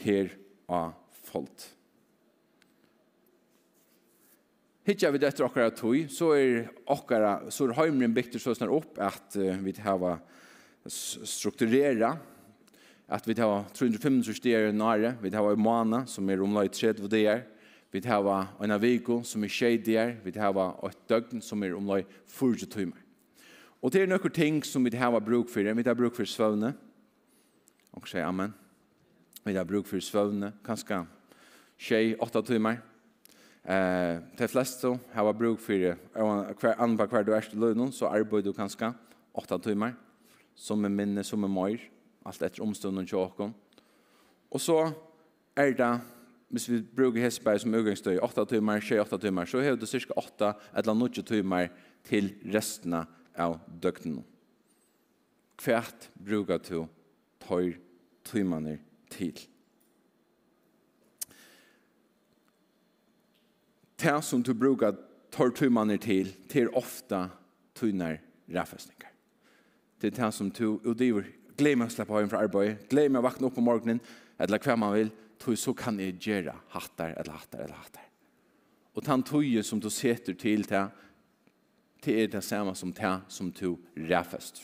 her 0.04 0.32
av 0.70 0.94
folk. 1.28 1.66
Hittar 4.88 5.12
vi 5.12 5.20
dette 5.20 5.44
okkara 5.44 5.74
tog 5.76 6.06
så 6.14 6.32
er 6.38 6.70
okkara, 6.88 7.50
så 7.52 7.66
er 7.68 7.76
heimren 7.76 8.14
bygter 8.16 8.40
så 8.40 8.54
snar 8.56 8.72
opp 8.72 9.00
at 9.04 9.36
vi 9.36 9.74
hava 9.84 10.14
strukturera, 10.88 12.14
at 13.08 13.28
vi 13.28 13.36
har 13.40 13.66
355 13.76 14.40
dager 14.44 14.72
nære, 14.76 15.18
vi 15.20 15.32
hava 15.36 15.52
en 15.56 15.64
måned 15.64 16.08
som 16.12 16.30
er 16.32 16.44
omlag 16.44 16.72
30 16.72 17.12
dager, 17.12 17.44
Vi 17.98 18.04
har 18.06 18.48
en 18.62 18.74
viko 18.78 19.24
som 19.26 19.42
er 19.42 19.50
tjej 19.50 19.80
tjejdier, 19.80 20.12
vi 20.22 20.32
har 20.38 20.54
et 20.86 20.98
døgn 21.10 21.42
som 21.42 21.64
er 21.64 21.74
omlai 21.74 22.04
40 22.30 22.70
timer. 22.70 23.00
Og 23.82 23.90
det 23.92 24.04
er 24.04 24.08
nokkur 24.08 24.30
ting 24.30 24.60
som 24.66 24.84
vi 24.86 24.92
har 24.94 25.20
bruk 25.20 25.50
for, 25.50 25.62
vi 25.62 25.84
har 25.84 25.96
bruk 25.96 26.14
for 26.14 26.26
svøvne, 26.30 26.76
og 27.94 28.06
sier 28.06 28.28
amen. 28.28 28.54
Vi 29.44 29.56
har 29.56 29.66
bruk 29.66 29.88
for 29.88 29.98
svøvne, 29.98 30.52
kanskje 30.64 31.00
tjej 31.80 32.14
åtta 32.22 32.42
timer. 32.46 32.78
Eh, 33.66 34.22
de 34.38 34.48
fleste 34.48 34.94
har 35.14 35.34
bruk 35.34 35.60
for, 35.60 35.98
hver 36.62 36.78
andre 36.78 37.08
hver 37.08 37.24
du 37.24 37.32
er 37.34 37.42
til 37.42 37.58
løgnen, 37.58 37.92
så 37.92 38.12
arbeider 38.14 38.52
du 38.52 38.54
kanskje 38.54 38.92
åtta 39.34 39.58
timer, 39.58 39.96
som 40.54 40.86
er 40.86 40.94
minne, 40.94 41.24
som 41.24 41.44
er 41.44 41.50
møyr, 41.50 41.82
alt 42.26 42.46
etter 42.46 42.62
omstånden 42.62 43.08
til 43.08 43.18
åkken. 43.18 43.56
Og 44.52 44.62
så 44.62 44.92
er 45.56 45.74
det 45.74 46.17
hvis 46.50 46.70
vi 46.70 46.80
bruker 46.96 47.22
Hesberg 47.22 47.60
som 47.60 47.76
utgangsstøy 47.76 48.16
i 48.16 48.24
8 48.24 48.46
timer, 48.46 48.80
28 48.80 49.20
timer, 49.20 49.46
så 49.46 49.62
har 49.62 49.76
det 49.76 49.90
cirka 49.90 50.14
8 50.18 50.54
eller 50.80 50.94
9 50.94 51.24
timer 51.28 51.68
til 52.08 52.32
resten 52.54 52.94
av 53.36 53.58
døgnet. 53.84 54.24
Hvert 55.64 56.10
bruker 56.26 56.62
du 56.64 56.88
tøy 57.44 57.74
timene 58.24 58.78
til. 59.12 59.36
Det 63.98 64.24
som 64.24 64.44
du 64.44 64.54
bruker 64.54 64.96
tøy 65.32 65.52
timene 65.56 65.98
til, 65.98 66.32
til 66.50 66.70
ofte 66.70 67.28
tøyner 67.76 68.22
ræfestninger. 68.48 69.12
Det 70.02 70.14
er 70.14 70.26
det 70.26 70.34
som 70.34 70.52
du 70.52 70.80
utgiver. 70.86 71.26
Glem 71.58 71.82
å 71.82 71.90
slippe 71.90 72.14
høyen 72.14 72.30
fra 72.30 72.44
arbeid, 72.46 72.86
glem 72.90 73.18
å 73.18 73.24
vakne 73.26 73.50
opp 73.50 73.58
om 73.58 73.66
morgenen, 73.66 74.02
eller 74.40 74.62
hva 74.62 74.76
man 74.78 74.94
vil, 74.94 75.10
tog 75.40 75.58
så 75.58 75.74
kan 75.74 76.00
jeg 76.00 76.18
gjøre 76.20 76.56
hattar 76.74 77.14
eller 77.18 77.38
hattar 77.38 77.64
eller 77.66 77.76
hattar. 77.76 78.08
Og 78.96 79.06
den 79.06 79.24
tog 79.24 79.46
som 79.64 79.80
du 79.80 79.90
setter 79.90 80.34
til 80.34 80.66
det, 80.66 80.88
det 82.06 82.24
er 82.24 82.28
det 82.28 82.44
samme 82.44 82.76
som 82.76 82.94
det 82.94 83.14
som 83.28 83.52
du 83.52 83.78
ræfester. 83.98 84.62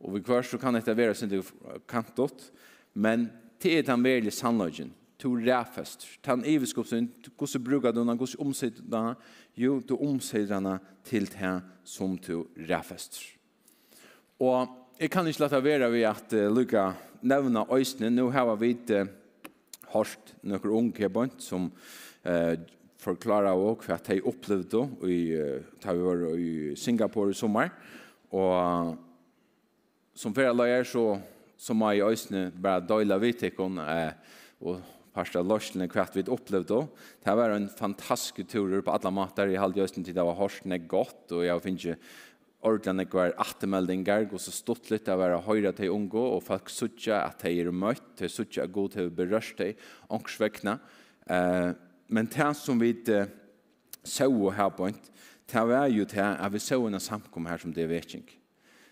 Og 0.00 0.14
vi 0.14 0.20
kvar 0.20 0.42
så 0.42 0.58
kan 0.58 0.74
dette 0.74 0.96
være 0.96 1.14
sin 1.14 1.42
kantot, 1.88 2.50
men 2.94 3.30
det 3.62 3.78
er 3.78 3.82
den 3.82 4.04
veldig 4.04 4.32
sannløgjen. 4.32 4.92
to 5.18 5.36
ræfest, 5.36 6.18
Den 6.26 6.44
evigskapsyn, 6.44 7.08
hvordan 7.38 7.64
bruker 7.64 7.92
du 7.92 8.00
den, 8.00 8.16
hvordan 8.16 8.36
omsitter 8.38 8.82
du 8.82 8.90
den? 8.90 9.14
Jo, 9.56 9.80
du 9.80 9.96
omsitter 9.96 10.60
den 10.60 10.78
til 11.04 11.26
det 11.26 11.62
som 11.84 12.18
to 12.18 12.46
ræfest. 12.56 13.20
Og 14.38 14.68
jeg 15.00 15.10
kan 15.10 15.26
ikke 15.26 15.40
lade 15.40 15.64
være 15.64 15.92
ved 15.92 16.02
at 16.02 16.32
uh, 16.32 16.56
lukka 16.56 16.92
nevna 17.22 17.64
øysene. 17.72 18.10
Nå 18.10 18.30
har 18.30 18.54
vi 18.56 18.76
uh, 18.90 19.06
hørt 19.94 20.34
noen 20.42 20.76
unge 20.82 21.10
bønt 21.12 21.42
som 21.42 21.70
eh, 22.26 22.58
forklarer 23.04 23.54
også 23.54 23.88
hva 23.88 23.98
de 24.08 24.20
opplevde 24.26 24.84
i, 25.08 25.18
da 25.82 25.94
vi 25.94 26.04
var 26.06 26.24
i 26.40 26.52
Singapore 26.78 27.34
i 27.34 27.38
sommer. 27.38 27.72
Og 28.34 28.96
som 30.14 30.34
flere 30.34 30.54
løyer 30.56 30.86
så, 30.88 31.18
så 31.58 31.74
må 31.76 31.90
jeg 31.92 32.06
også 32.06 32.48
bare 32.54 32.84
døyla 32.86 33.18
vidt 33.22 33.44
eh, 33.46 34.12
og 34.64 34.82
parsta 35.14 35.42
løsene 35.42 35.88
kvart 35.90 36.16
vi 36.16 36.24
opplevde. 36.26 36.84
Det 37.22 37.34
var 37.38 37.54
en 37.54 37.68
fantastisk 37.70 38.42
tur 38.50 38.80
på 38.82 38.94
alla 38.94 39.10
måter. 39.14 39.50
Jeg 39.50 39.62
halde 39.62 39.82
just 39.82 39.98
en 39.98 40.06
tid 40.06 40.18
av 40.18 40.32
horsene 40.38 40.78
godt, 40.78 41.32
og 41.32 41.44
jeg 41.46 41.62
finner 41.62 41.84
ikke 41.84 41.98
ordentlig 42.64 43.12
var 43.12 43.34
attemeldinger, 43.42 44.28
og 44.32 44.40
så 44.40 44.52
stått 44.54 44.90
litt 44.92 45.08
av 45.12 45.18
å 45.18 45.24
være 45.24 45.40
høyre 45.46 45.72
til 45.76 45.92
unge, 45.94 46.20
og 46.20 46.44
folk 46.46 46.70
sutja 46.72 47.22
at 47.26 47.44
de 47.44 47.52
er 47.60 47.72
møtt, 47.72 48.14
de 48.20 48.30
sutja 48.30 48.64
at 48.64 48.72
god 48.74 48.94
til 48.94 49.08
å 49.08 49.16
berørst 49.18 49.60
de, 49.60 49.72
ångsvekkene. 50.14 50.78
Eh, 51.28 51.72
men 52.14 52.30
det 52.32 52.52
som 52.58 52.80
vi 52.80 52.94
eh, 53.12 53.28
så 54.04 54.30
her 54.56 54.72
på 54.76 54.88
en, 54.88 54.96
det 55.52 55.66
var 55.68 55.90
jo 55.92 56.06
til 56.08 56.24
at 56.24 56.52
vi 56.52 56.62
så 56.62 56.80
en 56.86 57.00
samkom 57.00 57.46
her 57.50 57.60
som 57.60 57.74
det 57.74 57.84
er 57.84 57.92
vekking. 57.92 58.24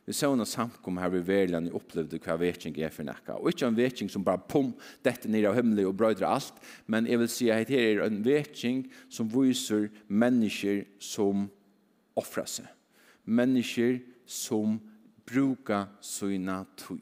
Vi 0.05 0.15
så 0.17 0.33
en 0.35 0.45
samkom 0.49 0.99
her 0.99 1.13
vi 1.15 1.23
verland 1.25 1.71
opplevde 1.73 2.19
hva 2.21 2.37
vekking 2.41 2.77
er 2.83 2.93
for 2.93 3.07
nekka. 3.07 3.39
Og 3.39 3.53
ikke 3.53 3.69
en 3.71 3.79
vekking 3.79 4.11
som 4.11 4.25
bare 4.27 4.43
pum, 4.51 4.73
dette 5.07 5.31
nere 5.31 5.53
av 5.53 5.57
himmelen 5.61 5.89
og 5.89 5.97
brøyder 5.97 6.27
alt, 6.29 6.59
men 6.91 7.09
jeg 7.09 7.23
vil 7.23 7.33
si 7.33 7.51
at 7.55 7.73
her 7.73 8.03
er 8.03 8.05
en 8.09 8.21
vekking 8.27 8.85
som 9.09 9.31
viser 9.33 9.89
mennesker 10.11 10.85
som 11.01 11.47
offrer 12.19 12.49
seg 12.51 12.71
mennesker 13.25 14.01
som 14.27 14.79
bruka 15.27 15.87
sina 16.01 16.63
tøy. 16.77 17.01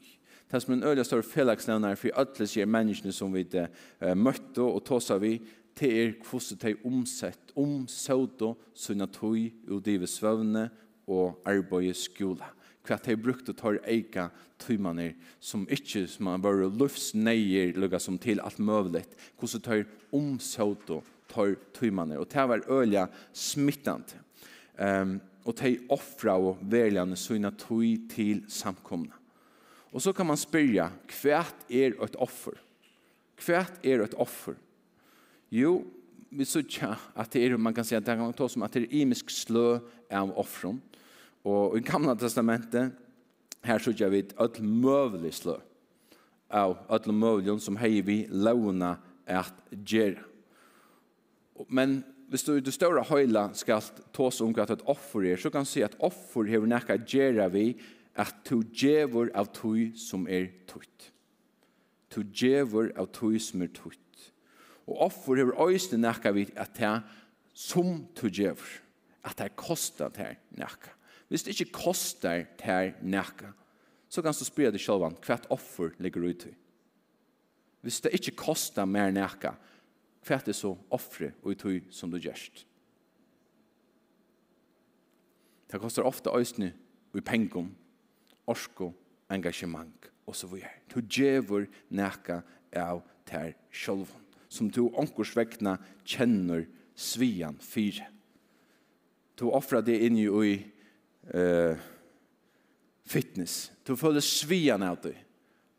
Det 0.51 0.61
som 0.61 0.73
en 0.73 0.83
øyla 0.83 1.03
stor 1.07 1.23
felagsnevner 1.23 1.95
for 1.95 2.11
alle 2.19 2.47
sier 2.47 2.67
menneskene 2.67 3.13
som 3.15 3.31
vi 3.33 3.45
uh, 3.55 4.15
møtte 4.15 4.63
og 4.63 4.83
tåsa 4.85 5.15
vi, 5.21 5.37
det 5.79 5.91
er 5.91 6.15
hvordan 6.27 6.59
de 6.61 6.73
omsett, 6.85 7.53
omsøvde 7.55 8.53
sina 8.75 9.07
tøy 9.07 9.47
og 9.69 9.85
dive 9.85 10.07
svøvne 10.07 10.67
og 11.07 11.39
arbeid 11.47 11.95
skola. 11.95 12.51
Hva 12.81 12.97
de 13.05 13.15
brukte 13.15 13.53
tar 13.53 13.77
eika 13.87 14.27
tøymaner 14.59 15.13
som 15.39 15.67
ikke 15.69 16.07
som 16.09 16.27
man 16.27 16.43
var 16.43 16.63
løftsneier 16.65 17.75
lukka 17.77 17.99
som 18.01 18.17
til 18.19 18.41
alt 18.43 18.59
møvlet, 18.59 19.09
hvordan 19.39 19.63
de 19.67 20.17
omsøvde 20.17 21.01
tar 21.31 21.55
tøymaner. 21.77 22.19
Og 22.19 22.27
det 22.27 22.47
var 22.49 22.65
øyla 22.67 23.07
smittant. 23.33 24.17
Um, 24.81 25.19
og 25.45 25.55
de 25.61 25.77
offra 25.91 26.35
og 26.37 26.59
veljene 26.69 27.17
sina 27.17 27.51
tog 27.57 28.07
til 28.11 28.43
samkomna. 28.51 29.15
Og 29.91 30.03
så 30.03 30.13
kan 30.15 30.27
man 30.29 30.39
spyrja, 30.39 30.89
hva 31.19 31.41
er 31.67 31.97
et 31.99 32.15
offer? 32.21 32.55
Hva 33.41 33.65
er 33.83 34.05
et 34.05 34.13
offer? 34.15 34.55
Jo, 35.51 35.81
vi 36.31 36.47
sutja 36.47 36.93
at 37.19 37.33
det 37.33 37.43
er, 37.43 37.57
man 37.59 37.75
kan 37.75 37.83
si 37.87 37.97
at 37.97 38.05
det 38.07 38.15
kan 38.15 38.31
ta 38.37 38.47
som 38.47 38.63
at 38.63 38.77
det 38.77 38.85
er 38.85 39.01
imisk 39.01 39.33
slø 39.33 39.81
av 40.07 40.31
offren. 40.39 40.79
Og 41.43 41.75
i 41.75 41.83
gamla 41.83 42.15
testamentet, 42.15 42.93
her 43.65 43.83
sutja 43.83 44.07
vi 44.09 44.23
et 44.23 44.35
ødel 44.39 44.63
møvelig 44.65 45.33
slø 45.41 45.57
av 46.51 46.75
ødel 46.91 47.15
møvelig 47.15 47.59
som 47.63 47.77
hei 47.79 48.01
vi 48.05 48.25
launa 48.29 48.97
at 49.27 49.55
gjerra. 49.71 50.23
Men 51.69 52.01
hvis 52.31 52.45
du 52.47 52.53
i 52.55 52.63
det 52.63 52.71
større 52.71 53.03
høyla 53.09 53.49
skal 53.59 53.83
tås 54.15 54.39
om 54.39 54.53
at 54.63 54.71
et 54.71 54.83
offer 54.87 55.25
er, 55.27 55.35
så 55.35 55.49
kan 55.51 55.65
du 55.65 55.69
si 55.69 55.81
at 55.83 55.97
offer 55.99 56.47
hever 56.47 56.69
nekka 56.71 56.95
gjerra 57.03 57.49
vi 57.51 57.73
at 58.15 58.37
du 58.47 58.61
djevor 58.63 59.27
av 59.35 59.49
tøy 59.51 59.89
som 59.99 60.23
er 60.31 60.47
tøyt. 60.69 61.09
Du 62.15 62.23
djevor 62.23 62.87
av 62.95 63.09
tøy 63.11 63.35
som 63.43 63.63
er 63.63 63.73
tøyt. 63.75 64.23
Og 64.87 65.03
offer 65.09 65.41
hever 65.41 65.59
øyne 65.59 65.99
nekka 66.05 66.31
vi 66.35 66.45
at 66.55 66.71
det 66.79 66.87
er 66.87 67.03
som 67.51 67.99
du 68.15 68.29
djevor. 68.29 68.79
At 69.27 69.35
det 69.37 69.49
er 69.49 69.59
kostet 69.59 70.15
det 70.15 70.29
er 70.29 70.39
nekka. 70.55 70.95
Hvis 71.27 71.43
det 71.43 71.55
ikke 71.55 71.83
kostar 71.83 72.45
det 72.59 72.71
er 72.71 72.93
nekka, 73.03 73.51
så 74.11 74.23
kan 74.23 74.35
du 74.35 74.43
spyrir 74.47 74.71
deg 74.71 74.83
selv 74.83 75.03
hva 75.03 75.35
et 75.35 75.51
offer 75.51 75.91
ligger 75.99 76.23
ut 76.31 76.47
i. 76.47 76.55
Hvis 77.83 78.01
det 78.03 78.15
ikke 78.15 78.37
kostar 78.43 78.87
mer 78.87 79.11
nækka, 79.11 79.55
hva 80.27 80.37
er 80.37 80.53
så 80.53 80.75
offre 80.93 81.31
og 81.41 81.51
i 81.53 81.57
tog 81.57 81.87
som 81.93 82.11
du 82.11 82.19
gjørst? 82.21 82.65
Det 85.71 85.79
kostar 85.79 86.03
ofte 86.03 86.29
øyne 86.29 86.73
i 87.15 87.21
pengum, 87.21 87.71
orsko, 88.47 88.91
engasjement 89.31 90.11
og 90.27 90.35
så 90.35 90.47
videre. 90.47 90.69
Du 90.93 91.01
gjør 91.01 91.65
nækka 91.89 92.41
av 92.75 93.01
ter 93.25 93.55
sjolvun, 93.71 94.21
som 94.49 94.69
du 94.69 94.89
onkurs 94.93 95.35
vekna 95.35 95.77
kjenner 96.05 96.67
svian 96.95 97.57
fire. 97.59 98.07
Du 99.39 99.49
offrer 99.49 99.81
det 99.81 99.97
inn 100.05 100.17
i 100.19 100.27
uh, 101.33 101.77
fitness. 103.07 103.71
Du 103.87 103.95
føler 103.95 104.21
svian 104.21 104.83
av 104.83 104.99
det, 105.03 105.15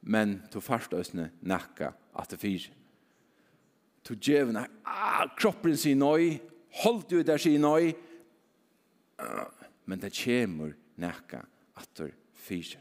men 0.01 0.41
du 0.53 0.61
først 0.61 0.95
øysene 0.97 1.31
nækka 1.41 1.93
at 2.19 2.33
det 2.33 2.41
fyre 2.41 2.73
to 4.05 4.15
djevelen, 4.19 4.67
ah, 4.85 5.27
kroppen 5.38 5.77
sier 5.79 5.99
nøy, 5.99 6.38
hold 6.83 7.05
du 7.11 7.21
der 7.23 7.41
sier 7.41 7.61
nøy, 7.62 7.93
men 9.87 10.01
det 10.03 10.12
kommer 10.17 10.75
nækka 11.01 11.45
atur 11.79 12.11
fyre. 12.35 12.81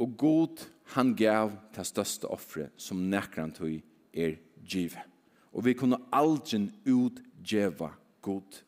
Og 0.00 0.16
god 0.16 0.64
han 0.94 1.12
gav 1.14 1.52
det 1.76 1.84
største 1.86 2.28
offre 2.30 2.70
som 2.80 3.02
nekran 3.12 3.52
tog 3.52 3.74
er 4.14 4.38
give. 4.64 5.02
Og 5.52 5.64
vi 5.66 5.74
kunne 5.74 5.98
aldri 6.14 6.70
utgjeva 6.88 7.90
god. 8.22 8.62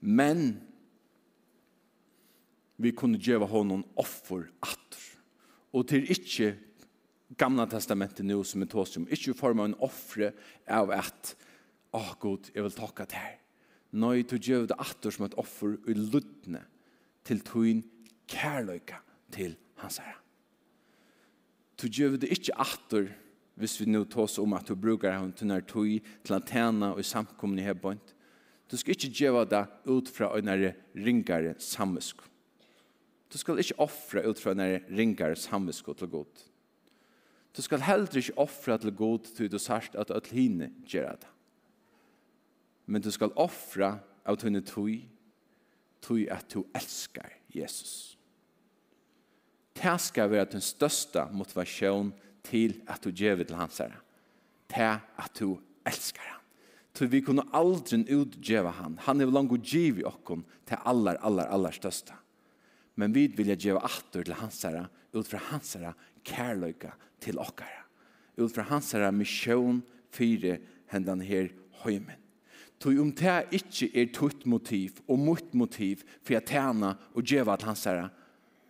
Men 0.00 0.60
vi 2.76 2.92
kunne 2.92 3.18
gjeva 3.18 3.46
honom 3.48 3.86
offer 3.96 4.50
atter. 4.62 5.00
Og 5.72 5.88
til 5.88 6.10
ikkje 6.10 6.52
gamla 7.38 7.66
testamentet 7.66 8.26
nu 8.26 8.42
som 8.44 8.62
en 8.62 8.68
tåsum. 8.68 9.08
Ikke 9.10 9.32
i 9.32 9.38
form 9.38 9.62
av 9.62 9.70
en 9.70 9.80
offre 9.82 10.32
av 10.68 10.92
at 10.94 11.34
Åh, 11.94 12.00
oh, 12.02 12.14
god, 12.18 12.48
jeg 12.50 12.62
vil 12.64 12.72
takka 12.74 13.04
det 13.06 13.18
her. 13.22 13.34
Nøy, 13.94 14.24
du 14.26 14.34
gjør 14.34 14.64
det 14.66 14.74
atter 14.82 15.14
som 15.14 15.28
et 15.28 15.36
offer 15.38 15.76
i 15.86 15.94
luttene 15.94 16.64
til 17.22 17.38
tøyn 17.46 17.84
kærløyka 18.26 18.98
til 19.36 19.54
hans 19.78 20.00
herre. 20.02 20.18
Du 21.78 21.86
gjør 21.86 22.16
det 22.18 22.32
ikke 22.34 22.56
atter 22.58 23.12
hvis 23.54 23.76
vi 23.78 23.86
nå 23.86 24.02
tås 24.10 24.40
om 24.42 24.56
at 24.58 24.66
du 24.66 24.74
bruker 24.74 25.14
hon 25.14 25.30
til 25.38 25.52
nær 25.52 25.62
tøy 25.70 26.00
til 26.26 26.34
at 26.34 26.50
tjena 26.50 26.90
og 26.96 27.06
samkomne 27.06 27.62
i 27.62 27.66
hebbånd. 27.68 28.02
Du 28.66 28.74
skal 28.80 28.96
ikke 28.96 29.12
gjøre 29.14 29.44
det 29.52 29.62
ut 29.86 30.10
fra 30.10 30.32
øynere 30.34 30.72
ringare 30.98 31.54
samvisk. 31.62 32.24
Du 33.30 33.38
skal 33.38 33.62
ikke 33.62 33.78
offre 33.82 34.24
ut 34.26 34.42
fra 34.42 34.56
øynere 34.56 34.82
ringare 34.90 35.38
samvisk 35.38 35.94
til 35.94 36.10
god. 36.10 36.44
Du 37.56 37.62
skal 37.62 37.84
heller 37.86 38.16
ikke 38.18 38.38
offre 38.38 38.78
til 38.78 38.94
god 38.96 39.28
til 39.36 39.50
du 39.52 39.58
sørst 39.58 39.94
at 39.94 40.10
at 40.10 40.26
hine 40.26 40.72
gjør 40.90 41.14
det. 41.22 41.30
Men 42.86 43.02
du 43.02 43.10
skal 43.10 43.32
offre 43.36 43.98
av 44.26 44.42
henne 44.42 44.60
tog, 44.60 44.90
tog 46.02 46.20
at 46.30 46.48
du 46.52 46.64
elsker 46.74 47.30
Jesus. 47.54 48.18
Det 49.74 50.00
skal 50.00 50.30
være 50.30 50.52
den 50.52 50.62
største 50.64 51.26
motivasjon 51.32 52.12
til 52.44 52.80
at 52.88 53.04
du 53.04 53.10
gjør 53.10 53.36
det 53.40 53.48
til 53.48 53.58
hans 53.58 53.78
herre. 53.78 54.00
Det 54.68 54.90
at 55.18 55.40
du 55.40 55.58
elsker 55.86 56.22
han. 56.22 56.40
Så 56.94 57.08
vi 57.10 57.20
kunne 57.26 57.42
aldri 57.52 58.04
utgjøve 58.14 58.70
han. 58.70 58.98
Han 59.02 59.20
er 59.20 59.30
langt 59.30 59.52
og 59.52 59.62
giv 59.66 59.98
i 59.98 60.04
til 60.04 60.78
aller, 60.84 61.16
aller, 61.20 61.44
aller 61.44 61.70
største. 61.74 62.14
Men 62.94 63.14
vi 63.14 63.26
vil 63.26 63.50
gjøre 63.56 63.82
atter 63.82 64.22
til 64.22 64.34
hans 64.38 64.62
herre, 64.62 64.86
ut 65.14 65.26
fra 65.26 65.38
hans 65.50 65.74
herre 65.74 65.94
kærløyka 66.24 66.92
til 67.22 67.38
okkara. 67.38 67.84
Ut 68.38 68.52
fra 68.52 68.66
hans 68.68 68.92
herre 68.94 69.12
misjon 69.14 69.82
fyre 70.14 70.58
hendan 70.90 71.22
her 71.24 71.50
høymen. 71.84 72.20
Tog 72.82 72.98
om 73.00 73.12
det 73.16 73.36
ikke 73.54 73.88
er 73.96 74.10
tutt 74.12 74.44
motiv 74.50 74.98
og 75.08 75.18
mot 75.22 75.54
motiv 75.54 76.02
for 76.20 76.34
jeg 76.34 76.46
tjene 76.50 76.94
og 77.14 77.22
djeva 77.24 77.56
til 77.56 77.70
hans 77.70 77.84
herre, 77.88 78.08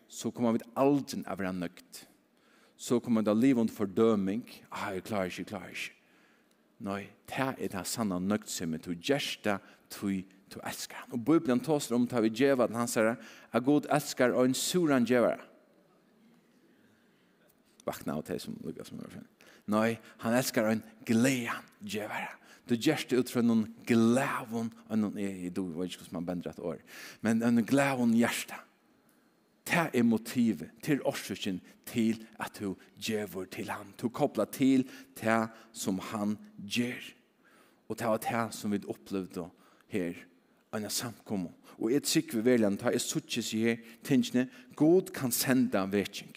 så 0.08 0.30
kommer 0.30 0.54
vi 0.54 0.66
aldri 0.78 1.24
av 1.26 1.40
være 1.40 1.54
nøgt. 1.56 2.04
Så 2.76 3.00
kommer 3.00 3.24
det 3.24 3.34
livet 3.38 3.72
fordøming. 3.72 4.44
Ah, 4.70 4.92
jeg 4.94 5.04
klarer 5.08 5.30
ikke, 5.30 5.40
jeg 5.40 5.50
klarer 5.50 5.72
ikke. 5.72 5.94
Nei, 6.84 7.00
det 7.30 7.48
er 7.64 7.72
det 7.72 7.86
sanne 7.88 8.18
nøgtsummet. 8.20 8.84
Du 8.84 8.92
gjørs 8.92 9.38
det, 9.44 9.56
du, 9.94 10.20
du 10.52 10.58
elsker 10.60 10.98
han. 11.00 11.14
Og 11.16 11.24
Bibelen 11.24 11.62
tåser 11.64 11.96
om 11.96 12.06
det 12.06 12.22
vi 12.26 12.32
djeva 12.34 12.66
til 12.68 12.78
han 12.78 12.90
sier 12.90 13.14
at 13.14 13.64
god 13.64 13.88
elsker 13.94 14.34
og 14.34 14.50
en 14.50 14.56
suran 14.58 15.06
djeva 15.08 15.36
vakna 17.86 18.18
av 18.18 18.24
det 18.28 18.40
som 18.42 18.56
lukkar 18.64 18.88
som 18.88 19.00
er 19.00 19.22
Nei, 19.66 19.96
han 20.20 20.34
elskar 20.36 20.68
en 20.68 20.82
glean 21.08 21.64
djevare. 21.80 22.34
Du 22.68 22.74
gjerst 22.76 23.12
ut 23.12 23.30
fra 23.32 23.42
noen 23.44 23.66
glavon, 23.88 24.70
og 24.88 25.00
noen 25.00 25.18
er 25.20 25.46
i 25.46 25.50
do, 25.52 25.66
og 25.72 25.86
ikke 25.86 26.02
hvordan 26.02 26.18
man 26.18 26.28
bender 26.28 26.52
et 26.52 26.62
år, 26.64 26.80
men 27.24 27.42
en 27.44 27.64
glavon 27.64 28.14
hjersta. 28.16 28.60
Det 29.64 29.86
er 29.96 30.04
motivet 30.04 30.72
til 30.84 31.00
årsøkken 31.08 31.60
til 31.88 32.20
at 32.40 32.58
du 32.60 32.74
djever 33.00 33.48
til 33.48 33.70
han. 33.72 33.94
Du 34.00 34.10
kopplar 34.12 34.50
til 34.52 34.84
det 35.20 35.46
som 35.72 35.98
han 36.12 36.36
gjør. 36.60 37.00
Og 37.88 37.98
det 37.98 38.06
var 38.06 38.20
det 38.20 38.54
som 38.54 38.72
vi 38.72 38.82
opplevde 38.88 39.48
her, 39.88 40.20
en 40.74 40.90
samkommer. 40.90 41.52
Og 41.78 41.92
et 41.92 42.04
trykker 42.04 42.40
vi 42.40 42.44
velger, 42.44 42.76
ta 42.76 42.92
jeg 42.92 43.00
suttje 43.00 43.42
seg 43.44 43.64
her 43.64 43.80
tingene, 44.04 44.48
god 44.76 45.12
kan 45.16 45.32
senda 45.32 45.84
en 45.84 45.92
vekking 45.92 46.34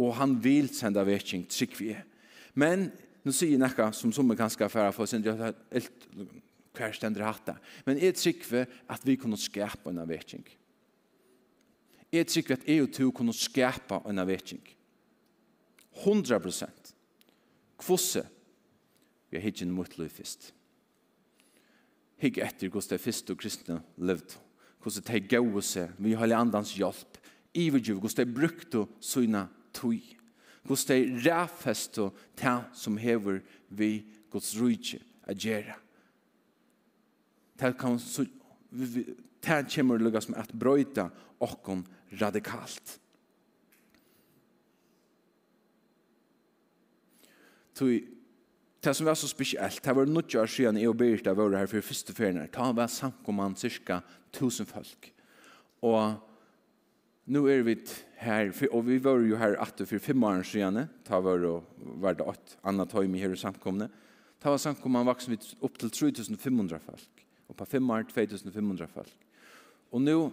och 0.00 0.14
han 0.14 0.40
vill 0.40 0.68
sända 0.68 1.04
vi 1.80 1.90
er. 1.90 2.04
Men 2.54 2.90
nu 3.22 3.32
jeg 3.50 3.58
näka 3.58 3.92
som 3.92 4.12
som 4.12 4.28
ganska 4.36 4.64
affæra 4.64 4.92
for, 4.92 5.06
sin 5.06 5.22
helt 5.24 6.08
kvarständer 6.74 7.20
hatta. 7.20 7.56
Men 7.84 7.98
är 7.98 8.12
vi 8.52 8.66
att 8.86 9.06
vi 9.06 9.16
kunde 9.16 9.36
skärpa 9.36 9.90
en 9.90 10.08
trygg 10.08 10.56
Är 12.12 12.52
at 12.52 12.68
jeg 12.68 12.82
og 12.82 12.92
to 12.92 13.10
kunne 13.10 13.32
skärpa 13.32 14.02
en 14.08 14.26
väckning. 14.26 14.62
100%. 15.92 16.94
Kvosse. 17.78 18.26
Vi 19.30 19.36
har 19.36 19.42
hittat 19.42 19.62
en 19.62 20.08
fyrst. 20.08 20.54
Higg 22.16 22.38
etter 22.38 22.68
hos 22.68 22.88
det 22.88 23.00
første 23.00 23.36
kristne 23.36 23.82
levd. 23.96 24.38
Hos 24.80 24.94
det 24.94 25.28
gau 25.28 25.60
seg, 25.60 25.90
vi 25.98 26.12
har 26.12 26.26
andans 26.34 26.74
hjelp. 26.74 27.18
Ivergiv, 27.54 28.00
hos 28.00 28.14
det 28.14 28.34
brukte 28.34 28.86
sine 29.00 29.48
tui. 29.72 30.16
Guds 30.66 30.84
det 30.84 30.98
er 30.98 31.22
ræfest 31.26 31.98
og 31.98 32.16
ta 32.36 32.60
som 32.76 32.96
hever 33.00 33.40
vi 33.68 34.04
Guds 34.30 34.52
rujtje 34.60 35.00
a 35.26 35.34
gjerra. 35.34 35.76
Ta 37.58 37.72
kan 37.72 37.98
så 37.98 38.24
ta 39.40 39.62
kommer 39.62 39.98
lukka 39.98 40.20
som 40.20 40.36
at 40.38 40.52
brøyta 40.52 41.08
okkon 41.40 41.84
radikalt. 42.20 42.98
Tui, 47.74 48.02
det 48.84 48.92
som 48.96 49.06
var 49.06 49.14
så 49.14 49.28
spesielt, 49.28 49.84
det 49.84 49.96
var 49.96 50.04
nødt 50.04 50.34
år 50.34 50.46
siden 50.46 50.76
jeg 50.76 50.88
og 50.88 50.96
Birta 50.96 51.32
var 51.32 51.56
her 51.56 51.66
for 51.66 51.80
første 51.80 52.14
ferien, 52.14 52.36
det 52.36 52.76
var 52.76 52.86
samkomman 52.86 53.56
cirka 53.56 54.00
tusen 54.32 54.66
folk. 54.66 55.12
Og 55.82 56.29
nu 57.30 57.44
er 57.46 57.62
vi 57.62 57.76
her, 58.20 58.50
og 58.74 58.84
vi 58.88 58.98
var 59.02 59.22
jo 59.22 59.38
her 59.38 59.54
atter 59.62 59.86
for 59.86 60.02
fem 60.02 60.24
år 60.26 60.42
siden, 60.46 60.82
ta 61.06 61.20
var 61.22 61.44
og 61.46 61.64
var 62.02 62.18
det 62.18 62.26
åtte, 62.26 62.58
Anna 62.66 62.84
Tøymi 62.84 63.20
her 63.22 63.32
i 63.32 63.38
samkomne. 63.38 63.86
Ta 64.42 64.50
var 64.50 64.58
samkomne 64.58 65.04
vaksen 65.06 65.36
vidt 65.36 65.46
opp 65.62 65.78
til 65.78 65.92
3500 65.94 66.82
folk, 66.82 67.24
og 67.48 67.56
på 67.56 67.68
fem 67.70 67.90
år 67.90 68.08
2500 68.10 68.90
folk. 68.90 69.14
Og 69.92 70.02
nu, 70.02 70.32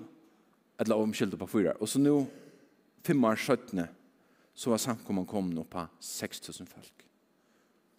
eller 0.80 1.04
omkylde 1.04 1.38
på 1.38 1.50
fyra, 1.50 1.78
og 1.80 1.90
så 1.90 2.02
nu, 2.02 2.28
fem 3.06 3.24
år 3.24 3.36
17, 3.36 3.86
så 4.58 4.74
var 4.74 4.82
samkomne 4.82 5.26
kommet 5.30 5.62
opp 5.62 5.72
på 5.76 5.86
6000 6.02 6.68
folk. 6.68 7.08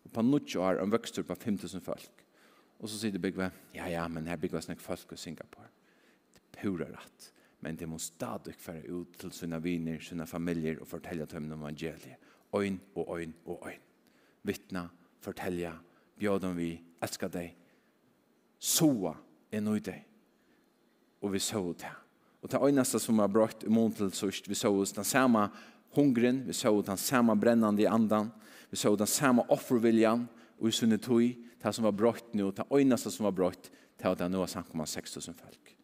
Og 0.05 0.13
på 0.13 0.23
nødt 0.27 0.57
år, 0.57 0.83
en 0.83 0.93
vøkstur 0.93 1.23
på 1.23 1.39
5000 1.39 1.85
folk. 1.87 2.25
Og 2.79 2.89
så 2.91 2.99
sier 2.99 3.15
det 3.15 3.23
Bygve, 3.23 3.51
ja, 3.75 3.87
ja, 3.91 4.07
men 4.11 4.27
her 4.27 4.39
Bygve 4.39 4.63
snakk 4.63 4.83
folk 4.83 5.13
i 5.15 5.19
Singapore. 5.19 5.71
Det 6.35 6.43
er 6.43 6.63
pura 6.63 6.87
rett 6.91 7.33
men 7.61 7.77
det 7.77 7.89
må 7.89 7.99
stadig 7.99 8.55
fære 8.55 8.93
ut 8.95 9.19
til 9.19 9.33
sine 9.35 9.59
viner, 9.63 10.01
sine 10.01 10.27
familier 10.27 10.81
og 10.81 10.87
fortelle 10.87 11.27
dem 11.27 11.53
om 11.53 11.63
evangeliet. 11.63 12.19
Øyn 12.55 12.79
og 12.95 13.19
øyn 13.19 13.35
og 13.47 13.67
øyn. 13.67 13.81
Vittna, 14.43 14.89
fortelle, 15.21 15.73
bjør 16.19 16.39
dem 16.39 16.57
vi, 16.57 16.71
elsker 17.03 17.29
deg, 17.29 17.57
soa 18.59 19.15
er 19.53 19.61
nøy 19.61 19.81
deg. 19.85 20.05
Og 21.23 21.33
vi 21.33 21.43
så 21.43 21.63
det. 21.79 21.91
Og 22.43 22.51
det 22.51 22.61
øyneste 22.63 23.01
som 23.03 23.19
har 23.19 23.29
brøkt 23.29 23.65
i 23.67 23.73
mån 23.73 23.93
til 23.93 24.13
sørst, 24.15 24.49
vi 24.49 24.55
så 24.55 24.71
den 24.71 25.05
samme 25.05 25.49
hungren, 25.97 26.47
vi 26.47 26.53
så 26.53 26.73
den 26.87 26.97
samme 26.97 27.37
brennende 27.41 27.83
i 27.83 27.91
andan, 27.91 28.31
vi 28.71 28.77
så 28.77 28.95
den 28.97 29.07
samme 29.07 29.43
offerviljan, 29.51 30.29
og 30.59 30.69
i 30.69 30.73
sunne 30.75 30.99
tog, 30.99 31.23
det 31.63 31.75
som 31.75 31.85
var 31.85 31.97
brøkt 31.97 32.35
nå, 32.35 32.51
det 32.51 32.67
øyneste 32.71 33.11
som 33.11 33.27
var 33.27 33.35
brøkt, 33.35 33.71
det 33.99 34.07
var 34.07 34.15
det 34.15 34.31
nå 34.31 34.43
er 34.43 34.63
om 34.75 34.87
6000 34.87 35.35
folk. 35.35 35.78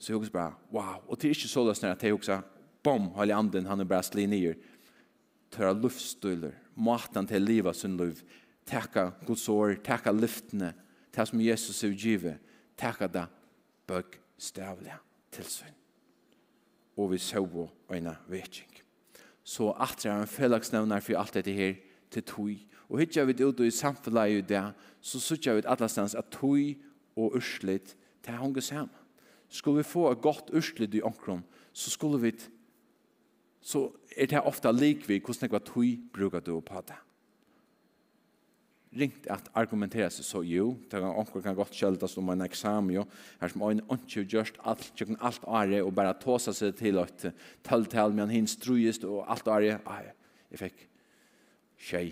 Så 0.00 0.12
jag 0.12 0.18
också 0.18 0.32
bara, 0.32 0.54
wow. 0.70 1.02
Och 1.06 1.18
det 1.20 1.26
är 1.26 1.28
inte 1.28 1.48
så 1.48 1.64
löst 1.64 1.82
när 1.82 1.96
jag 2.00 2.14
också, 2.14 2.42
bom, 2.82 3.02
håller 3.02 3.34
anden, 3.34 3.66
han 3.66 3.80
är 3.80 3.84
bara 3.84 4.02
slid 4.02 4.28
ner. 4.28 4.56
Töra 5.50 5.72
luftstøyler, 5.72 6.54
maten 6.74 7.26
till 7.26 7.44
livet 7.44 7.76
sin 7.76 7.96
liv. 7.96 8.22
Tacka 8.64 9.12
Guds 9.26 9.48
år, 9.48 9.74
tacka 9.84 10.12
lyftene, 10.12 10.72
det 11.10 11.26
som 11.26 11.40
Jesus 11.40 11.82
har 11.82 11.88
givet. 11.88 12.38
Tacka 12.76 13.08
det 13.08 13.26
bøgstavlige 13.86 14.96
tilsyn. 15.30 15.74
Og 16.96 17.12
vi 17.12 17.18
så 17.18 17.44
på 17.46 17.68
øyne 17.92 18.16
vetsing. 18.28 18.70
Så 19.44 19.70
at 19.70 19.98
det 20.02 20.10
er 20.10 20.20
en 20.20 20.26
fellesnevner 20.26 21.00
for 21.00 21.18
alt 21.18 21.34
dette 21.34 21.52
her 21.52 21.74
til 22.10 22.22
tog. 22.22 22.56
Og 22.88 22.98
hittar 22.98 23.24
vi 23.24 23.32
det 23.32 23.44
ut 23.44 23.60
i 23.60 23.70
samfunnet 23.70 24.30
i 24.30 24.40
det, 24.40 24.72
så 25.00 25.20
sitter 25.20 25.54
vi 25.54 25.62
alle 25.66 25.88
stans 25.88 26.14
at 26.14 26.30
tog 26.30 26.74
og 27.16 27.36
urslit 27.36 27.96
til 28.22 28.34
å 28.34 28.40
henge 28.46 28.62
sammen 28.62 28.99
skulle 29.50 29.82
vi 29.82 29.90
få 29.90 30.08
et 30.12 30.22
godt 30.22 30.50
urslid 30.54 30.94
i 30.94 31.02
omkron, 31.02 31.44
så 31.72 31.90
skulle 31.90 32.20
vi 32.22 32.34
så 33.60 33.90
er 34.16 34.30
det 34.30 34.40
ofte 34.48 34.72
likvi 34.72 35.20
hvordan 35.20 35.46
jeg 35.46 35.52
var 35.52 35.64
tøy 35.66 35.96
bruker 36.14 36.40
du 36.40 36.54
på 36.64 36.82
det. 36.88 36.96
Ringt 38.90 39.28
at 39.30 39.50
argumentera 39.54 40.08
seg 40.10 40.26
så 40.26 40.40
jo, 40.42 40.72
det 40.90 40.98
kan 40.98 41.12
omkring 41.12 41.44
kan 41.44 41.54
godt 41.54 41.76
kjeldas 41.76 42.16
om 42.18 42.32
en 42.32 42.42
eksamen 42.42 42.96
jo, 42.96 43.04
her 43.38 43.52
som 43.52 43.62
øyne 43.62 43.84
ikke 43.94 44.24
gjørst 44.32 44.58
alt, 44.66 44.88
kjøkken 44.98 45.20
alt 45.22 45.44
are 45.46 45.84
og 45.84 45.94
bare 45.94 46.16
tåsa 46.18 46.54
seg 46.56 46.74
til 46.80 46.98
at 46.98 47.28
tøltal 47.66 48.16
med 48.16 48.34
hins 48.34 48.56
strujist 48.58 49.06
og 49.06 49.28
alt 49.30 49.46
are, 49.52 49.78
jeg 50.50 50.62
fikk 50.64 50.86
tjei 51.78 52.06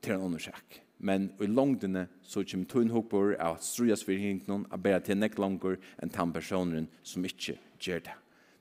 til 0.00 0.16
en 0.16 0.30
undersøk 0.30 0.87
men 0.98 1.30
i 1.40 1.46
långdene 1.46 2.06
så 2.22 2.42
kommer 2.44 2.66
tunn 2.66 2.90
hopper 2.90 3.36
av 3.38 3.58
at 3.58 3.66
strujas 3.66 4.02
for 4.04 4.18
hinknon 4.18 4.66
av 4.70 4.82
bæra 4.82 5.00
til 5.04 5.18
nek 5.18 5.38
langer 5.38 5.78
enn 6.02 6.10
tan 6.10 6.32
personen 6.34 6.88
som 7.06 7.24
ikke 7.24 7.56
gjør 7.78 8.02
det. 8.08 8.16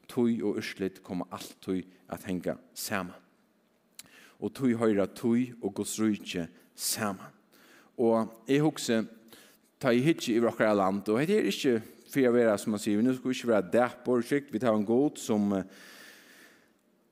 Tøy 0.08 0.40
og 0.46 0.62
urslit 0.62 1.02
kommer 1.04 1.28
alt 1.34 1.58
tøy 1.66 1.82
at 2.14 2.24
henga 2.30 2.56
saman. 2.78 3.18
Og 4.40 4.54
tøy 4.54 4.78
høyra 4.78 5.08
tøy 5.10 5.58
og 5.62 5.74
gos 5.82 5.98
rujtje 6.00 6.46
saman. 6.78 7.34
Og 7.98 8.30
jeg 8.48 8.62
hukse, 8.62 9.02
ta 9.82 9.90
i 9.90 10.02
hitje 10.06 10.36
i 10.36 10.42
vårt 10.42 10.62
land, 10.62 11.10
og 11.10 11.26
det 11.26 11.40
er 11.40 11.50
ikke 11.50 11.80
for 12.08 12.30
å 12.30 12.34
være, 12.34 12.56
som 12.62 12.74
man 12.74 12.82
sier, 12.82 12.98
vi 12.98 13.06
nu 13.06 13.14
skal 13.16 13.34
ikke 13.34 13.50
være 13.52 13.72
dæpor, 13.74 14.24
vi 14.24 14.62
tar 14.62 14.76
en 14.78 14.86
god 14.86 15.18
som 15.20 15.52
uh, 15.52 15.64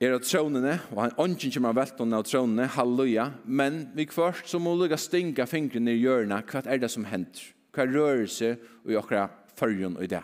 er 0.00 0.12
av 0.12 0.24
trånene, 0.24 0.76
og 0.92 0.98
han 1.00 1.14
ånden 1.22 1.52
kommer 1.54 1.72
av 1.72 1.78
velten 1.78 2.16
av 2.16 2.24
trånene, 2.28 2.68
halleluja, 2.74 3.30
men 3.44 3.86
vi 3.96 4.04
først 4.12 4.50
så 4.50 4.60
må 4.60 4.74
lukka 4.76 4.98
stinga 5.00 5.46
fingrene 5.48 5.94
i 5.94 6.02
hjørnet, 6.02 6.50
hva 6.50 6.64
er 6.68 6.82
det 6.82 6.90
som 6.92 7.06
hender? 7.08 7.46
Hva 7.72 7.86
rører 7.88 8.28
seg 8.28 8.60
i 8.88 8.98
akkurat 8.98 9.54
fyrjon 9.56 9.96
og 9.96 10.10
det? 10.12 10.22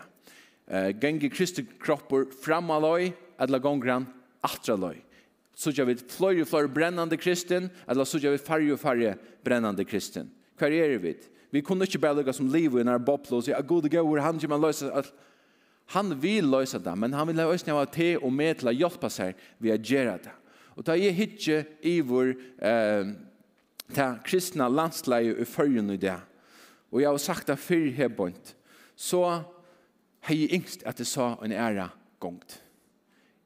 Uh, 0.68 0.90
Gengi 1.00 1.30
Kristi 1.32 1.64
av 1.88 2.84
løy, 2.84 3.12
eller 3.40 3.64
gongran 3.64 4.06
atraløy. 4.44 5.00
Så 5.56 5.72
gjør 5.72 5.90
vi 5.90 5.98
fløy 6.00 6.42
og 6.42 6.48
fløy 6.48 6.68
brennende 6.72 7.16
kristen, 7.20 7.70
eller 7.88 8.08
så 8.08 8.20
gjør 8.20 8.36
vi 8.36 8.44
færre 8.44 8.72
og 8.72 8.80
færre 8.80 9.16
brennende 9.44 9.84
kristen. 9.84 10.30
Hva 10.58 10.68
er 10.68 10.98
vi? 11.00 11.16
Vi 11.52 11.60
kunne 11.60 11.84
ikke 11.84 12.00
bare 12.00 12.20
lukka 12.20 12.32
som 12.32 12.48
liv 12.48 12.72
i 12.72 12.80
denne 12.80 12.96
boble 13.04 13.40
og 13.40 13.44
si, 13.44 13.52
at 13.52 13.66
god 13.68 13.88
og 13.88 13.92
god, 13.92 14.20
han 14.24 14.40
kommer 14.40 14.60
løse 14.60 14.88
alt, 14.88 15.12
Han 15.92 16.14
vil 16.22 16.48
løse 16.48 16.80
det, 16.80 16.94
men 16.98 17.12
han 17.12 17.28
vil 17.28 17.42
ha 17.42 17.50
øyne 17.52 17.76
av 17.76 17.90
te 17.92 18.14
og 18.16 18.32
med 18.32 18.60
til 18.60 18.70
å 18.70 18.76
hjelpe 18.76 19.10
seg 19.12 19.36
ved 19.60 19.74
å 19.74 19.92
gjøre 19.92 20.16
det. 20.24 20.34
Og 20.76 20.86
da 20.88 20.96
jeg 20.96 21.18
ikke 21.20 21.58
i 21.84 21.98
vår 22.00 22.32
eh, 22.64 23.10
kristna 24.24 24.70
landsleie 24.72 25.34
i 25.36 25.48
følgen 25.48 25.92
i 25.92 26.00
det, 26.00 26.16
og 26.92 27.00
jeg 27.00 27.10
har 27.10 27.20
sagt 27.20 27.48
det 27.48 27.58
før 27.60 27.90
her 27.96 28.12
bønt, 28.12 28.54
så 28.96 29.24
har 30.22 30.38
jeg 30.38 30.52
yngst 30.56 30.84
at 30.88 31.00
jeg 31.00 31.08
sa 31.10 31.34
en 31.42 31.52
ære 31.52 31.88
gongt. 32.20 32.60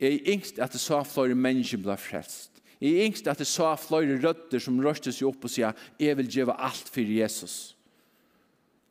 Jeg 0.00 0.12
er 0.12 0.32
yngst 0.34 0.58
at 0.60 0.74
jeg 0.76 0.82
sa 0.82 1.00
flere 1.08 1.34
mennesker 1.38 1.80
ble 1.82 1.96
frelst. 1.98 2.60
Jeg 2.80 2.92
er 2.92 3.06
yngst 3.08 3.28
at 3.32 3.40
jeg 3.40 3.48
sa 3.48 3.72
flere 3.80 4.18
røtter 4.20 4.60
som 4.60 4.78
røste 4.84 5.14
seg 5.14 5.30
opp 5.30 5.46
og 5.48 5.52
sier, 5.52 5.72
jeg 5.98 6.18
vil 6.18 6.28
gjøre 6.28 6.58
alt 6.68 6.90
for 6.92 7.00
Jesus. 7.16 7.76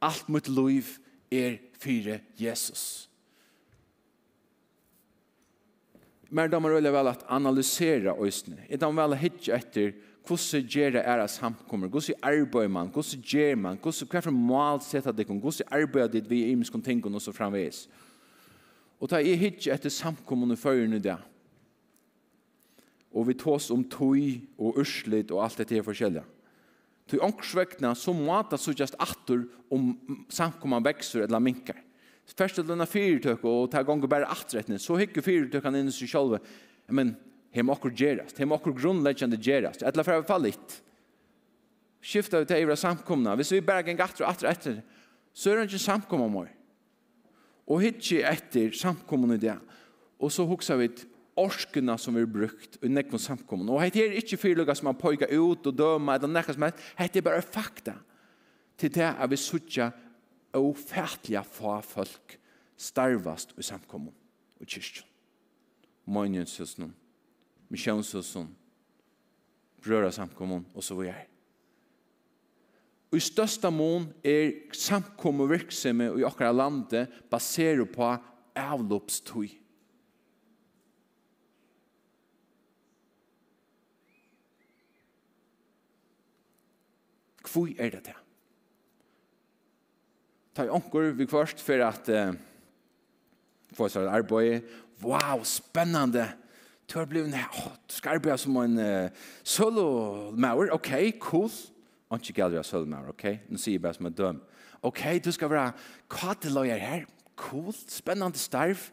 Alt 0.02 0.28
mot 0.30 0.48
liv 0.50 0.96
er 1.32 1.60
for 1.80 2.16
Jesus. 2.42 3.06
men 6.36 6.52
de 6.52 6.60
har 6.60 6.92
vel 6.92 7.08
at 7.08 7.24
analysere 7.32 8.12
øsene. 8.20 8.66
Er 8.68 8.82
de 8.82 8.88
vel 8.98 9.16
hitje 9.16 9.56
etter 9.56 9.94
hvordan 10.26 10.66
gjør 10.68 10.96
det 10.96 11.04
er 11.06 11.22
av 11.22 11.30
samkommer, 11.32 11.88
hvordan 11.88 12.18
arbeider 12.26 12.72
man, 12.74 12.90
hvordan 12.92 13.22
gjør 13.22 13.56
man, 13.62 13.78
hvordan, 13.80 14.10
hva 14.12 14.22
for 14.26 14.36
mål 14.36 14.82
setter 14.84 15.16
det, 15.16 15.28
hvordan 15.30 15.70
arbeider 15.72 16.12
det 16.18 16.26
vi 16.30 16.42
i 16.44 16.52
imenskon 16.52 16.84
ting 16.84 17.04
og 17.06 17.22
så 17.22 17.32
framveis. 17.32 17.86
Og 19.00 19.12
da 19.12 19.22
er 19.22 19.40
hitje 19.40 19.72
etter 19.72 19.94
samkommer 19.94 20.52
og 20.52 20.60
førene 20.60 21.00
det. 21.00 21.16
Og 23.16 23.30
vi 23.30 23.38
tås 23.40 23.70
om 23.72 23.86
tøy 23.88 24.42
og 24.58 24.82
urslit 24.82 25.32
og 25.32 25.44
alt 25.46 25.62
dette 25.62 25.78
er 25.78 25.88
forskjellig. 25.88 26.26
Til 27.08 27.22
ångsvekna 27.24 27.94
så 27.96 28.12
måte 28.18 28.58
så 28.58 28.74
just 28.76 28.98
atter 29.00 29.46
om 29.72 29.94
samkommer 30.28 30.84
vekser 30.84 31.24
eller 31.30 31.40
minkar 31.40 31.80
først 32.34 32.60
til 32.60 32.68
denne 32.68 32.88
fyrtøk, 32.90 33.44
og 33.46 33.70
ta 33.72 33.84
gonger 33.86 34.10
bare 34.10 34.30
atrettene, 34.32 34.80
så 34.82 34.98
hikker 35.00 35.26
fyrtøkene 35.26 35.84
inn 35.84 35.92
i 35.92 35.96
seg 35.96 36.10
selv. 36.10 36.40
Men, 36.90 37.14
hem 37.56 37.72
okkur 37.72 37.94
gerast, 37.96 38.40
hem 38.42 38.54
okkur 38.56 38.76
grunnleggjande 38.76 39.40
gerast, 39.42 39.86
etla 39.86 40.04
fra 40.04 40.20
fall 40.20 40.28
fallit. 40.28 40.80
Skifta 42.06 42.42
vi 42.42 42.50
til 42.50 42.60
eivra 42.60 42.76
samkomna, 42.78 43.36
hvis 43.40 43.54
vi 43.56 43.64
bare 43.66 43.86
geng 43.86 44.02
atre 44.04 44.26
og 44.26 44.34
atra 44.34 44.52
etter, 44.52 44.82
så 45.36 45.52
er 45.52 45.62
det 45.62 45.70
ikke 45.70 45.86
samkomna 45.86 46.28
mor. 46.32 46.50
Og 47.66 47.82
hikker 47.82 48.28
etter 48.30 48.76
samkomna 48.78 49.38
i 49.38 49.42
det, 49.42 49.56
og 50.22 50.32
så 50.32 50.46
huksa 50.48 50.78
vi 50.80 50.92
orskene 51.36 51.98
som 52.00 52.16
vi 52.16 52.24
har 52.24 52.32
brukt 52.32 52.78
i 52.84 52.90
nekken 52.92 53.20
samkomna. 53.20 53.74
Og 53.74 53.84
hette 53.84 54.02
er 54.04 54.16
ikke 54.20 54.40
fyrluga 54.40 54.76
som 54.76 54.90
man 54.90 55.00
poika 55.00 55.28
ut 55.28 55.68
og 55.68 55.76
døma, 55.76 56.16
eller 56.16 56.32
nekka 56.32 56.56
som 56.56 56.68
helst, 56.68 56.84
hette 57.00 57.20
er 57.20 57.26
bare 57.26 57.44
fakta 57.44 57.98
til 58.80 58.92
det 58.96 59.08
at 59.08 59.32
vi 59.32 59.40
suttja 59.40 59.90
ofertliga 60.62 61.44
få 61.44 61.80
folk 61.86 62.38
starvast 62.78 63.56
i 63.58 63.64
samkommun 63.66 64.16
og 64.60 64.68
kyrkjen. 64.68 65.08
Møgnjønshøsnum, 66.06 66.92
misjonshøsnum, 67.74 68.52
brøra 69.82 70.12
samkommun 70.14 70.68
og 70.74 70.84
så 70.86 70.98
videre. 71.00 71.26
Og 73.12 73.18
i 73.18 73.24
størsta 73.24 73.70
mån 73.72 74.10
er 74.26 74.52
samkommu 74.76 75.48
virksomhet 75.50 76.20
i 76.20 76.26
okkara 76.28 76.52
landet 76.52 77.14
baseret 77.32 77.90
på 77.94 78.10
avloppstøy. 78.56 79.54
Hvor 87.56 87.72
er 87.80 87.90
det 87.94 88.06
det? 88.10 88.25
ta 90.56 90.66
i 90.66 90.72
onkur 90.72 91.12
vi 91.18 91.28
kvart 91.28 91.60
for 91.60 91.84
at 91.84 92.10
uh, 92.10 92.34
få 93.76 93.90
seg 93.92 94.08
arbeid. 94.08 94.66
Wow, 95.04 95.44
spennende! 95.44 96.30
Du 96.86 97.00
har 97.00 97.08
blivit, 97.10 97.34
oh, 97.34 97.72
du 97.90 97.96
skal 97.98 98.20
arbeide 98.20 98.38
som 98.38 98.58
en 98.62 98.78
uh, 98.78 99.10
solomaur. 99.44 100.70
Ok, 100.72 100.92
cool. 101.20 101.52
Og 102.10 102.20
ikke 102.22 102.34
gælder 102.42 102.62
jeg 102.62 102.66
solomaur, 102.66 103.10
ok? 103.10 103.26
Nå 103.50 103.58
sier 103.58 103.80
jeg 103.80 103.82
bare 103.82 103.98
som 103.98 104.06
en 104.08 104.16
døm. 104.16 104.42
Ok, 104.86 105.02
du 105.26 105.32
skal 105.34 105.50
være 105.50 105.72
kateløyer 106.12 106.78
her. 106.78 107.08
Cool, 107.36 107.74
spennende 107.74 108.40
starv. 108.40 108.90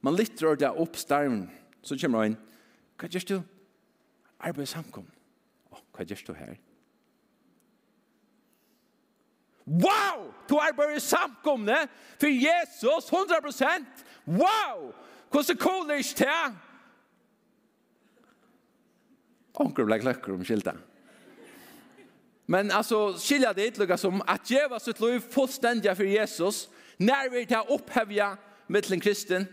Man 0.00 0.16
lytter 0.16 0.54
det 0.54 0.70
opp 0.70 0.96
starven. 0.96 1.50
Så 1.82 1.98
kommer 2.00 2.22
han 2.22 2.32
inn. 2.32 2.38
Hva 2.96 3.10
gjør 3.10 3.26
du? 3.28 3.38
Arbeid 4.40 4.70
samkom. 4.70 5.08
Oh, 5.74 5.82
hva 5.92 6.06
gjør 6.06 6.22
du 6.30 6.36
her? 6.38 6.56
Wow! 9.66 10.32
Du 10.48 10.56
er 10.56 10.74
bare 10.76 11.00
samkomne 11.00 11.76
for 12.20 12.28
Jesus 12.28 13.12
100%. 13.12 14.04
Wow! 14.26 14.92
Hvordan 15.30 15.56
cool 15.56 15.90
er 15.90 15.94
ikke 15.94 16.24
det? 16.24 16.56
Onker 19.54 19.86
ble 19.86 19.98
kløkker 20.00 20.34
om 20.34 20.44
skilta. 20.44 20.74
Men 22.50 22.70
altså, 22.74 23.14
skilja 23.20 23.52
det 23.52 23.70
ikke 23.70 23.84
lukka 23.84 23.96
som 24.00 24.22
at 24.28 24.44
djeva 24.48 24.80
sitt 24.82 25.00
liv 25.00 25.20
fullstendig 25.32 25.92
for 25.96 26.08
Jesus, 26.08 26.66
når 26.98 27.30
vi 27.32 27.44
tar 27.48 27.70
opphevja 27.70 28.34
mittlen 28.68 29.00
kristen. 29.00 29.46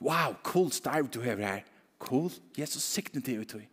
Wow, 0.00 0.34
cool 0.42 0.72
starv 0.72 1.08
du 1.12 1.20
hever 1.20 1.46
her. 1.46 1.60
Cool, 1.98 2.32
Jesus 2.58 2.82
sikten 2.82 3.22
til 3.22 3.40
uttøy. 3.40 3.64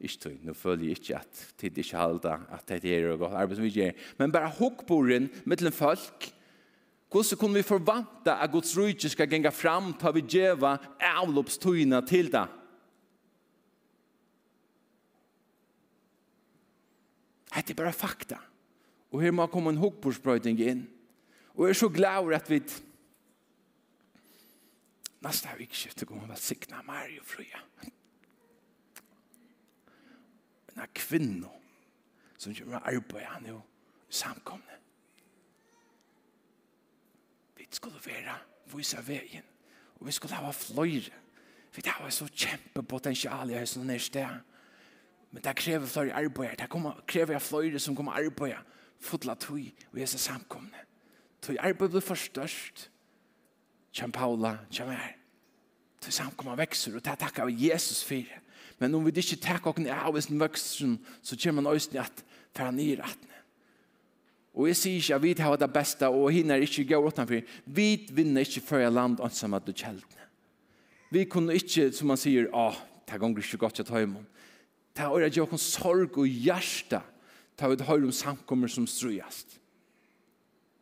Ikke 0.00 0.18
tog, 0.20 0.32
nå 0.44 0.52
føler 0.52 0.90
jeg 0.90 0.98
ikke 0.98 1.16
at 1.16 1.42
tid 1.56 1.78
ikke 1.80 1.96
halda, 1.96 2.34
at 2.52 2.68
det 2.68 2.92
er 2.92 3.06
og 3.14 3.22
godt 3.24 3.38
arbeid 3.40 3.56
som 3.56 3.64
vi 3.64 3.72
gjør. 3.72 3.94
Men 4.18 4.32
bare 4.32 4.52
hokk 4.58 4.84
med 4.90 5.28
mittlen 5.44 5.72
folk. 5.72 6.32
Hvordan 7.10 7.38
kunne 7.38 7.54
vi 7.54 7.62
forvante 7.62 8.32
at 8.32 8.50
Guds 8.50 8.76
rydde 8.76 9.08
skal 9.08 9.30
genga 9.30 9.50
fram, 9.50 9.94
ta 9.94 10.10
vi 10.10 10.20
djeva 10.20 10.76
avloppstøyene 11.00 12.02
til 12.06 12.32
det? 12.32 12.46
Det 17.56 17.70
er 17.72 17.82
bare 17.82 17.92
fakta. 17.92 18.36
Og 19.10 19.22
her 19.22 19.32
må 19.32 19.46
komme 19.46 19.72
en 19.72 19.80
hokkbordsbrøyting 19.80 20.60
inn. 20.60 20.82
Og 21.56 21.66
jeg 21.66 21.72
er 21.72 21.78
så 21.80 21.88
glad 21.88 22.18
over 22.20 22.36
at 22.36 22.50
vi 22.50 22.60
nästa 25.24 25.56
vik 25.58 25.74
skifte 25.74 26.06
kommer 26.06 26.28
väl 26.28 26.36
signa 26.36 26.82
Mario 26.82 27.22
Fröja 27.24 27.58
en 30.82 30.94
kvinno 30.94 31.52
som 32.38 32.54
kommer 32.54 32.78
å 32.78 32.92
arbeide 32.92 33.30
han 33.32 33.48
jo 33.48 33.60
samkomne. 34.12 34.80
Vi 37.56 37.66
skulle 37.70 38.00
være 38.04 38.36
vise 38.72 39.00
veien, 39.06 39.44
og 39.98 40.06
vi 40.06 40.12
skulle 40.12 40.36
ha 40.36 40.52
fløyre. 40.52 41.22
Vi 41.76 41.82
har 41.86 42.10
så 42.10 42.28
kjempe 42.32 42.82
potensial 42.82 43.50
i 43.50 43.58
høysen 43.58 43.82
og 43.82 43.90
nærste. 43.90 44.24
Men 45.30 45.42
det 45.44 45.56
krever 45.58 45.86
fløyre 45.86 46.14
arbeid. 46.16 46.56
Det 46.58 46.68
krever 47.06 47.38
fløyre 47.38 47.80
som 47.82 47.96
kommer 47.96 48.16
arbeid. 48.16 48.56
Fodla 49.00 49.34
tog 49.34 49.60
og 49.92 50.00
Jesus 50.00 50.20
samkomne. 50.20 50.84
Tog 51.42 51.58
arbeid 51.60 51.92
blir 51.92 52.04
for 52.04 52.16
størst. 52.16 52.88
Kjem 53.92 54.12
Paula, 54.12 54.56
kjem 54.70 54.92
her. 54.92 55.16
Tog 56.00 56.12
samkomne 56.12 56.56
vekser, 56.58 56.96
og 56.96 57.04
det 57.04 57.18
takker 57.20 57.48
vi 57.48 57.68
Jesus 57.68 58.04
for 58.04 58.24
det 58.24 58.45
Men 58.78 58.94
om 58.94 59.06
vi 59.06 59.14
ikke 59.16 59.38
tar 59.40 59.64
oss 59.64 59.80
av 59.88 60.18
oss 60.18 60.28
vøksen, 60.30 60.98
så 61.22 61.36
kommer 61.36 61.62
man 61.62 61.72
også 61.72 61.90
til 61.90 62.02
at 62.02 62.24
fære 62.56 62.74
nye 62.76 62.98
rettene. 63.00 63.40
Og 64.56 64.70
jeg 64.70 64.76
sier 64.80 65.00
ikke 65.00 65.16
at 65.16 65.22
vi 65.22 65.34
har 65.44 65.56
det 65.60 65.72
beste, 65.72 66.08
og 66.08 66.32
henne 66.32 66.56
er 66.56 66.64
ikke 66.64 66.86
gøy 66.88 67.10
utenfor. 67.10 67.42
Vi 67.66 67.88
vinner 68.16 68.44
ikke 68.44 68.64
før 68.64 68.86
jeg 68.86 68.92
land 68.92 69.20
ansamme 69.20 69.60
til 69.66 69.76
kjeldene. 69.76 70.28
Vi 71.12 71.24
kunne 71.24 71.54
ikke, 71.54 71.90
som 71.92 72.08
man 72.08 72.20
sier, 72.20 72.48
å, 72.56 72.70
det 73.06 73.20
ganger 73.20 73.44
ikke 73.44 73.60
godt 73.60 73.82
jeg 73.82 73.88
tar 73.88 74.06
imot. 74.06 74.24
Det 74.96 75.04
er 75.04 75.28
jo 75.36 75.44
en 75.44 75.60
sorg 75.60 76.16
og 76.16 76.26
hjerte 76.26 77.02
ta 77.56 77.68
vi 77.68 77.76
høyre 77.84 78.08
om 78.08 78.12
samkommer 78.12 78.68
som 78.72 78.86
strøyast. 78.88 79.58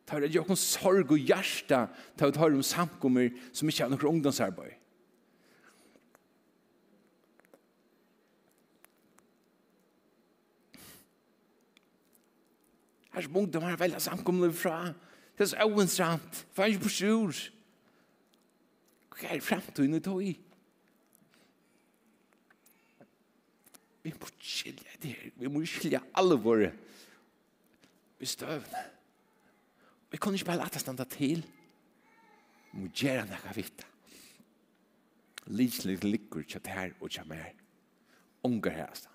Ta 0.07 0.19
vi 0.19 0.29
høyre 0.31 0.47
om 0.47 0.59
sorg 0.59 1.11
og 1.11 1.19
hjerte 1.19 1.81
ta 2.15 2.29
vi 2.29 2.39
høyre 2.39 2.55
om 2.55 2.63
samkommer 2.63 3.31
som 3.51 3.67
ikke 3.67 3.83
har 3.83 3.91
noen 3.91 4.15
ungdomsarbeid. 4.15 4.79
Her 13.15 13.21
er 13.21 13.37
ungdom 13.37 13.63
har 13.63 13.77
veldig 13.79 14.01
samkomne 14.01 14.53
fra. 14.53 14.85
Det 15.37 15.43
er 15.43 15.45
så 15.45 15.57
øvenstramt. 15.63 16.47
For 16.53 16.63
er 16.63 16.73
ikke 16.73 16.83
på 16.83 16.89
sjur. 16.91 17.37
Hva 19.15 19.29
er 19.31 19.39
fremtiden 19.39 19.95
i 19.95 20.01
tog 20.03 20.23
i? 20.23 20.33
Vi 24.03 24.11
må 24.19 24.27
skilja 24.39 24.99
det 25.01 25.13
her. 25.15 25.31
Vi 25.39 25.47
må 25.47 25.63
skilja 25.65 26.03
alle 26.13 26.35
våre. 26.35 26.73
Vi 28.19 28.25
støvne. 28.25 28.83
Vi 30.11 30.17
kan 30.17 30.33
ikke 30.33 30.45
bare 30.45 30.57
lade 30.57 30.79
standa 30.79 31.03
til. 31.03 31.45
Vi 32.73 32.83
må 32.83 32.91
gjøre 32.91 33.25
noe 33.31 33.55
vitt. 33.55 33.87
Lidslid 35.47 36.03
likur 36.03 36.43
tja 36.43 36.59
her 36.67 36.91
og 36.99 37.15
tja 37.15 37.23
mer. 37.23 37.55
Unger 38.43 38.75
her 38.75 38.83
herastan. 38.83 39.11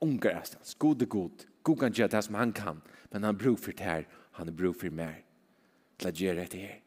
Ungar 0.00 0.32
herastan. 0.32 0.64
Skode 0.64 1.06
god. 1.06 1.46
God 1.62 1.76
kan 1.76 1.92
gjøre 1.92 2.08
det 2.16 2.24
som 2.24 2.34
han 2.34 2.52
kan. 2.52 2.82
Men 3.12 3.22
han 3.28 3.38
bruk 3.38 3.58
for 3.58 3.72
det 3.72 3.86
her, 3.86 4.04
han 4.32 4.48
er 4.48 4.56
bruk 4.56 4.78
for 4.80 4.90
mer. 4.90 5.20
Til 5.98 6.08
å 6.08 6.14
gjøre 6.16 6.46
det 6.50 6.60
her. 6.60 6.78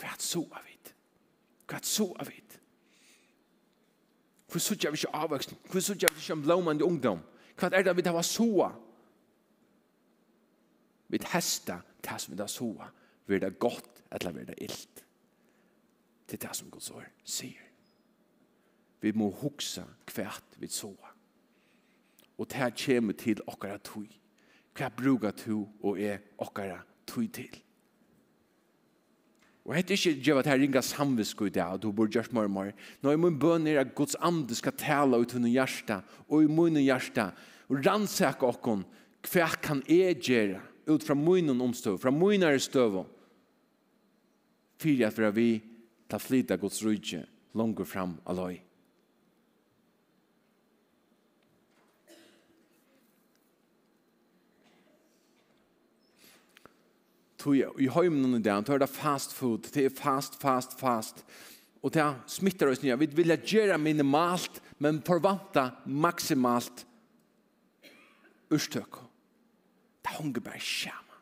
Hva 0.00 0.14
er 0.14 0.22
så 0.24 0.40
av 0.48 0.64
det? 0.64 0.94
Hva 1.68 1.76
er 1.78 1.86
så 1.86 2.06
av 2.16 2.30
det? 2.30 2.60
Hvor 4.50 4.62
sørger 4.64 4.90
vi 4.90 4.98
ikke 4.98 5.14
avvoksen? 5.14 5.58
Hvor 5.70 5.80
sørger 5.80 6.14
vi 6.14 6.24
ikke 6.24 6.32
om 6.32 6.46
lovmande 6.48 6.84
ungdom? 6.84 7.20
Hva 7.60 7.68
er 7.70 7.84
det 7.86 7.96
vi 7.96 8.02
tar 8.02 8.22
så? 8.26 8.48
av? 8.64 8.78
Vi 11.10 11.20
hesta 11.32 11.80
det 12.02 12.16
som 12.20 12.32
vi 12.32 12.38
tar 12.38 12.50
så. 12.50 12.70
av. 12.80 12.90
Vil 13.26 13.40
det 13.40 13.58
godt 13.58 14.02
eller 14.10 14.32
vil 14.32 14.46
det 14.46 14.58
illt? 14.58 15.04
Det 16.26 16.38
er 16.38 16.48
det 16.48 16.56
som 16.56 16.70
Guds 16.70 16.90
år 16.90 17.06
sier. 17.24 17.66
Vi 19.00 19.12
må 19.12 19.30
huksa 19.30 19.84
kvært 20.06 20.58
vi 20.58 20.68
såa. 20.68 21.09
Og 22.40 22.48
det 22.48 22.56
her 22.56 22.70
kommer 22.72 23.16
til 23.20 23.42
okkara 23.46 23.76
tui. 23.84 24.08
Hva 24.76 24.88
bruker 24.88 25.34
du 25.36 25.66
og 25.84 25.98
er 26.00 26.22
okkara 26.40 26.78
tui 27.06 27.26
til? 27.28 27.52
Og 29.68 29.74
hette 29.76 29.92
ikke 29.92 30.16
gjør 30.24 30.40
at 30.40 30.48
her 30.48 30.58
ringa 30.62 30.80
samvisko 30.82 31.50
i 31.50 31.52
dag, 31.52 31.76
og 31.76 31.82
du 31.82 31.90
bor 31.92 32.08
gjørs 32.08 32.30
mer 32.32 32.48
og 32.48 32.54
mer. 32.54 32.70
Nå 33.04 33.12
er 33.12 33.20
min 33.20 33.36
bøn 33.38 33.68
er 33.68 33.82
at 33.82 33.92
Guds 33.94 34.16
ande 34.16 34.56
skal 34.56 34.72
tala 34.72 35.20
ut 35.20 35.34
under 35.36 35.52
hjärsta, 35.52 36.00
og 36.30 36.42
i 36.42 36.48
munnen 36.48 36.82
hjärsta, 36.82 37.28
og 37.68 37.84
rannsaka 37.84 38.48
okkon, 38.48 38.86
hva 39.28 39.50
kan 39.60 39.84
jeg 39.86 40.16
gjøre 40.24 40.62
ut 40.88 41.04
fra 41.04 41.14
munnen 41.14 41.60
omstøv, 41.60 42.00
fra 42.00 42.10
munnen 42.10 42.58
støv, 42.58 43.02
fyrir 44.80 45.12
at 45.12 45.36
vi 45.36 45.60
ta 46.08 46.18
flytta 46.18 46.56
Guds 46.56 46.80
rydje 46.82 47.26
langer 47.54 47.84
fram 47.84 48.16
aloi. 48.26 48.56
tog 57.40 57.56
i 57.56 57.88
heimen 57.88 58.36
i 58.36 58.42
dag, 58.44 58.64
tog 58.66 58.80
det 58.80 58.90
fast 58.92 59.34
food, 59.34 59.70
det 59.74 59.86
er 59.86 59.94
fast, 59.96 60.36
fast, 60.40 60.76
fast. 60.78 61.24
Og 61.80 61.94
det 61.94 62.04
smittar 62.28 62.68
oss 62.68 62.82
nye. 62.84 62.98
Vi 63.00 63.08
vil 63.16 63.32
gjøre 63.32 63.78
minimalt, 63.80 64.60
men 64.78 65.00
forvanta 65.06 65.70
maksimalt 65.86 66.84
urstøk. 68.52 69.00
Det 70.04 70.16
hunger 70.18 70.44
bare 70.44 70.60
skjema. 70.60 71.16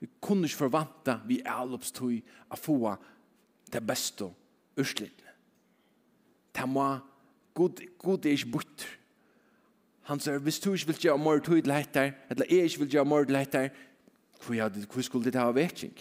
Vi 0.00 0.08
kunne 0.20 0.48
ikke 0.48 0.64
forvanta 0.66 1.18
vi 1.28 1.42
avloppstøy 1.48 2.16
å 2.52 2.58
få 2.60 2.78
det 3.72 3.80
beste 3.84 4.28
urslittene. 4.76 5.32
Det 6.54 6.66
må 6.70 6.86
God, 7.54 7.80
God 7.98 8.26
er 8.26 8.34
ikke 8.34 8.52
bort. 8.56 8.84
Han 10.10 10.20
sier, 10.20 10.40
hvis 10.42 10.60
du 10.60 10.72
ikke 10.72 10.90
vil 10.90 11.06
gjøre 11.06 11.22
mer 11.22 11.40
tøy 11.40 11.60
til 11.60 11.72
etter, 11.72 12.12
eller 12.30 12.50
jeg 12.50 12.68
ikke 12.68 12.82
vil 12.84 12.96
gjøre 12.96 13.08
mer 13.08 13.28
til 13.28 13.38
etter, 13.38 13.68
Hvor, 14.44 15.02
skulle 15.02 15.30
det 15.30 15.40
ha 15.40 15.50
vekking? 15.54 15.94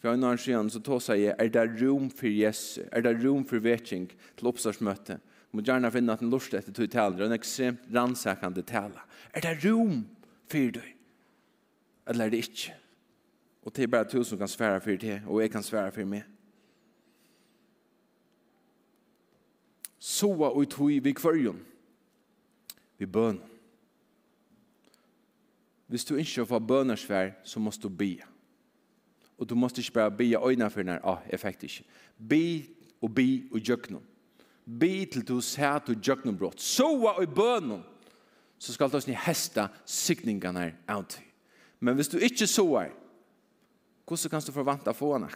For 0.00 0.12
en 0.12 0.24
annen 0.24 0.40
siden 0.40 0.68
så 0.68 0.80
tog 0.84 1.00
seg 1.00 1.22
er 1.32 1.48
det 1.48 1.64
rom 1.80 2.10
for 2.12 2.28
Jesu, 2.28 2.82
er 2.92 3.04
det 3.04 3.14
rom 3.22 3.44
for 3.48 3.62
vekking 3.64 4.10
til 4.36 4.50
oppstartsmøte? 4.50 5.18
Må 5.54 5.62
gjerne 5.64 5.90
finne 5.94 6.12
at 6.12 6.20
en 6.24 6.32
lort 6.32 6.52
etter 6.52 6.74
tog 6.74 6.90
taler, 6.92 7.24
en 7.24 7.36
ekstremt 7.36 7.86
rannsakende 7.94 8.64
taler. 8.66 9.04
Er 9.32 9.44
det 9.44 9.54
rom 9.64 10.02
for 10.50 10.74
deg? 10.76 10.90
Eller 12.10 12.26
er 12.26 12.34
det 12.34 12.42
ikke? 12.44 12.74
Og 13.64 13.72
det 13.76 13.86
er 13.86 13.92
bare 13.94 14.08
to 14.10 14.20
som 14.24 14.38
kan 14.38 14.50
svære 14.50 14.80
for 14.84 15.00
det, 15.00 15.22
og 15.26 15.40
jeg 15.40 15.50
kan 15.50 15.64
svære 15.64 15.92
for 15.92 16.04
meg. 16.04 16.26
Soa 20.04 20.50
og 20.52 20.68
tog 20.68 20.92
vi 21.00 21.16
kvørjon, 21.16 21.64
vi 22.98 23.06
bønnen 23.06 23.53
hvis 25.86 26.04
du 26.04 26.16
ikke 26.16 26.46
får 26.46 26.58
bønersvær, 26.58 27.30
så 27.44 27.60
måst 27.60 27.82
du 27.82 27.88
be. 27.88 28.16
Og 29.38 29.48
du 29.48 29.54
måst 29.54 29.78
ikke 29.78 29.92
bare 29.92 30.10
be 30.10 30.26
i 30.30 30.36
øynene 30.36 30.70
for 30.70 30.82
denne, 30.82 31.00
ah, 31.04 31.22
jeg 31.30 31.40
fikk 31.40 31.60
det 31.60 31.70
ikke. 31.70 31.84
Be 32.28 32.44
og 33.02 33.14
be 33.14 33.28
og 33.52 33.60
gjøk 33.60 33.90
noen. 33.90 34.06
Be 34.64 35.04
til 35.04 35.26
du 35.28 35.40
ser 35.44 35.76
at 35.76 35.86
du 35.86 35.94
gjøk 35.94 36.24
noen 36.24 36.38
brått. 36.40 36.62
Soa 36.62 37.18
og 37.20 37.34
bønnen, 37.36 37.82
så 38.58 38.72
skal 38.72 38.90
du 38.90 39.00
snill 39.02 39.20
heste 39.26 39.66
sikningene 39.84 40.70
av 40.88 41.04
til. 41.12 41.26
Men 41.80 41.98
hvis 41.98 42.08
du 42.08 42.16
ikke 42.16 42.46
soar, 42.48 42.94
hvordan 44.08 44.30
kan 44.30 44.46
du 44.46 44.54
forvente 44.54 44.92
å 44.92 44.96
få 44.96 45.12
henne? 45.16 45.32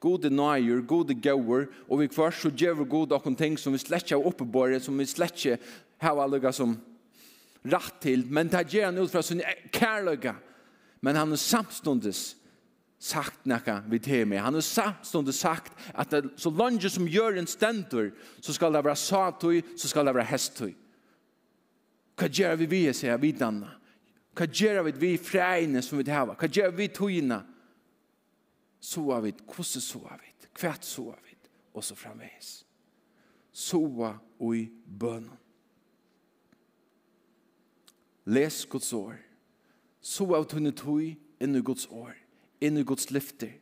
gode 0.00 0.30
nøyer, 0.32 0.80
gode 0.88 1.14
gauer, 1.14 1.66
og 1.88 2.00
vi 2.00 2.08
kvar 2.08 2.32
så 2.32 2.48
gjør 2.48 2.78
vi 2.80 2.88
gode 2.88 3.14
akkurat 3.14 3.38
ting 3.38 3.58
som 3.60 3.74
vi 3.74 3.82
slett 3.82 4.06
ikke 4.06 4.16
har 4.16 4.28
oppe 4.30 4.46
på 4.48 4.66
det, 4.72 4.80
som 4.82 4.96
vi 4.96 5.06
slett 5.08 5.36
ikke 5.36 5.58
har 6.00 6.20
allega 6.24 6.52
som 6.56 6.78
rett 7.64 7.96
til, 8.00 8.24
men 8.28 8.48
det 8.48 8.66
gjør 8.72 8.90
han 8.90 9.00
ut 9.00 9.12
fra 9.12 9.22
sin 9.22 9.42
kærløyga. 9.72 10.34
Men 11.00 11.16
han 11.16 11.32
har 11.32 11.40
samståndes 11.40 12.36
sagt 13.00 13.46
nekka 13.48 13.78
vi 13.88 13.98
til 14.04 14.26
meg. 14.28 14.42
Han 14.44 14.58
har 14.58 14.64
samståndes 14.64 15.40
sagt 15.40 15.72
at 15.94 16.12
det, 16.12 16.34
så 16.36 16.52
langt 16.52 16.84
som 16.92 17.08
gjør 17.08 17.38
en 17.40 17.48
stendur, 17.48 18.10
så 18.40 18.52
skal 18.52 18.74
det 18.76 18.84
være 18.84 18.96
satøy, 19.00 19.62
så 19.76 19.88
skal 19.88 20.06
det 20.06 20.14
være 20.14 20.32
hestøy. 20.32 20.74
Hva 22.20 22.28
gjør 22.28 22.58
vi 22.60 22.68
vi, 22.68 22.82
sier 22.92 23.16
vi 23.20 23.32
danna? 23.32 23.72
Hva 24.36 24.46
gjør 24.46 24.82
vi 24.90 24.92
vi 25.00 25.14
fregne 25.16 25.80
som 25.82 25.98
vi 25.98 26.10
har? 26.12 26.28
Hva 26.36 26.48
gjør 26.48 26.74
vi 26.76 26.88
tøyna? 26.92 27.40
Så 28.80 29.04
har 29.12 29.24
vi, 29.24 29.32
hvordan 29.44 29.84
så 29.84 30.00
har 30.08 30.20
vi? 30.20 30.28
Hvert 30.60 30.84
så 30.84 31.04
har 31.10 31.20
vi? 31.24 31.36
Og 31.74 31.84
så 31.84 31.94
framveis. 31.94 32.64
Så 33.52 33.80
er 34.04 34.18
vi 34.40 34.70
bønnen. 34.86 35.36
Les 38.26 38.66
Guds 38.66 38.92
år. 38.92 39.16
Så 40.00 40.26
av 40.34 40.46
tunne 40.48 40.72
tog 40.76 41.02
inn 41.40 41.56
i 41.56 41.62
Guds 41.64 41.86
år. 41.92 42.14
Inn 42.60 42.78
i 42.80 42.84
Guds 42.84 43.10
lyfter. 43.10 43.52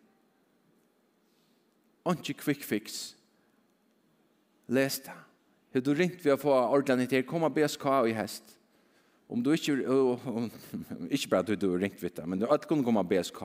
Ikke 2.08 2.34
quick 2.40 2.64
fix. 2.64 3.14
Les 4.68 5.00
det. 5.04 5.16
Har 5.74 5.84
du 5.84 5.92
ringt 5.94 6.24
vi 6.24 6.32
å 6.32 6.40
få 6.40 6.54
ordentlig 6.54 7.10
til? 7.10 7.26
Kom 7.28 7.44
og 7.44 7.52
BSK 7.56 7.84
i 8.08 8.16
hest. 8.16 8.56
Om 9.28 9.42
du 9.44 9.52
ikke... 9.52 9.76
Ikke 11.14 11.28
bare 11.28 11.44
at 11.44 11.60
du 11.60 11.70
har 11.70 11.82
ringt 11.82 12.00
vi 12.02 12.08
det, 12.08 12.24
men 12.24 12.40
du 12.40 12.46
har 12.48 12.60
kunnet 12.64 12.84
komme 12.84 13.02
og 13.04 13.10
BSK. 13.10 13.42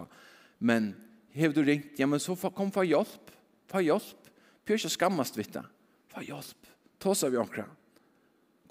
Men 0.63 0.93
har 1.35 1.51
du 1.51 1.63
ringt, 1.63 1.99
ja, 1.99 2.07
men 2.07 2.21
så 2.23 2.35
kom 2.55 2.71
for 2.71 2.87
hjelp. 2.87 3.31
For 3.71 3.83
hjelp. 3.83 4.29
Pjør 4.63 4.79
ikke 4.79 4.95
skammast 4.95 5.37
vidt. 5.37 5.57
det. 5.57 5.65
For 6.13 6.23
hjelp. 6.23 6.69
Tås 7.03 7.23
av 7.23 7.33
vi 7.33 7.41
omkring. 7.41 7.71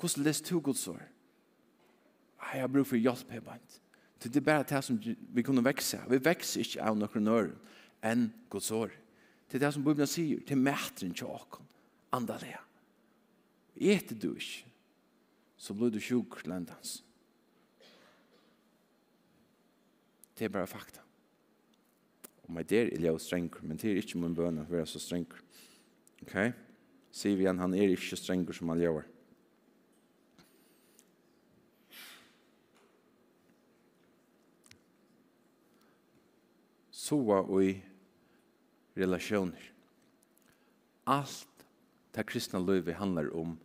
Hvordan 0.01 0.25
lest 0.25 0.49
du 0.49 0.61
Guds 0.61 0.87
år? 0.89 1.03
jeg 2.51 2.65
har 2.65 2.73
brug 2.73 2.87
for 2.87 3.01
hjelp 3.01 3.31
her 3.31 3.45
bant. 3.45 3.79
Det 4.23 4.37
er 4.37 4.45
bare 4.47 4.67
det 4.69 4.83
som 4.85 4.99
vi 5.03 5.43
kunne 5.43 5.65
vekse. 5.65 5.99
Vi 6.11 6.19
vekser 6.23 6.63
ikke 6.63 6.83
av 6.87 6.99
noen 6.99 7.31
øren 7.31 7.55
enn 8.07 8.29
Guds 8.51 8.71
år. 8.75 8.93
Det 9.51 9.59
er 9.59 9.67
det 9.67 9.73
som 9.75 9.85
Bibelen 9.85 10.09
sier, 10.09 10.41
til 10.47 10.59
mætren 10.59 11.15
til 11.15 11.29
åkken, 11.29 11.67
Andalea. 12.15 12.61
Eter 13.77 14.17
du 14.17 14.33
ikke, 14.35 14.69
så 15.57 15.75
blir 15.75 15.91
du 15.93 16.01
sjuk 16.01 16.41
landans. 16.47 17.03
Det 20.39 20.47
er 20.47 20.55
bare 20.55 20.71
fakta. 20.71 21.03
Og 22.43 22.55
meg 22.57 22.67
der 22.71 22.91
er 22.91 23.05
jeg 23.05 23.21
strenger, 23.21 23.63
men 23.63 23.77
det 23.77 23.91
er 23.91 24.01
ikke 24.01 24.19
min 24.19 24.35
bøn 24.35 24.63
å 24.63 24.69
være 24.71 24.89
så 24.91 25.03
strenger. 25.03 25.39
Ok? 26.25 26.37
Sier 27.13 27.37
vi 27.37 27.45
igjen, 27.45 27.61
han 27.61 27.75
er 27.77 27.93
ikke 27.93 28.19
strenger 28.19 28.57
som 28.57 28.73
han 28.73 28.81
gjør. 28.83 29.05
soa 37.03 37.63
i 37.63 37.83
relasjoner. 38.95 39.73
Alt 41.05 41.67
det 42.15 42.23
kristna 42.23 42.61
livet 42.63 42.95
handler 42.95 43.33
om 43.37 43.57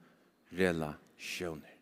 relasjoner. 0.49 1.73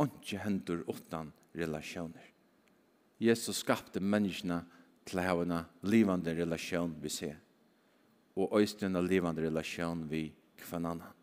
Onkje 0.00 0.38
hendur 0.38 0.84
utan 0.88 1.32
relasjoner. 1.52 2.24
Jesus 3.18 3.60
skapte 3.60 4.00
menneskene 4.00 4.62
til 5.04 5.20
å 5.20 5.26
ha 5.26 5.36
en 5.44 5.58
livende 5.84 6.32
relasjon 6.38 6.96
vi 7.02 7.12
ser, 7.12 7.36
og 8.32 8.56
øysten 8.62 8.96
en 8.96 9.06
livende 9.06 9.44
relasjon 9.44 10.06
vi 10.08 10.30
kvann 10.62 10.88
annan. 10.88 11.20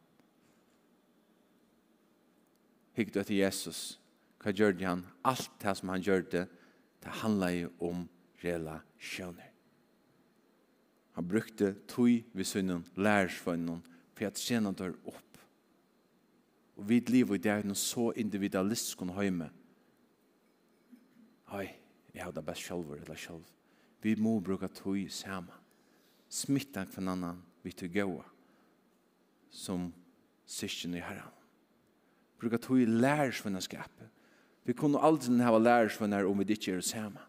Hikk 2.94 3.16
du 3.16 3.20
etter 3.24 3.40
Jesus, 3.40 3.98
hva 4.44 4.54
gjør 4.54 4.78
han? 4.84 5.06
Alt 5.26 5.52
det 5.64 5.78
som 5.80 5.90
han 5.90 6.06
gjør 6.06 6.26
det, 6.30 6.46
Det 7.00 7.10
handlar 7.10 7.50
ju 7.50 7.70
om 7.78 8.08
relationer. 8.36 9.52
Han 11.12 11.28
brukte 11.28 11.74
tog 11.74 12.24
vid 12.32 12.47
synnen, 12.47 12.84
lärsvönnen, 12.93 13.82
för 14.14 14.26
att 14.26 14.38
tjäna 14.38 14.72
dörr 14.72 14.95
upp. 15.04 15.38
Och 16.76 16.91
vid 16.91 17.10
liv 17.10 17.32
och 17.32 17.39
det 17.39 17.50
är 17.50 17.74
så 17.74 18.14
individualistisk 18.14 18.97
som 18.97 19.10
har 19.10 19.32
med. 19.32 19.50
Hej, 21.45 21.82
jag 22.12 22.26
har 22.26 22.32
det 22.32 22.41
bäst 22.41 22.62
själv 22.62 22.93
eller 22.93 23.16
själv. 23.16 23.43
Vi 24.02 24.16
må 24.16 24.39
bruka 24.39 24.68
tog 24.68 25.12
samman. 25.12 25.56
Smitta 26.28 26.86
för 26.86 27.02
en 27.02 27.08
annan 27.08 27.43
vi 27.62 27.72
tog 27.72 27.93
gå. 27.93 28.26
som 29.50 29.93
syskjen 30.45 30.95
i 30.95 31.00
herran. 31.00 31.32
Bruka 32.39 32.58
tog 32.58 32.82
i 32.82 32.86
lærsvennskapet 32.86 34.12
Vi 34.70 34.76
kunne 34.78 35.01
aldri 35.01 35.34
hava 35.41 35.57
lærersvenner 35.57 36.28
om 36.30 36.38
vi 36.38 36.53
ikke 36.53 36.76
er 36.78 36.82
sammen. 36.86 37.24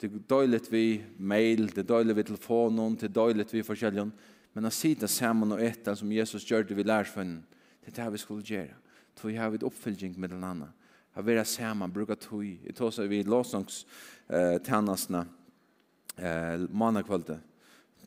Det 0.00 0.08
er 0.10 0.24
døylet 0.30 0.66
vi 0.72 1.04
mail, 1.18 1.68
det 1.70 1.84
er 1.84 1.86
døylet 1.92 2.16
vi 2.16 2.24
telefonen, 2.26 2.96
det 2.98 3.06
er 3.06 3.14
døylet 3.14 3.52
vi 3.54 3.62
forskjellige. 3.62 4.10
Men 4.54 4.66
å 4.66 4.72
sitte 4.74 5.06
sammen 5.10 5.54
og 5.54 5.62
etter 5.62 5.94
som 5.94 6.10
Jesus 6.10 6.46
gjør 6.46 6.66
det 6.66 6.74
vi 6.74 6.86
lærersvennen, 6.86 7.44
det 7.84 7.92
er 7.92 8.00
det 8.00 8.12
vi 8.16 8.22
skulle 8.22 8.46
gjøre. 8.46 8.74
Så 9.14 9.28
vi 9.30 9.36
har 9.38 9.54
et 9.54 9.66
oppfylgning 9.66 10.18
med 10.18 10.34
den 10.34 10.42
andre. 10.46 10.72
Å 11.14 11.22
være 11.22 11.44
sammen, 11.46 11.94
bruke 11.94 12.16
tog. 12.18 12.42
Jeg 12.42 12.74
tar 12.78 12.90
seg 12.94 13.10
vi 13.10 13.22
låsangstjenestene 13.26 15.22
eh, 16.18 16.66
mannakvalgte. 16.70 17.38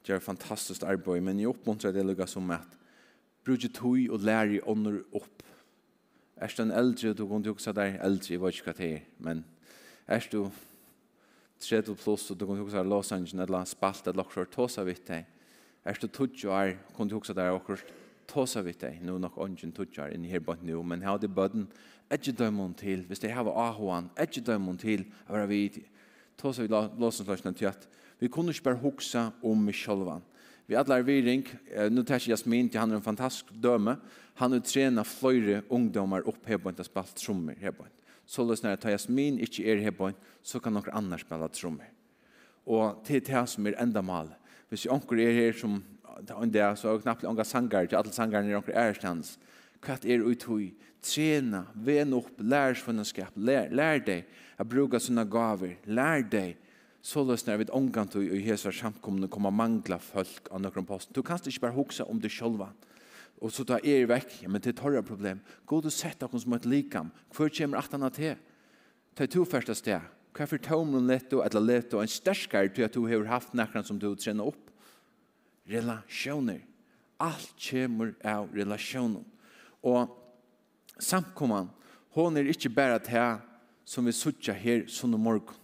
Det 0.01 0.15
er 0.17 0.23
fantastisk 0.23 0.83
arbeid, 0.83 1.23
men 1.23 1.39
jeg 1.39 1.51
oppmuntrer 1.51 1.95
det 1.95 2.03
lukket 2.07 2.31
som 2.31 2.51
at 2.51 2.75
bruke 3.47 3.71
tog 3.71 3.99
og 4.11 4.19
lære 4.27 4.63
ånder 4.67 4.99
opp 5.15 5.41
er 6.41 6.53
du 6.57 6.61
en 6.63 6.71
eldre, 6.73 7.13
du 7.13 7.27
kunne 7.27 7.45
jo 7.45 7.53
også 7.53 7.71
der 7.71 7.99
eldre, 8.01 8.33
jeg 8.33 8.41
vet 8.41 8.57
ikke 8.57 8.71
hva 8.71 8.77
det 8.77 8.91
er, 8.95 9.01
men 9.19 9.43
er 10.07 10.27
du 10.31 10.47
30 11.61 11.95
pluss, 11.95 12.31
og 12.31 12.39
du 12.39 12.45
kunne 12.45 12.57
jo 12.57 12.65
også 12.65 12.77
der 12.77 12.89
Los 12.89 13.11
Angeles, 13.11 13.45
eller 13.45 13.65
spalt, 13.69 14.07
eller 14.07 14.23
akkurat 14.23 14.49
tosa 14.49 14.83
vidt 14.83 15.05
deg, 15.07 15.27
er 15.85 15.99
du 16.01 16.07
20 16.07 16.49
år, 16.49 16.73
kunne 16.95 17.09
du 17.09 17.19
også 17.19 17.35
der 17.37 17.53
akkurat 17.53 17.85
tosa 18.27 18.63
vidt 18.65 18.81
deg, 18.81 18.97
nå 19.05 19.19
nok 19.21 19.37
ånden 19.37 19.71
20 19.71 20.01
år, 20.01 20.15
inn 20.15 20.25
her 20.25 20.41
bort 20.41 20.63
nå, 20.65 20.81
men 20.81 21.05
her 21.05 21.13
hadde 21.13 21.29
bøden, 21.29 21.69
ikke 22.11 22.33
dømmen 22.33 22.73
til, 22.73 23.05
hvis 23.07 23.21
de 23.21 23.29
har 23.29 23.45
ahoan, 23.45 24.09
ikke 24.19 24.41
dømmen 24.41 24.81
til, 24.81 25.05
å 25.29 25.37
være 25.37 25.47
vidt, 25.47 25.79
vidt 26.41 26.99
Los 26.99 27.21
Angeles, 27.21 27.87
vi 28.19 28.27
kunne 28.27 28.49
ikke 28.49 28.71
bare 28.71 28.81
huksa 28.81 29.29
om 29.43 29.61
meg 29.65 29.77
sjølvan, 29.77 30.25
Vi 30.71 30.77
atlar 30.79 31.01
viring, 31.03 31.41
nu 31.91 31.99
tar 32.07 32.23
Jasmin 32.23 32.69
til 32.71 32.79
han 32.79 32.93
er 32.93 33.01
en 33.01 33.03
fantastisk 33.03 33.49
døme. 33.59 33.97
Han 34.39 34.53
har 34.55 34.61
tränat 34.63 35.09
fløyre 35.09 35.65
ungdomar 35.67 36.23
opp 36.23 36.45
på 36.47 36.69
en 36.69 36.83
spalt 36.87 37.11
trommer 37.19 37.57
en. 37.59 37.89
Så 38.25 38.45
løsner 38.47 38.71
jeg, 38.71 38.79
tar 38.79 38.93
Jasmin 38.93 39.41
ikke 39.43 39.65
er 39.67 39.81
hebboint, 39.83 40.15
så 40.41 40.61
kan 40.63 40.71
noen 40.71 40.87
andra 40.95 41.19
spela 41.19 41.49
trommer. 41.51 41.91
Og 42.63 43.03
til 43.03 43.19
det 43.19 43.43
som 43.51 43.67
er 43.67 43.75
enda 43.83 43.99
mal. 43.99 44.31
Hvis 44.69 44.87
onker 44.87 45.19
er 45.19 45.35
her 45.35 45.59
som, 45.59 45.83
en 46.39 46.55
dag, 46.55 46.77
så 46.79 46.95
knappt 47.03 47.27
några 47.27 47.43
sangar, 47.43 47.85
til 47.91 47.99
alle 47.99 48.15
sangarne 48.15 48.55
er 48.55 48.61
onker 48.61 48.95
stans. 48.95 49.35
Hva 49.83 49.99
er 50.07 50.23
uthøy? 50.23 50.71
Trena, 51.03 51.65
ven 51.75 52.13
opp, 52.15 52.31
lær 52.39 52.79
svunnaskap, 52.79 53.35
lær, 53.35 53.67
lær 53.75 53.99
deg, 53.99 54.23
jeg 54.55 54.71
bruker 54.71 55.03
sånne 55.03 55.27
gaver, 55.27 55.75
lær 55.83 56.23
deg, 56.23 56.55
så 57.01 57.23
løsner 57.25 57.57
vi 57.57 57.69
omgang 57.73 58.09
til 58.09 58.27
i 58.29 58.43
hese 58.45 58.71
samkomne 58.77 59.29
kommer 59.31 59.53
mangla 59.53 59.97
folk 59.97 60.49
av 60.53 60.61
noen 60.61 60.85
posten. 60.85 61.15
Du 61.17 61.23
kan 61.25 61.41
ikke 61.41 61.65
bare 61.65 61.77
huske 61.77 62.05
om 62.05 62.21
det 62.21 62.31
sjølva. 62.31 62.69
Og 63.41 63.49
så 63.49 63.65
tar 63.65 63.81
er 63.81 64.05
vekk, 64.05 64.43
ja, 64.43 64.49
men 64.49 64.61
det 64.61 64.75
er 64.75 64.77
torre 64.77 65.01
problem. 65.01 65.39
Gå 65.65 65.81
du 65.81 65.89
sett 65.89 66.19
dere 66.21 66.39
som 66.39 66.53
et 66.53 66.67
likam. 66.69 67.09
Hvor 67.33 67.49
kommer 67.49 67.81
at 67.81 67.91
han 67.91 68.05
til? 68.13 68.35
Ta 69.17 69.25
to 69.25 69.45
første 69.45 69.73
sted. 69.75 70.01
Hva 70.31 70.45
for 70.47 70.61
tomlen 70.61 71.09
leto, 71.09 71.41
eller 71.43 71.59
leto, 71.59 71.99
en 71.99 72.07
sterskare 72.07 72.69
til 72.69 72.85
at 72.85 72.93
du 72.93 73.03
har 73.09 73.25
haft 73.27 73.55
nekran 73.57 73.83
som 73.83 73.99
du 73.99 74.13
trener 74.15 74.47
opp? 74.47 74.69
Relasjoner. 75.67 76.61
Alt 77.19 77.51
kommer 77.57 78.13
av 78.23 78.47
relasjoner. 78.53 79.25
Og 79.83 80.13
samkomman, 81.01 81.73
hon 82.13 82.37
er 82.37 82.53
ikke 82.53 82.69
bare 82.69 83.01
til 83.03 83.41
som 83.85 84.05
vi 84.05 84.13
suttja 84.13 84.53
her 84.53 84.85
sånn 84.87 85.17
morgon 85.17 85.57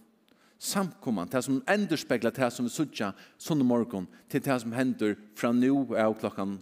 samkomman, 0.58 1.28
det 1.30 1.42
som 1.44 1.62
enderspeglar 1.70 2.34
det 2.34 2.50
som 2.52 2.66
vi 2.66 2.72
sutja 2.72 3.12
sånne 3.38 3.66
morgon 3.66 4.08
til 4.30 4.42
det 4.42 4.58
som 4.62 4.74
hender 4.74 5.14
fra 5.38 5.52
nu 5.54 5.70
av 5.94 6.16
klokkan 6.18 6.58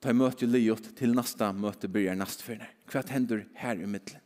ta 0.00 0.12
møte 0.14 0.46
liot 0.46 0.92
til 0.98 1.14
nasta 1.16 1.50
møte 1.52 1.88
byrjar 1.90 2.18
nastfyrne. 2.18 2.68
Hva 2.90 3.02
hender 3.08 3.46
her 3.58 3.80
i 3.80 3.88
middelen? 3.88 4.22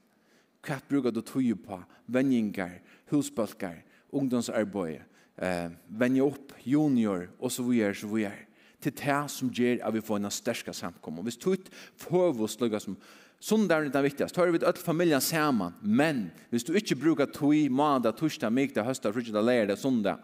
Hva 0.62 0.78
brukar 0.88 1.14
du 1.14 1.22
tog 1.22 1.48
på? 1.64 1.78
Venjingar, 2.06 2.80
husbalkar, 3.10 3.82
ungdomsarbeid, 4.12 5.02
eh, 5.38 5.70
venje 5.88 6.22
opp, 6.22 6.52
junior, 6.64 7.28
og 7.40 7.50
så 7.50 7.62
videre, 7.62 7.94
så 7.94 8.06
videre. 8.06 8.46
Til 8.80 8.92
det 8.92 9.30
som 9.30 9.50
gjør 9.50 9.86
at 9.86 9.94
vi 9.94 10.00
får 10.00 10.16
en 10.16 10.30
sterska 10.30 10.72
samkomman. 10.72 11.24
Hvis 11.24 11.36
tøyt 11.38 11.70
får 11.96 12.32
vi 12.32 12.42
oss 12.42 12.60
lukka 12.60 12.80
som 12.80 12.96
Sundaren 13.42 13.88
er 13.88 13.94
det 13.96 14.04
viktigste. 14.04 14.36
Tar 14.36 14.52
vi 14.54 14.60
til 14.62 14.68
alle 14.70 14.84
familien 14.86 15.22
sammen. 15.24 15.74
Men 15.82 16.28
hvis 16.52 16.62
du 16.62 16.76
ikke 16.78 16.98
bruker 17.00 17.26
tog, 17.26 17.56
mandag, 17.74 18.14
torsdag, 18.20 18.52
mykdag, 18.54 18.86
høstdag, 18.86 19.14
frugtdag, 19.16 19.42
lærdag, 19.42 19.78
sundag, 19.80 20.20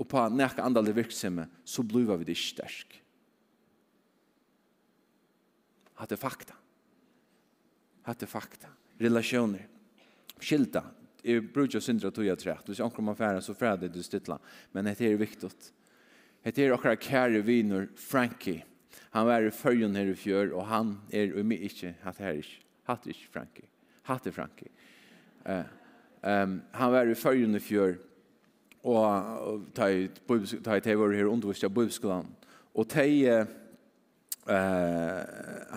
og 0.00 0.08
på 0.10 0.22
nekka 0.34 0.64
andalde 0.64 0.94
virksomhet, 0.96 1.52
så 1.64 1.84
blir 1.86 2.08
vi 2.10 2.26
det 2.26 2.34
ikke 2.34 2.48
sterk. 2.48 2.96
Hatt 6.00 6.14
er 6.16 6.18
fakta. 6.18 6.56
Hatt 8.08 8.24
er 8.24 8.30
fakta. 8.30 8.72
Relasjoner. 8.98 9.68
Skilta. 10.40 10.82
Jeg 11.22 11.44
bruker 11.52 11.78
å 11.78 11.84
syndra 11.84 12.10
tog 12.10 12.26
jeg 12.26 12.40
trett. 12.40 12.64
Hvis 12.66 12.80
jeg 12.80 12.86
anker 12.88 13.04
om 13.04 13.12
affæren, 13.12 13.44
så 13.44 13.54
fræder 13.54 13.92
du 13.92 14.00
stytla. 14.02 14.40
Men 14.72 14.88
dette 14.88 15.06
er 15.06 15.20
viktig. 15.20 15.52
Dette 16.40 16.64
er 16.64 16.74
akkurat 16.74 17.04
kære 17.04 17.44
viner, 17.44 17.86
Frankie 18.00 18.64
Han 19.10 19.26
var 19.26 19.42
i 19.42 19.50
följen 19.50 19.96
här 19.96 20.06
i 20.06 20.14
fjör 20.14 20.50
och 20.50 20.64
han 20.64 21.00
är 21.10 21.38
och 21.38 21.46
mig 21.46 21.62
inte 21.62 21.94
att 22.02 22.18
här 22.18 22.34
är 22.34 22.46
hatt 22.84 23.06
är 23.06 23.12
Frankie. 23.12 23.64
Hatt 24.02 24.26
är 24.26 24.30
Frankie. 24.30 24.68
Eh 25.44 25.62
ehm 26.22 26.60
han 26.70 26.92
var 26.92 27.06
i 27.06 27.14
följen 27.14 27.54
i 27.54 27.60
fjör 27.60 27.98
och 28.82 29.04
ta 29.74 30.08
ta 30.62 30.80
ta 30.80 30.96
var 30.96 31.12
här 31.12 31.24
undervisa 31.24 31.68
bibelskolan 31.68 32.26
och 32.72 32.88
te 32.88 33.46
Uh, 34.50 35.22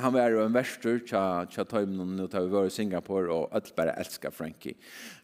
han 0.02 0.14
var 0.16 0.34
en 0.42 0.56
verster 0.56 0.98
tja, 1.06 1.46
tja 1.46 1.62
tøymnen 1.70 2.16
nu 2.18 2.24
tar 2.26 2.48
vi 2.48 2.56
var 2.56 2.66
i 2.66 2.74
Singapore 2.74 3.30
og 3.30 3.52
alt 3.54 3.70
bare 3.78 3.94
elsker 4.02 4.34
Frankie. 4.34 4.74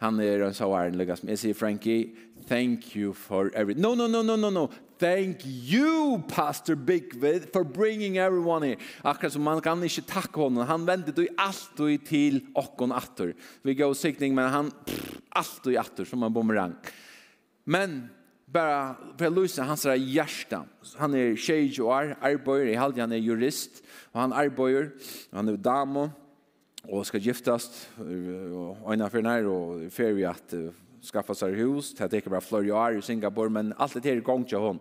Han 0.03 0.19
er 0.21 0.43
en 0.45 0.53
sånn 0.53 0.99
lukka 0.99 1.17
som 1.17 1.31
jeg 1.33 1.41
sier 1.41 1.57
Frankie, 1.57 2.11
thank 2.45 2.93
you 2.93 3.09
for 3.17 3.49
every... 3.57 3.73
No, 3.73 3.95
no, 3.97 4.05
no, 4.05 4.21
no, 4.21 4.35
no, 4.37 4.51
no. 4.53 4.67
Thank 4.99 5.45
you, 5.47 6.21
Pastor 6.27 6.75
Bigvid, 6.75 7.49
for 7.53 7.63
bringing 7.63 8.19
everyone 8.19 8.67
here. 8.67 8.77
Akkurat 9.01 9.33
som 9.33 9.45
man 9.47 9.61
kan 9.63 9.81
ikke 9.81 10.03
takke 10.05 10.43
honom. 10.43 10.67
Han 10.67 10.85
vendte 10.85 11.15
du 11.15 11.23
alltid 11.39 12.05
til 12.05 12.41
okkon 12.59 12.91
atter. 12.91 13.31
Vi 13.63 13.77
går 13.79 13.95
sikning, 13.95 14.35
men 14.35 14.51
han 14.51 14.73
pff, 14.85 15.21
alltid 15.39 15.79
atter 15.79 16.05
som 16.05 16.27
en 16.27 16.35
bumerang. 16.35 16.75
Men 17.63 18.09
bara 18.51 18.95
för 19.17 19.25
att 19.25 19.33
lösa 19.33 19.63
hans 19.63 19.85
hjärta. 19.85 20.65
Han 20.97 21.13
är 21.13 21.35
tjej 21.35 21.81
och 21.81 22.01
är 22.01 22.17
arbetar 22.21 22.67
i 22.67 22.75
halvdje, 22.75 23.03
han 23.03 23.11
är 23.11 23.17
jurist 23.17 23.83
och 24.11 24.19
han 24.19 24.33
arbetar, 24.33 24.89
han 25.31 25.47
är 25.47 25.57
damo 25.57 26.09
och 26.83 27.07
ska 27.07 27.17
giftas. 27.17 27.89
och 28.83 28.93
en 28.93 29.01
affär 29.01 29.21
när 29.21 29.45
och 29.45 29.91
för 29.91 30.25
att 30.25 30.53
skaffa 31.13 31.35
sig 31.35 31.53
hus. 31.53 31.93
Det 31.93 32.13
är 32.13 32.29
bara 32.29 32.41
flera 32.41 32.75
år 32.75 32.97
i 32.97 33.01
Singapore 33.01 33.49
men 33.49 33.73
allt 33.77 34.03
det 34.03 34.09
är 34.09 34.15
igång 34.15 34.43
till 34.43 34.57
honom. 34.57 34.79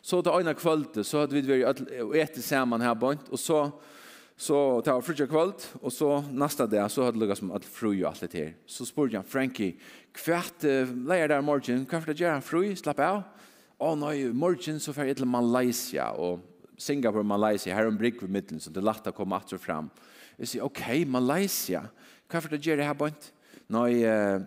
Så 0.00 0.22
då 0.22 0.40
ena 0.40 0.54
kvällte 0.54 1.04
så 1.04 1.20
hade 1.20 1.40
vi 1.40 1.62
varit 1.62 1.80
och 2.02 2.16
ätit 2.16 2.44
samman 2.44 2.80
här 2.80 2.94
bort 2.94 3.28
och 3.30 3.40
så 3.40 3.72
Så 4.36 4.82
det 4.84 4.92
var 4.92 5.00
fritja 5.00 5.24
kvöld, 5.26 5.62
og 5.80 5.92
så 5.92 6.20
nästa 6.28 6.66
dag 6.68 6.90
så 6.92 7.06
hadde 7.06 7.18
lukket 7.18 7.38
som 7.38 7.54
at 7.56 7.64
fru 7.64 7.94
og 7.94 8.10
alt 8.10 8.20
det 8.20 8.36
her. 8.36 8.50
Så 8.68 8.84
spurte 8.84 9.16
han 9.16 9.24
Frankie, 9.24 9.78
hvert 10.12 10.66
uh, 10.68 10.92
leier 11.08 11.30
der 11.32 11.40
morgen, 11.40 11.86
hva 11.88 12.02
er 12.02 12.10
det 12.10 12.20
gjør 12.20 12.34
han 12.34 12.44
fru, 12.44 12.60
slapp 12.76 13.00
av? 13.00 13.22
Å 13.80 13.88
oh, 13.88 13.96
nei, 13.96 14.28
morgen 14.36 14.76
så 14.80 14.92
fer 14.92 15.08
jeg 15.08 15.16
til 15.22 15.28
Malaysia, 15.28 16.10
og 16.12 16.44
Singapore, 16.76 17.24
Malaysia, 17.24 17.72
her 17.72 17.88
er 17.88 17.94
en 17.94 17.96
brygg 17.96 18.20
ved 18.20 18.34
midten, 18.36 18.60
så 18.60 18.68
det 18.68 18.82
er 18.82 18.90
lagt 18.90 19.08
å 19.08 19.14
komme 19.16 19.40
atter 19.40 19.60
fram. 19.60 19.88
Jeg 20.36 20.52
sier, 20.52 20.68
ok, 20.68 20.84
Malaysia, 21.08 21.86
hva 22.28 22.42
er 22.42 22.52
det 22.52 22.60
gjør 22.60 22.82
det 22.82 22.90
her 22.90 23.00
bort? 23.00 23.30
Nei, 23.72 24.04
uh, 24.04 24.44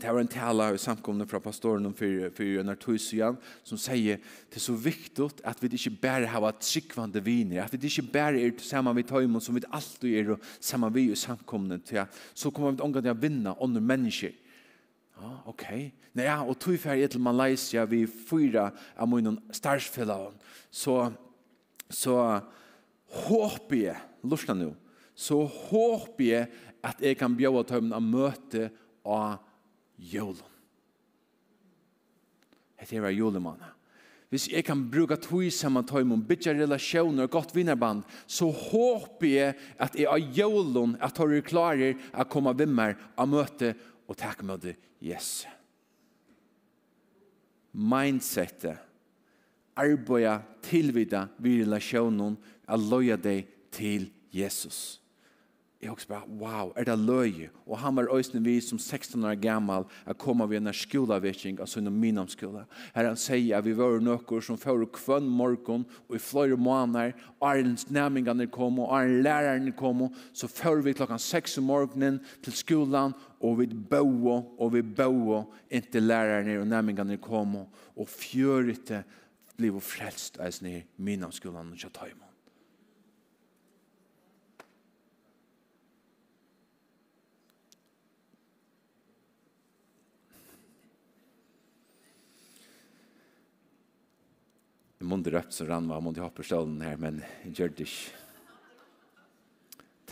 Det 0.00 0.12
var 0.12 0.20
en 0.20 0.28
tala 0.28 0.74
i 0.74 0.78
samkomna 0.78 1.26
fra 1.26 1.40
pastoren 1.40 1.86
om 1.86 1.94
för 1.94 2.30
för 2.30 2.60
en 2.60 2.68
artusian 2.68 3.36
som 3.62 3.78
säger 3.78 4.16
det 4.50 4.56
er 4.56 4.60
så 4.60 4.72
viktigt 4.72 5.40
att 5.44 5.62
vi 5.62 5.68
inte 5.68 5.90
bara 5.90 6.26
har 6.26 6.48
ett 6.48 6.64
skickvande 6.64 7.20
viner, 7.20 7.62
att 7.62 7.74
vi 7.74 7.86
inte 7.86 8.02
bara 8.02 8.38
är 8.38 8.50
tillsammans 8.50 8.94
med 8.94 9.08
tajmon 9.08 9.40
som 9.40 9.54
vi 9.54 9.62
alltid 9.70 10.14
er 10.14 10.30
och 10.30 10.40
samma 10.60 10.88
vi 10.88 11.12
i 11.12 11.16
samkomna 11.16 11.78
till 11.78 12.04
så 12.34 12.50
kommer 12.50 12.72
vi 12.72 13.02
til 13.02 13.10
å 13.10 13.14
vinna 13.14 13.56
under 13.60 13.80
mennesker. 13.80 14.32
Ja, 15.20 15.42
okej. 15.46 15.94
Nei, 16.12 16.24
ja, 16.24 16.42
och 16.42 16.58
tog 16.58 16.80
färg 16.80 17.08
till 17.08 17.20
Malaysia 17.20 17.86
vi 17.86 18.06
fyra 18.06 18.70
av 18.96 19.08
min 19.08 19.40
starsfällor. 19.50 20.32
Så, 20.70 21.12
så 21.88 22.40
håper 23.08 23.76
jeg 23.76 23.96
lyssna 24.22 24.54
nu, 24.54 24.74
så 25.14 25.44
håper 25.44 26.24
jeg 26.24 26.46
att 26.82 27.00
jeg 27.00 27.18
kan 27.18 27.36
bjuda 27.36 27.64
tajmon 27.64 27.92
att 27.92 28.02
möte 28.02 28.70
och 29.02 29.51
jólum. 30.10 30.48
Hette 32.80 32.98
er 32.98 33.14
jólemanna. 33.14 33.70
Hvis 34.32 34.48
jeg 34.48 34.64
kan 34.64 34.80
bruka 34.90 35.18
tog 35.20 35.44
saman 35.52 35.84
tøymum, 35.84 36.22
bytja 36.24 36.54
relasjoner, 36.56 37.28
godt 37.28 37.52
vinnerband, 37.54 38.02
så 38.26 38.48
håper 38.48 39.28
jeg 39.28 39.56
at 39.78 39.98
jeg 39.98 40.08
av 40.08 40.38
jólum 40.38 40.96
at 41.00 41.20
jeg 41.20 41.44
klarer 41.44 42.00
å 42.16 42.24
komme 42.24 42.54
vimmer 42.56 42.96
av 43.14 43.28
møte 43.28 43.74
og 44.08 44.16
takk 44.16 44.40
det 44.62 44.78
Jesus. 45.04 45.44
Mindsetet, 47.72 48.80
arbeida, 49.76 50.40
tilvida 50.64 51.26
vi 51.38 51.60
relasjonen, 51.62 52.36
at 52.68 52.80
loja 52.80 53.16
deg 53.16 53.46
til 53.72 54.08
Jesus. 54.08 54.18
Jesus 54.32 55.01
jeg 55.82 55.90
også 55.90 56.08
bare, 56.08 56.28
wow, 56.38 56.72
er 56.76 56.84
det 56.84 56.98
løye? 56.98 57.48
Og 57.66 57.78
han 57.78 57.96
var 57.96 58.06
øyne 58.14 58.44
vi 58.44 58.60
som 58.60 58.78
16 58.78 59.24
år 59.24 59.34
gammal 59.34 59.84
er 60.06 60.14
komme 60.14 60.46
ved 60.50 60.60
en 60.60 60.70
skolevirkning 60.72 61.58
av 61.60 61.66
sånne 61.66 61.90
minnamskola. 61.90 62.62
Her 62.94 63.08
han 63.08 63.18
sier 63.18 63.58
at 63.58 63.66
vi 63.66 63.74
var 63.74 63.98
noen 63.98 64.44
som 64.46 64.60
fører 64.60 64.86
kvønn 64.94 65.26
morgen 65.26 65.82
og 66.06 66.14
i 66.14 66.22
flere 66.22 66.56
måneder, 66.56 67.16
og 67.40 67.48
Arlens 67.50 67.88
nærmingene 67.90 68.46
kom, 68.46 68.78
og 68.78 68.94
Arlens 68.94 69.24
lærerne 69.26 69.74
kom, 69.74 70.06
så 70.32 70.46
fører 70.46 70.86
vi 70.86 70.94
klokken 70.94 71.18
6 71.18 71.58
om 71.58 71.70
morgenen 71.72 72.20
til 72.44 72.54
skolan, 72.54 73.16
og 73.42 73.58
vi 73.58 73.66
bøå, 73.66 74.38
og 74.58 74.74
vi 74.76 74.82
bøå 74.86 75.42
inntil 75.70 76.06
lærerne 76.06 76.60
og 76.60 76.68
nærmingene 76.70 77.18
kom, 77.18 77.56
og 77.96 78.08
fjørete 78.08 79.02
blev 79.58 79.80
frelst 79.82 80.38
av 80.38 80.54
sin 80.54 80.84
minnamskolan 80.96 81.74
og 81.74 81.82
kjøttøymån. 81.82 82.31
Jeg 95.02 95.08
måtte 95.10 95.32
røpt 95.34 95.50
så 95.50 95.64
rann, 95.66 95.88
jeg 95.90 96.02
måtte 96.06 96.22
hoppe 96.22 96.44
stålen 96.46 96.76
her, 96.78 96.94
men 96.94 97.16
jeg 97.42 97.56
gjør 97.56 97.72
det 97.74 97.86
ikke. 97.88 98.20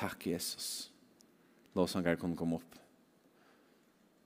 Takk, 0.00 0.24
Jesus. 0.32 0.64
Låsanger 1.78 2.18
kunne 2.18 2.34
komme 2.34 2.58
opp. 2.58 2.74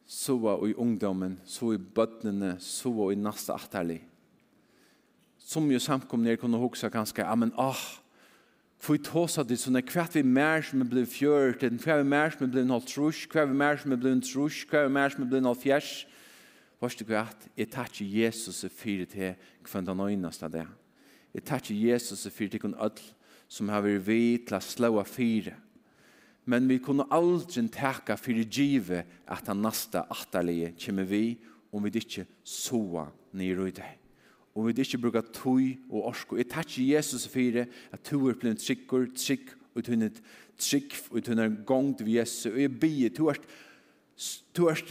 Så 0.08 0.38
var 0.40 0.64
i 0.64 0.72
ungdommen, 0.80 1.34
så 1.44 1.74
i 1.74 1.76
bøttene, 1.76 2.54
så 2.64 2.94
var 2.96 3.12
i 3.12 3.20
neste 3.20 3.52
atterlig. 3.52 3.98
Som 5.36 5.68
jo 5.68 5.82
samkom 5.84 6.24
nere 6.24 6.40
kunne 6.40 6.62
huske 6.62 6.88
ganske, 6.88 7.20
ja, 7.20 7.36
men 7.36 7.52
åh, 7.60 7.84
for 8.80 8.96
vi 8.96 9.04
tåsa 9.04 9.44
det 9.44 9.60
sånn, 9.60 9.76
hva 9.84 10.08
vi 10.16 10.24
mer 10.24 10.64
som 10.64 10.80
er 10.80 10.88
blevet 10.88 11.12
fjørt, 11.12 11.68
hva 11.84 12.00
vi 12.00 12.08
mer 12.08 12.32
som 12.32 12.48
er 12.48 12.54
blevet 12.56 12.72
holdt 12.72 12.88
trus, 12.88 13.26
hva 13.28 13.44
vi 13.44 13.60
mer 13.66 13.84
som 13.84 13.92
er 13.92 14.00
blevet 14.00 14.24
trus, 14.32 14.64
hva 14.72 14.86
vi 14.88 14.96
mer 14.96 15.12
som 15.12 15.28
er 15.28 15.34
blevet 15.34 15.52
holdt 15.52 15.66
fjersk, 15.68 16.13
Hørst 16.84 17.00
du 17.00 17.14
at 17.16 17.46
jeg 17.56 17.70
takker 17.72 18.04
Jesus 18.04 18.66
fyrir 18.68 19.06
til 19.08 19.38
kvann 19.64 19.86
den 19.88 20.00
øyneste 20.04 20.50
det. 20.52 20.66
Jeg 21.32 21.44
takker 21.48 21.74
Jesus 21.74 22.26
fyrir 22.28 22.50
til 22.52 22.60
kun 22.60 22.74
ødel 22.76 23.06
som 23.48 23.70
har 23.72 23.80
vært 23.80 24.04
vi 24.04 24.36
til 24.44 24.58
å 24.58 24.60
slå 24.60 24.90
av 25.00 25.08
fire. 25.08 25.54
Men 26.44 26.68
vi 26.68 26.76
kunne 26.84 27.08
aldri 27.08 27.64
takke 27.72 28.18
fyrir 28.20 28.50
givet 28.52 29.08
at 29.24 29.48
han 29.48 29.64
neste 29.64 30.02
atterlige 30.12 30.74
kommer 30.84 31.08
vi 31.08 31.38
om 31.72 31.88
vi 31.88 31.94
ikke 32.02 32.26
soa 32.44 33.06
nere 33.32 33.68
i 33.70 33.76
det. 33.80 33.92
Om 34.52 34.68
vi 34.68 34.76
ikke 34.84 35.00
bruker 35.00 35.24
tøy 35.32 35.78
og 35.88 36.10
orsko. 36.12 36.36
Jeg 36.36 36.52
takker 36.52 36.84
Jesus 36.84 37.24
fyrir 37.32 37.64
at 37.92 38.04
du 38.10 38.28
er 38.28 38.36
blitt 38.36 38.60
trykker, 38.60 39.08
trygg 39.16 39.56
og 39.72 39.86
tunnet 39.88 40.20
trygg 40.60 41.00
og 41.10 41.24
tunnet 41.24 41.64
gong 41.64 41.94
til 41.96 42.12
Jesus. 42.12 42.52
Og 42.52 42.60
jeg 42.60 42.76
bier, 42.76 43.08
du 43.08 43.32
er, 43.32 43.40
du 44.52 44.68
er 44.68 44.84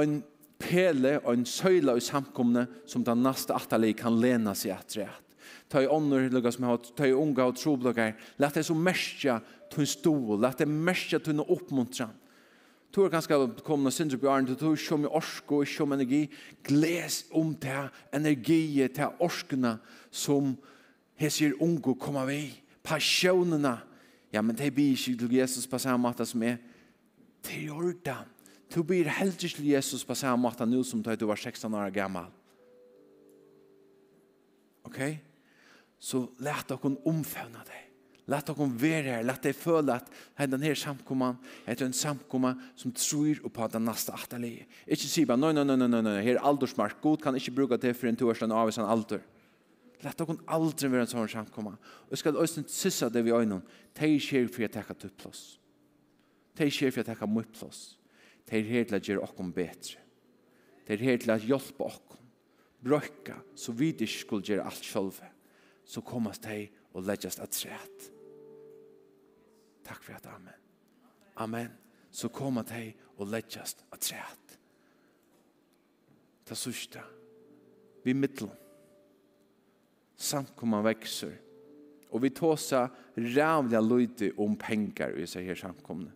en 0.00 0.22
pele 0.64 1.18
og 1.22 1.34
en 1.34 1.46
søyla 1.48 1.94
i 1.98 2.02
samkomne 2.04 2.66
som 2.88 3.04
den 3.04 3.22
neste 3.24 3.54
atterlig 3.54 3.94
kan 4.00 4.16
lena 4.20 4.56
seg 4.56 4.74
etter 4.74 5.04
rett. 5.04 5.20
Ta 5.68 5.82
i 5.82 5.88
ånder, 5.90 6.28
lukka 6.32 6.52
som 6.54 6.66
har, 6.68 6.80
ta 6.96 7.06
i 7.08 7.14
unga 7.16 7.48
og 7.48 7.56
troblokkar, 7.58 8.14
lett 8.40 8.58
det 8.58 8.66
så 8.66 8.76
merskja 8.76 9.38
til 9.72 9.84
en 9.84 9.90
stol, 9.90 10.36
lett 10.42 10.60
det 10.60 10.68
merskja 10.70 11.20
tunn 11.24 11.42
oppmuntran. 11.42 12.12
Tu 12.94 13.00
er 13.02 13.10
ganske 13.10 13.36
komna 13.66 13.90
sindri 13.90 14.20
bjørn, 14.22 14.46
tu 14.54 14.68
er 14.70 14.78
som 14.78 15.02
i 15.02 15.10
orsko, 15.10 15.64
ikke 15.64 15.82
om 15.82 15.96
energi, 15.96 16.20
gles 16.62 17.24
om 17.34 17.50
det 17.58 17.88
energi, 18.14 18.84
til 18.94 19.16
orskene 19.24 19.72
som 20.14 20.52
hesir 21.18 21.56
ungo 21.62 21.96
koma 21.98 22.22
vi, 22.28 22.52
passionene, 22.86 23.80
ja, 24.34 24.42
men 24.42 24.54
det 24.58 24.70
blir 24.74 24.94
ikke 24.94 25.16
til 25.24 25.34
Jesus 25.40 25.66
på 25.66 25.78
samme 25.82 26.04
måte 26.06 26.26
som 26.26 26.42
er, 26.46 26.60
til 27.42 27.66
jordan, 27.72 28.30
Du 28.74 28.82
blir 28.82 29.06
heldig 29.06 29.52
til 29.54 29.68
Jesus 29.70 30.02
på 30.06 30.16
samme 30.18 30.42
måte 30.42 30.66
nå 30.66 30.82
som 30.86 31.02
du 31.02 31.26
var 31.28 31.38
16 31.38 31.70
år 31.70 31.94
gammel. 31.94 32.26
Ok? 34.84 35.00
Så 35.98 36.26
let 36.42 36.66
dere 36.68 36.94
omføvne 37.06 37.62
deg. 37.68 37.84
Let 38.26 38.48
dere 38.48 38.66
være 38.80 39.02
her. 39.18 39.22
Let 39.26 39.44
deg 39.44 39.56
føle 39.56 39.94
at 40.00 40.10
denne 40.40 40.64
her 40.64 40.78
samkomman 40.80 41.38
er 41.68 41.80
en 41.84 41.96
samkomman 41.96 42.60
som 42.76 42.92
tror 42.96 43.40
på 43.46 43.68
den 43.72 43.86
neste 43.86 44.12
atelier. 44.16 44.66
Ikke 44.88 45.08
si 45.08 45.26
bare, 45.28 45.40
nei, 45.40 45.52
nei, 45.52 45.64
nei, 45.68 45.78
nei, 45.86 46.02
nei, 46.02 46.18
her 46.24 46.38
er 46.38 46.46
aldersmark. 46.48 46.98
God 47.04 47.22
kan 47.22 47.36
ikke 47.36 47.54
bruke 47.54 47.80
det 47.80 47.94
for 47.96 48.10
en 48.10 48.18
toårsland 48.18 48.52
av 48.52 48.72
sin 48.74 48.84
alder. 48.84 49.22
Lett 50.04 50.18
dere 50.20 50.40
aldri 50.52 50.90
være 50.92 51.06
en 51.06 51.12
sånn 51.14 51.30
samkomma. 51.32 51.76
Og 52.10 52.20
skal 52.20 52.40
også 52.40 52.64
sissa 52.68 53.08
det 53.12 53.22
vi 53.24 53.32
øynene. 53.32 53.62
Det 53.94 54.08
er 54.08 54.16
ikke 54.18 54.48
for 54.48 54.66
jeg 54.66 54.72
tekker 54.74 54.98
til 55.04 55.12
plass. 55.20 55.44
Det 56.56 56.66
er 56.66 56.72
ikke 56.72 56.90
for 56.90 57.04
jeg 57.04 57.12
tekker 57.12 57.30
mot 57.30 57.52
plass. 57.54 57.84
Det 58.44 58.58
er 58.58 58.68
her 58.68 58.88
til 58.88 58.98
å 58.98 59.02
gjøre 59.08 59.26
okkom 59.26 59.52
betre. 59.56 60.00
Det 60.84 60.96
er 60.96 61.04
her 61.06 61.20
til 61.20 61.32
å 61.32 61.38
hjelpe 61.40 61.86
okkom. 61.86 62.24
Brøkka, 62.84 63.38
så 63.56 63.72
vi 63.72 63.94
ikke 63.94 64.08
skulle 64.10 64.44
gjøre 64.44 64.66
alt 64.68 64.84
sjølve. 64.84 65.30
Så 65.88 66.02
komast 66.04 66.44
deg 66.44 66.72
og 66.92 67.06
leggjast 67.08 67.40
at 67.44 67.52
træt. 67.56 68.10
Takk 69.84 70.04
for 70.04 70.16
at, 70.16 70.28
amen. 70.28 70.60
Amen. 71.40 71.72
Så 72.14 72.28
komast 72.32 72.72
deg 72.72 72.92
og 73.16 73.28
leggjast 73.32 73.84
at 73.92 74.04
træt. 74.04 74.58
Ta 76.44 76.56
sørste. 76.56 77.00
Vi 78.04 78.12
mittlom. 78.12 78.52
Samkomman 80.20 80.84
vekser. 80.84 81.32
Og 82.12 82.22
vi 82.22 82.30
tåsa 82.30 82.86
rævlig 83.16 83.80
løyde 83.82 84.30
om 84.38 84.54
pengar 84.60 85.16
i 85.18 85.26
seg 85.26 85.48
her 85.48 85.58
samkomne. 85.58 86.12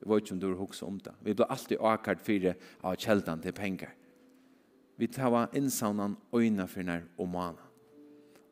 Jeg 0.00 0.08
vet 0.08 0.22
ikke 0.22 0.34
om 0.34 0.40
du 0.40 0.46
har 0.48 0.60
hukset 0.60 0.86
om 0.86 0.98
det. 1.02 1.14
Vi 1.22 1.34
blir 1.34 1.50
alltid 1.50 1.80
akkurat 1.80 2.20
fire 2.22 2.54
av 2.82 2.96
kjeldan 2.96 3.42
til 3.42 3.52
penger. 3.52 3.90
Vi 4.98 5.06
tar 5.06 5.54
innsavnen 5.54 6.16
øyne 6.34 6.66
for 6.68 6.82
nær 6.82 7.04
og 7.18 7.28
manen. 7.28 7.64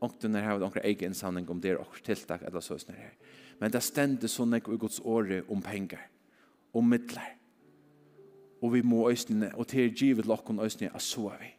Ångten 0.03 0.35
er 0.37 0.45
her, 0.45 0.61
ångten 0.61 0.83
er 0.83 0.93
ikke 0.93 1.07
innsavning 1.07 1.49
om 1.51 1.61
det 1.61 1.73
er 1.73 1.81
ångten 1.81 2.05
tiltak 2.05 2.43
eller 2.43 2.61
så 2.61 2.77
sånn 2.79 2.99
her. 2.99 3.15
Men 3.61 3.73
det 3.73 3.83
stender 3.83 4.29
sånn 4.29 4.55
ikke 4.59 4.75
i 4.75 4.81
Guds 4.81 5.01
året 5.01 5.49
om 5.49 5.63
penger, 5.63 6.03
om 6.75 6.87
midler. 6.87 7.33
Og 8.63 8.75
vi 8.75 8.83
må 8.83 9.07
øyne, 9.11 9.55
og 9.55 9.67
til 9.71 9.95
givet 9.95 10.27
lokken 10.27 10.61
øyne, 10.61 10.93
at 10.93 11.03
så 11.03 11.31
vi. 11.41 11.51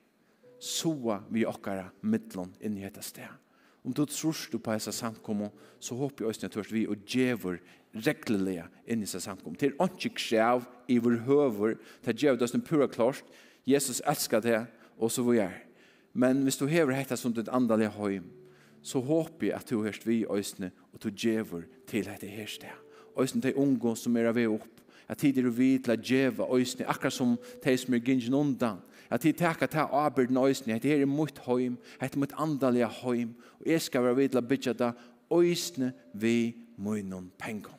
Så 0.60 0.94
vi 1.30 1.46
åkere 1.46 1.90
midlene 2.02 2.56
inn 2.62 2.78
i 2.78 2.86
dette 2.86 3.04
stedet 3.06 3.47
Om 3.88 3.94
du 3.96 4.04
tror 4.06 4.36
du 4.52 4.58
på 4.60 4.74
hessa 4.76 4.92
samkommo, 4.92 5.48
så 5.80 5.96
håper 5.96 6.26
jeg 6.26 6.28
også 6.28 6.60
at 6.60 6.72
vi 6.74 6.82
og 6.92 7.06
djever 7.08 7.62
reglelige 7.96 8.66
inn 8.84 9.06
i 9.06 9.08
seg 9.08 9.24
samkommo. 9.24 9.56
Det 9.56 9.70
er 9.70 9.94
ikke 9.96 10.12
krev 10.18 10.66
i 10.92 10.98
vår 11.00 11.22
høver, 11.24 11.78
det 12.04 12.12
er 12.12 12.18
djever 12.20 12.42
det 12.42 12.64
pura 12.68 12.88
klart. 12.88 13.24
Jesus 13.64 14.02
älskar 14.02 14.42
det, 14.42 14.66
og 15.00 15.12
så 15.12 15.24
vi 15.24 15.38
er. 15.40 15.64
Men 16.14 16.44
hvis 16.44 16.58
du 16.58 16.66
hever 16.68 16.98
hetta 16.98 17.16
som 17.16 17.32
ditt 17.34 17.48
andalige 17.48 17.96
høy, 17.96 18.20
så 18.84 19.00
håper 19.00 19.48
jeg 19.48 19.56
at 19.56 19.70
du 19.70 19.84
hørst 19.84 20.08
vi 20.08 20.26
øsne, 20.26 20.72
og 20.94 21.04
du 21.04 21.10
djever 21.10 21.64
til 21.88 22.08
hette 22.12 22.28
her 22.28 22.48
sted. 22.48 22.76
Øsne 23.20 23.42
til 23.42 23.56
unge 23.56 23.96
som 23.96 24.18
er 24.18 24.28
av 24.28 24.38
opp, 24.52 24.82
at 25.08 25.18
tid 25.18 25.38
er 25.38 25.48
vi 25.48 25.78
til 25.80 25.96
å 25.96 26.02
djeva 26.02 26.48
øsne, 26.60 26.88
akkurat 26.88 27.14
som 27.14 27.38
de 27.64 27.78
som 27.78 27.94
er 27.94 28.04
gynnsjen 28.04 28.36
undan, 28.36 28.84
at 29.10 29.24
de 29.24 29.32
takker 29.32 29.70
til 29.72 29.80
arbeid 29.80 30.32
nøysene, 30.34 30.76
at 30.76 30.84
det 30.84 30.92
her 30.92 31.02
er 31.02 31.10
mot 31.10 31.40
høym, 31.48 31.78
at 32.00 32.12
det 32.12 32.18
er 32.18 32.24
mitt 32.26 32.36
andalige 32.38 32.90
høym, 33.02 33.36
og 33.60 33.68
jeg 33.68 33.82
skal 33.82 34.04
være 34.04 34.16
vidt 34.16 34.32
til 34.36 34.42
å 34.42 34.48
bytja 34.48 34.74
det 34.78 34.94
øysene 35.34 35.92
vi 36.14 36.38
munnen 36.78 37.32
penger. 37.40 37.74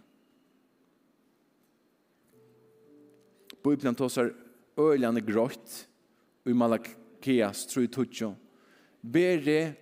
Bibelen 3.64 3.96
tåsar 3.98 4.30
øyljande 4.78 5.20
grått 5.26 5.84
i 6.46 6.54
Malakias 6.56 7.66
3.2. 7.68 8.30
Bere 9.02 9.74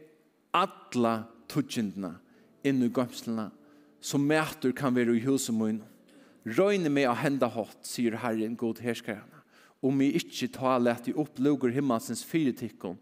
atla 0.56 1.18
tutsjendene 1.50 2.16
inn 2.66 2.82
i 2.82 2.90
gømslene 2.90 3.50
som 4.00 4.24
mætur 4.24 4.74
kan 4.76 4.94
være 4.96 5.16
i 5.16 5.24
huset 5.26 5.54
munnen. 5.54 5.84
Røyne 6.46 6.90
meg 6.92 7.08
av 7.10 7.18
henda 7.24 7.48
hot, 7.50 7.80
sier 7.82 8.14
Herren, 8.22 8.54
god 8.58 8.78
herskeren 8.78 9.35
om 9.84 9.98
vi 10.00 10.12
ikke 10.18 10.48
ta 10.54 10.76
lette 10.80 11.14
opp 11.18 11.38
luger 11.42 11.74
himmelsens 11.74 12.24
fyretikken 12.26 12.96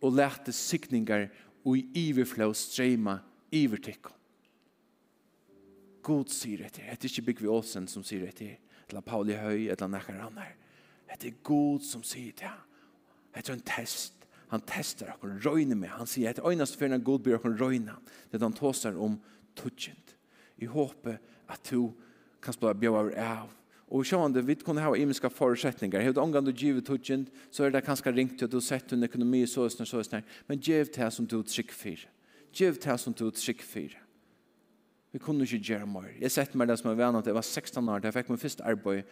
og 0.00 0.16
lette 0.16 0.52
sykninger 0.54 1.28
og 1.64 1.76
i 1.76 2.08
iverflå 2.08 2.50
strema 2.56 3.18
ivertikken. 3.52 4.14
God 6.02 6.30
sier 6.32 6.64
etter. 6.64 6.86
Det 6.96 7.04
er 7.04 7.10
ikke 7.10 7.26
Bygvi 7.28 7.50
Åsen 7.52 7.86
som 7.90 8.04
sier 8.06 8.24
etter. 8.28 8.56
Eller 8.88 9.04
Pauli 9.04 9.36
Høy, 9.36 9.68
eller 9.68 9.90
nekker 9.92 10.16
han 10.18 10.38
her. 10.40 10.56
Det 11.20 11.28
er 11.28 11.42
God 11.44 11.84
som 11.84 12.02
sier 12.06 12.32
det. 12.38 12.52
Det 13.34 13.42
er 13.44 13.52
en 13.52 13.66
test. 13.66 14.16
Han 14.50 14.64
testar 14.66 15.12
og 15.20 15.44
røyner 15.44 15.78
med. 15.78 15.92
Han 15.94 16.08
sier 16.10 16.32
etter 16.32 16.46
øynest 16.48 16.78
for 16.78 16.88
en 16.88 17.04
god 17.04 17.20
blir 17.26 17.38
og 17.38 17.60
røyner. 17.60 18.00
Det 18.30 18.40
er 18.40 18.46
han 18.48 18.56
tåser 18.56 18.96
om 18.98 19.18
tutsjent. 19.58 20.16
I 20.58 20.66
håpet 20.70 21.20
at 21.50 21.70
du 21.70 21.92
kan 22.42 22.56
spela 22.56 22.74
bjøver 22.74 23.12
av 23.20 23.52
Og 23.90 24.06
sjå 24.06 24.20
om 24.22 24.32
det 24.32 24.44
vi 24.46 24.54
kunne 24.54 24.82
ha 24.84 24.92
imiska 24.94 25.28
forutsetninger. 25.34 26.00
Hevde 26.00 26.22
omgang 26.22 26.46
du 26.46 26.52
givet 26.54 26.86
tutsjent, 26.86 27.30
så 27.50 27.64
er 27.66 27.72
det 27.74 27.82
kanskje 27.84 28.12
ringt 28.14 28.36
til 28.38 28.46
at 28.46 28.52
du 28.52 28.60
sett 28.62 28.92
en 28.94 29.02
økonomi 29.02 29.42
så 29.50 29.64
og 29.66 29.72
så 29.72 29.98
og 29.98 30.22
Men 30.48 30.60
giv 30.60 30.86
til 30.86 31.10
som 31.10 31.26
du 31.26 31.42
trygg 31.42 31.72
for. 31.72 32.06
Giv 32.54 32.78
til 32.78 32.98
som 32.98 33.14
du 33.14 33.30
trygg 33.30 33.62
for. 33.62 33.98
Vi 35.12 35.18
kunne 35.18 35.42
ikke 35.42 35.58
gjøre 35.58 35.86
mer. 35.86 36.14
Jeg 36.20 36.30
sett 36.30 36.54
meg 36.54 36.68
det 36.68 36.78
som 36.78 36.90
er 36.90 36.94
vennet, 36.94 37.26
jeg 37.26 37.34
var 37.34 37.42
16 37.42 37.88
år, 37.88 38.00
jeg 38.04 38.14
fikk 38.14 38.28
min 38.30 38.38
første 38.38 38.64
arbeid, 38.64 39.02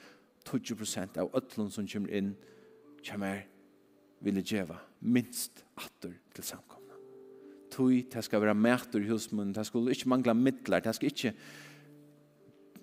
20 0.46 0.76
prosent 0.78 1.18
av 1.18 1.30
øtlån 1.34 1.70
som 1.70 1.86
kommer 1.86 2.14
inn, 2.14 2.36
kommer 3.04 3.42
ville 4.22 4.42
gjeva 4.42 4.78
minst 5.00 5.64
atter 5.76 6.14
til 6.34 6.44
samkomna. 6.44 6.94
Tui, 7.70 8.06
det 8.10 8.22
skal 8.24 8.42
være 8.42 8.54
mæter 8.54 9.02
i 9.02 9.10
husmunnen, 9.10 9.52
det 9.54 9.66
skal 9.66 9.90
ikke 9.90 10.08
mangla 10.08 10.34
midler, 10.34 10.80
det 10.80 10.94
skal 10.94 11.10
ikke 11.10 11.34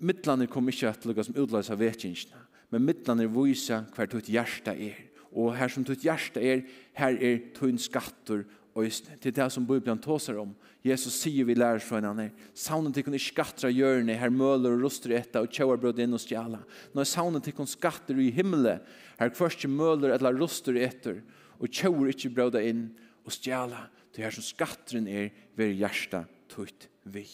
mittlanir 0.00 0.50
kom 0.50 0.68
ikkje 0.68 0.90
at 0.90 1.06
lukka 1.06 1.24
som 1.26 1.38
utlæsa 1.38 1.76
vekingsna, 1.78 2.42
men 2.70 2.84
mittlanir 2.84 3.30
vysa 3.32 3.84
hver 3.94 4.10
tutt 4.10 4.30
hjärsta 4.32 4.74
er. 4.74 4.98
Og 5.36 5.54
her 5.56 5.68
som 5.68 5.84
tutt 5.84 6.04
hjärsta 6.04 6.40
er, 6.40 6.64
her 6.96 7.18
er 7.20 7.42
tunn 7.56 7.78
skattur 7.80 8.46
just 8.84 9.08
Til 9.20 9.32
det 9.32 9.52
som 9.52 9.66
Bibelen 9.66 9.98
tåser 9.98 10.38
om. 10.38 10.54
Jesus 10.84 11.14
sier 11.22 11.46
vi 11.48 11.54
lærer 11.54 11.80
fra 11.80 12.00
henne, 12.00 12.30
saunen 12.54 12.92
til 12.92 13.06
kunne 13.06 13.18
skattra 13.18 13.70
hjørne, 13.72 14.14
her 14.14 14.30
møler 14.30 14.76
og 14.76 14.84
ruster 14.84 15.14
etta 15.16 15.40
og 15.42 15.50
tjauar 15.50 15.80
brød 15.80 16.02
inn 16.04 16.14
og 16.14 16.20
stjala. 16.20 16.60
Når 16.94 17.08
saunen 17.08 17.42
til 17.42 17.56
kunne 17.56 17.72
skatter 17.72 18.20
i 18.20 18.30
himmelen, 18.30 18.84
her 19.18 19.32
først 19.34 19.64
ikke 19.64 19.72
møler 19.72 20.14
eller 20.14 20.36
ruster 20.36 20.76
etter, 20.76 21.22
og 21.58 21.72
tjauar 21.72 22.12
ikke 22.12 22.34
brød 22.36 22.60
inn 22.60 22.90
og 23.24 23.32
stjala. 23.32 23.88
Det 24.14 24.24
her 24.24 24.36
som 24.36 24.44
skatteren 24.44 25.08
er, 25.08 25.32
ved 25.56 25.74
hjersta 25.80 26.26
tøyt 26.52 26.88
vi 27.04 27.24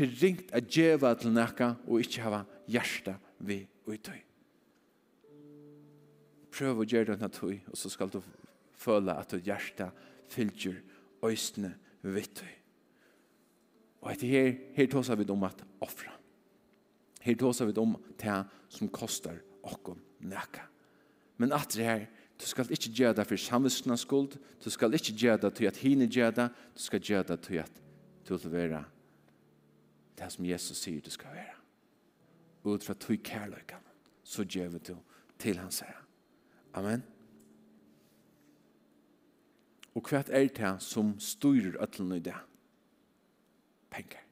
til 0.00 0.16
ringt 0.16 0.52
at 0.56 0.64
djeva 0.64 1.12
til 1.18 1.34
nekka 1.36 1.74
og 1.84 2.00
ikkje 2.00 2.22
hava 2.24 2.44
hjärsta 2.72 3.18
vi 3.44 3.60
og. 3.84 4.20
Prøv 6.50 6.80
å 6.80 6.86
gjøre 6.88 7.12
denne 7.12 7.28
tøy, 7.28 7.58
og 7.68 7.76
så 7.76 7.90
skal 7.92 8.08
du 8.12 8.22
føle 8.80 9.12
at 9.12 9.28
du 9.28 9.36
hjärsta 9.44 9.90
fylgjer 10.32 10.78
øystene 11.26 11.74
vitt. 12.00 12.40
Og 14.00 14.08
etter 14.14 14.30
her, 14.30 14.48
her 14.78 14.88
tåsar 14.88 15.20
vi 15.20 15.26
om 15.28 15.44
at 15.44 15.60
offra. 15.84 16.14
Her 17.20 17.36
tåsar 17.36 17.68
vi 17.68 17.76
om 17.82 17.92
det 18.16 18.38
som 18.72 18.88
kostar 18.88 19.36
okkom 19.60 19.98
nekka. 20.24 20.64
Men 21.36 21.52
at 21.52 21.76
det 21.76 21.84
her, 21.84 22.06
du 22.40 22.46
skal 22.48 22.72
ikkje 22.72 22.94
gjøre 22.96 23.18
det 23.20 23.28
for 23.28 23.40
samvitsna 23.40 23.98
skuld, 24.00 24.38
du 24.64 24.70
skal 24.72 24.96
ikkje 24.96 25.16
gjøre 25.26 25.42
det 25.44 25.52
til 25.58 25.68
at 25.68 25.82
hine 25.84 26.08
gjøre 26.08 26.38
det, 26.38 26.48
du 26.72 26.82
skal 26.86 27.04
gjøre 27.04 27.28
det 27.34 27.38
til 27.44 27.60
at 27.60 27.84
du 28.24 28.36
vil 28.38 28.56
være 28.56 28.80
det 30.20 30.28
som 30.32 30.44
Jesus 30.44 30.82
sier 30.84 31.00
du 31.00 31.10
skal 31.10 31.32
være. 31.34 31.56
Ut 32.64 32.84
fra 32.84 32.94
tog 32.94 33.22
kærløyken, 33.24 33.86
så 34.24 34.44
gjør 34.44 34.68
vi 34.76 34.82
det 34.90 34.96
til 35.40 35.58
hans 35.58 35.80
herre. 35.80 36.04
Amen. 36.76 37.02
Og 39.96 40.06
hva 40.06 40.20
er 40.28 40.50
det 40.54 40.74
som 40.84 41.16
styrer 41.18 41.80
øtlene 41.82 42.20
i 42.20 42.24
det? 42.24 42.36
Penger. 43.90 44.22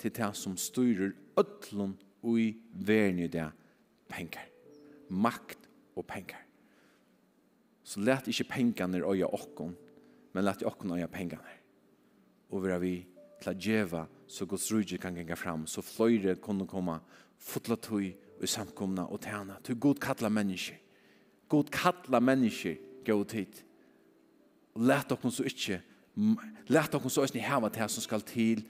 Til 0.00 0.14
det 0.16 0.30
som 0.36 0.56
styrer 0.58 1.12
øtlene 1.38 1.94
i 2.24 2.48
verden 2.72 3.22
i 3.22 3.28
det. 3.28 3.50
Penger. 4.08 4.48
Makt 5.08 5.68
og 5.94 6.06
penger. 6.06 6.40
Så 7.84 8.00
let 8.00 8.26
ikke 8.28 8.48
pengene 8.48 9.04
øye 9.04 9.28
åkken, 9.28 9.76
men 10.32 10.44
let 10.44 10.64
åkken 10.66 10.96
øye 10.96 11.08
pengene. 11.08 11.60
Og 12.50 12.64
vi 12.64 12.70
er 12.70 12.78
vi 12.78 12.94
til 13.42 13.52
å 13.52 13.58
gjøre 13.60 14.06
så 14.26 14.46
Guds 14.46 14.72
rydje 14.72 14.98
kan 14.98 15.16
gänga 15.16 15.36
fram 15.36 15.66
så 15.66 15.82
flöjre 15.82 16.34
kunde 16.34 16.66
komma 16.66 17.00
fotla 17.38 17.76
tog 17.76 18.02
i 18.40 18.46
samkomna 18.46 19.06
och 19.06 19.24
tjäna 19.24 19.60
till 19.62 19.74
god 19.74 20.00
kattla 20.00 20.28
människor 20.28 20.76
god 21.48 21.70
kattla 21.70 22.20
människor 22.20 22.76
god 23.06 23.28
tid 23.28 23.62
och 24.72 24.80
lät 24.80 25.12
oss 25.12 25.36
så 25.36 25.44
inte 25.44 25.80
lät 26.66 26.94
oss 26.94 27.12
så 27.12 27.22
inte 27.22 27.40
hava 27.40 27.68
det 27.68 27.88
som 27.88 28.02
skall 28.02 28.20
till 28.20 28.68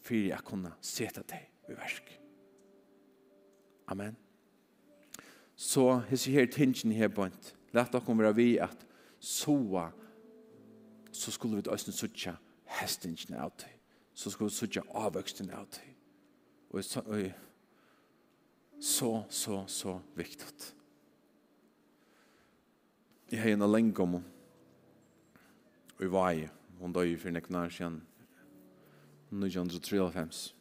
för 0.00 0.32
att 0.32 0.44
kunna 0.44 0.72
sätta 0.80 1.22
dig 1.22 1.50
i 1.68 1.72
verk. 1.72 2.18
Amen. 3.86 4.16
Så 5.56 6.02
hvis 6.08 6.26
hese 6.26 6.30
her 6.30 6.46
tingen 6.46 6.92
her 6.92 7.08
på 7.08 7.22
en, 7.22 7.32
lät 7.72 7.92
dere 7.92 8.18
være 8.18 8.34
vi 8.34 8.58
at 8.58 8.86
så, 9.18 9.90
så 11.12 11.30
skulle 11.30 11.56
vi 11.56 11.62
då 11.62 11.70
ösnen 11.70 11.92
sucha 11.92 12.36
hästingen 12.64 13.38
av 13.38 13.52
dig 13.58 13.81
så 14.22 14.30
skal 14.30 14.46
vi 14.46 14.54
sutja 14.54 14.82
avvøksten 14.94 15.50
av 15.50 15.66
deg. 15.74 15.88
Og 16.70 16.84
så, 16.84 17.02
så, 18.80 19.10
så, 19.28 19.56
så 19.66 19.96
viktig. 20.14 20.68
Jeg 23.32 23.40
har 23.42 23.56
en 23.56 23.66
lenge 23.72 24.02
om 24.04 24.20
og 24.20 26.04
i 26.04 26.10
vei, 26.10 26.48
hun 26.80 26.94
døg 26.94 27.12
for 27.20 27.30
nekken 27.34 27.56
her 27.56 27.70
siden 27.70 28.00
1993. 29.30 30.54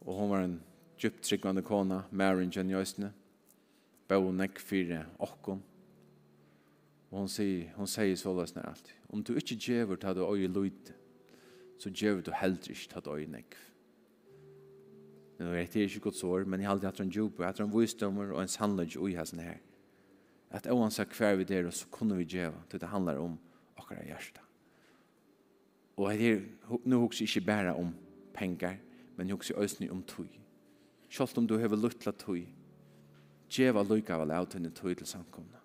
Og 0.00 0.16
hun 0.16 0.30
var 0.32 0.44
en 0.44 0.56
djupt 1.00 1.22
tryggvande 1.24 1.62
kona, 1.62 2.02
Maren 2.10 2.50
Jenny 2.50 2.74
Østene, 2.74 3.12
bøg 4.08 4.26
og 4.26 4.34
nekk 4.40 4.58
fire 4.58 5.04
okkon. 5.22 5.62
Og 7.10 7.18
hon 7.22 7.30
sier, 7.30 7.70
hon 7.76 7.90
sier 7.90 8.16
så 8.18 8.34
løsner 8.34 8.66
alltid. 8.66 8.96
Om 9.10 9.22
du 9.22 9.34
ikke 9.38 9.58
djever, 9.58 9.96
tar 9.96 10.14
du 10.18 10.24
øye 10.26 10.50
løyde 10.50 10.96
så 11.80 11.90
gjør 11.90 12.20
du 12.20 12.32
heller 12.36 12.70
ikke 12.70 12.88
tatt 12.92 13.08
øynekv. 13.08 13.56
Nå 15.40 15.46
er 15.56 15.64
det 15.64 15.86
ikke 15.86 16.00
godt 16.00 16.16
sår, 16.16 16.44
men 16.44 16.60
jeg 16.60 16.68
har 16.68 16.74
alltid 16.74 16.88
hatt 16.90 17.00
en 17.00 17.12
jobb, 17.14 17.38
og 17.38 17.46
hatt 17.46 17.60
en 17.60 17.72
visdommer 17.72 18.32
og 18.34 18.42
en 18.42 18.50
sannløg 18.52 18.96
og 18.98 19.08
i 19.08 19.16
hessen 19.16 19.40
her. 19.40 19.56
At 20.50 20.66
oansett 20.68 21.14
hver 21.16 21.38
vi 21.40 21.46
der, 21.48 21.70
så 21.70 21.86
kunne 21.90 22.18
vi 22.18 22.24
gjøre 22.28 22.52
til 22.70 22.80
det 22.80 22.88
handler 22.88 23.18
om 23.18 23.38
akkurat 23.78 24.04
hjertet. 24.04 24.42
Og 25.96 26.12
jeg 26.12 26.32
er, 26.32 26.42
nå 26.84 27.00
husker 27.00 27.24
jeg 27.24 27.36
ikke 27.36 27.46
bare 27.46 27.74
om 27.74 27.94
penger, 28.34 28.76
men 29.16 29.28
jeg 29.28 29.36
husker 29.36 29.56
også 29.56 29.88
om 29.90 30.02
tog. 30.02 30.28
Selv 31.08 31.38
om 31.38 31.46
du 31.46 31.58
har 31.58 31.68
luttlet 31.76 32.16
tog, 32.16 32.44
gjør 33.48 33.80
jeg 33.80 33.86
lykke 33.90 34.14
av 34.14 34.20
alle 34.20 34.36
avtøyene 34.36 34.70
tog 34.70 34.96
til 34.96 35.06
samkomne. 35.06 35.64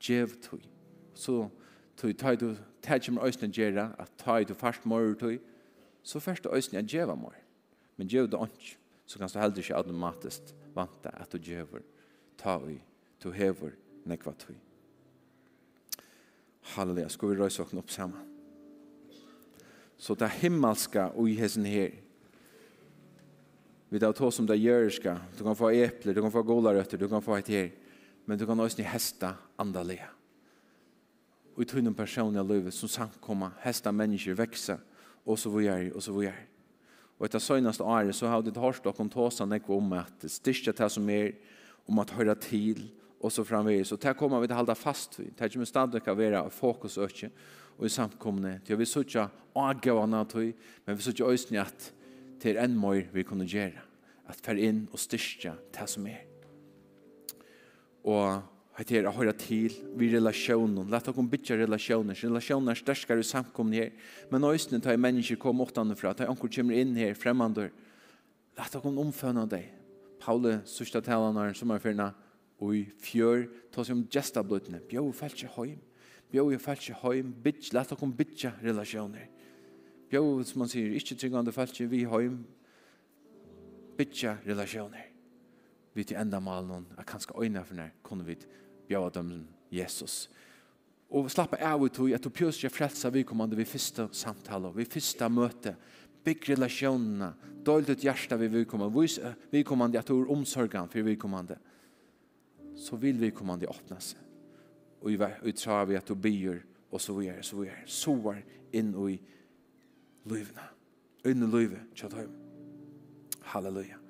Gjør 0.00 0.34
tog. 0.42 0.66
Så 1.14 1.48
tog, 1.96 2.18
tog 2.18 2.18
du, 2.18 2.18
tog 2.18 2.40
du, 2.40 2.56
tog 2.82 3.14
du, 3.14 3.24
tog 4.18 4.48
du, 4.48 4.48
tog 4.48 4.48
du, 4.48 4.54
tog 4.74 4.98
du, 4.98 5.14
tog 5.14 5.30
du, 5.30 5.51
så 6.02 6.20
først 6.20 6.44
du 6.44 6.50
øyne 6.50 6.82
djeva 6.82 7.14
mor. 7.14 7.34
Men 7.96 8.08
djeva 8.08 8.26
det 8.26 8.48
ikke, 8.50 8.76
så 9.06 9.18
kan 9.18 9.28
du 9.28 9.38
heller 9.38 9.58
ikke 9.58 9.76
automatisk 9.76 10.54
vanta 10.74 11.10
at 11.14 11.32
du 11.32 11.38
djever, 11.38 11.82
ta 12.38 12.58
i, 12.68 12.78
du 13.22 13.30
hever, 13.30 13.76
nekva 14.04 14.32
tui. 14.38 14.56
Halleluja, 16.74 17.08
skal 17.08 17.30
vi 17.30 17.38
røyse 17.38 17.62
åkne 17.62 17.82
opp 17.82 17.90
sammen. 17.90 18.28
Så 19.98 20.14
det 20.18 20.30
himmelska 20.40 21.12
og 21.14 21.28
i 21.30 21.36
hessen 21.38 21.66
her, 21.68 21.92
vi 23.92 24.00
tar 24.00 24.14
to 24.16 24.30
som 24.32 24.46
det 24.48 24.56
gjøreska, 24.56 25.18
du 25.36 25.44
kan 25.44 25.56
få 25.56 25.68
epler, 25.76 26.14
du 26.14 26.22
kan 26.24 26.32
få 26.32 26.42
golarøtter, 26.42 26.98
du 26.98 27.08
kan 27.08 27.22
få 27.22 27.36
et 27.36 27.50
her, 27.52 27.68
men 28.26 28.38
du 28.38 28.46
kan 28.46 28.60
også 28.60 28.82
hesta 28.88 29.34
andalega. 29.60 30.08
Og 31.52 31.62
i 31.62 31.68
tunnen 31.68 31.94
personlige 31.94 32.46
livet 32.48 32.74
som 32.74 32.88
samkommer, 32.88 33.52
hesta 33.60 33.92
mennesker 33.92 34.38
vekser, 34.38 34.80
og 35.26 35.38
så 35.38 35.52
vi 35.54 35.68
er, 35.70 35.90
og 35.94 36.02
så 36.02 36.14
vi 36.16 36.26
er. 36.30 36.40
Og 37.18 37.28
etter 37.28 37.42
søgneste 37.42 37.84
året 37.86 38.16
så 38.18 38.26
har 38.26 38.42
det 38.42 38.56
hørt 38.58 38.82
dere 38.82 39.08
ta 39.12 39.28
seg 39.30 39.50
nekve 39.50 39.76
om 39.76 39.92
at 39.94 40.24
styrke 40.26 40.74
til 40.74 40.90
som 40.90 41.10
er, 41.12 41.36
om 41.86 42.00
at 42.02 42.14
høre 42.16 42.34
til, 42.34 42.88
og 43.22 43.30
så 43.30 43.44
framvis. 43.46 43.92
Og 43.94 44.00
det 44.02 44.16
kommer 44.18 44.42
vi 44.42 44.48
til 44.48 44.56
å 44.56 44.62
holde 44.62 44.74
fast 44.74 45.20
vid. 45.20 45.30
Det 45.30 45.44
er 45.44 45.52
ikke 45.52 45.62
med 45.62 45.70
stadig 45.70 46.02
å 46.02 46.18
være 46.18 46.42
fokus 46.50 46.98
og 46.98 47.12
ikke, 47.12 47.30
og 47.78 47.86
i 47.86 47.92
samkomne. 47.94 48.56
Det 48.66 48.78
vi 48.78 48.88
så 48.90 49.04
ikke 49.06 49.28
avgavene 49.58 50.24
av 50.24 50.34
men 50.34 50.98
vi 50.98 51.02
så 51.04 51.14
ikke 51.14 51.30
øyne 51.30 51.62
at 51.62 51.88
det 52.42 52.56
er 52.56 52.64
en 52.64 52.74
mer 52.78 53.06
vi 53.14 53.22
kunne 53.22 53.46
gjøre. 53.46 53.86
At 54.26 54.42
fer 54.42 54.58
inn 54.58 54.88
og 54.90 54.98
styrke 54.98 55.54
det 55.74 55.88
som 55.90 56.06
er. 56.10 56.24
Og 58.02 58.42
Hetta 58.72 58.96
er 58.96 59.06
å 59.08 59.12
høre 59.12 59.34
til 59.36 59.74
vi 60.00 60.08
relasjonen. 60.14 60.88
Lat 60.88 61.04
dere 61.04 61.24
bytte 61.28 61.58
relasjoner. 61.60 62.16
Relasjoner 62.16 62.72
er 62.72 62.80
størskere 62.80 63.20
i 63.20 63.26
samkomne 63.26 63.76
her. 63.76 63.90
Men 64.32 64.48
òsne 64.48 64.80
ta 64.80 64.94
mennesker 64.96 65.36
kom 65.40 65.60
åttande 65.60 65.96
fra, 65.98 66.14
ta 66.16 66.28
onkur 66.32 66.48
kjemmer 66.52 66.80
inn 66.80 66.96
her, 66.96 67.12
fremmandur. 67.18 67.68
Lat 68.56 68.72
dere 68.72 68.94
omfønne 69.04 69.44
deg. 69.52 69.68
Paule, 70.22 70.60
sørsta 70.70 71.02
talanar, 71.04 71.52
sommerfyrna, 71.58 72.12
og 72.62 72.78
i 72.78 72.82
fjør, 73.02 73.44
ta 73.74 73.84
seg 73.84 73.98
om 73.98 74.06
gestablutene. 74.08 74.80
Bjå 74.88 75.04
felt 75.10 75.36
fælse 75.36 75.52
høym. 75.58 75.78
Bjå 76.32 76.48
felt 76.54 76.64
fælse 76.64 76.98
høym. 77.02 77.36
Bidj, 77.44 77.72
lat 77.76 77.92
okkum 77.92 78.16
byggja 78.16 78.54
relasjoner. 78.62 79.28
Bjør, 80.08 80.44
som 80.48 80.64
man 80.64 80.72
sier, 80.72 80.96
ikkje 80.96 81.20
tryggande 81.20 81.52
fælse 81.52 81.90
vi 81.90 82.06
høym. 82.08 82.44
Byggja 83.98 84.38
relasjoner 84.46 85.11
vi 85.94 86.04
til 86.04 86.16
enda 86.20 86.40
malen, 86.40 86.86
at 86.98 87.06
kanskje 87.06 87.36
øyne 87.42 87.64
for 87.64 87.76
nær, 87.76 87.92
kunne 88.02 88.24
vi 88.26 88.36
bjøre 88.88 89.10
dem 89.18 89.32
Jesus. 89.72 90.30
Og 91.12 91.28
slappa 91.30 91.58
av 91.60 91.82
ut 91.82 91.98
i 92.06 92.14
at 92.16 92.24
du 92.24 92.30
pjøs 92.32 92.56
ikke 92.62 92.72
frelsa 92.72 93.10
vidkommende 93.12 93.56
ved 93.56 93.68
første 93.68 94.08
samtale, 94.16 94.72
ved 94.74 94.88
første 94.88 95.28
møte, 95.28 95.74
bygg 96.24 96.48
relasjonene, 96.54 97.32
døyld 97.66 97.90
ut 97.92 98.04
hjertet 98.06 98.40
ved 98.40 98.64
kommande, 98.70 99.00
vis 99.00 99.66
kommande 99.66 99.98
at 99.98 100.08
du 100.08 100.20
er 100.20 100.32
omsorgen 100.32 100.88
for 100.88 101.04
vidkommende, 101.04 101.58
så 102.76 102.96
vil 102.96 103.20
vidkommende 103.20 103.68
åpne 103.68 104.00
seg. 104.00 104.20
Og 105.02 105.18
vi 105.42 105.52
tror 105.58 105.84
vi 105.90 105.98
at 105.98 106.08
du 106.08 106.14
byr, 106.14 106.62
og 106.92 107.00
så 107.00 107.16
vi 107.18 107.28
er, 107.28 107.42
så 107.42 107.58
vi 107.58 107.68
er, 107.68 107.82
var 108.22 108.38
inn 108.72 108.94
i 108.94 109.18
livene, 110.30 110.68
inn 111.26 111.42
i 111.42 111.50
livet, 111.56 111.90
kjøtt. 111.98 112.22
Halleluja. 113.52 114.01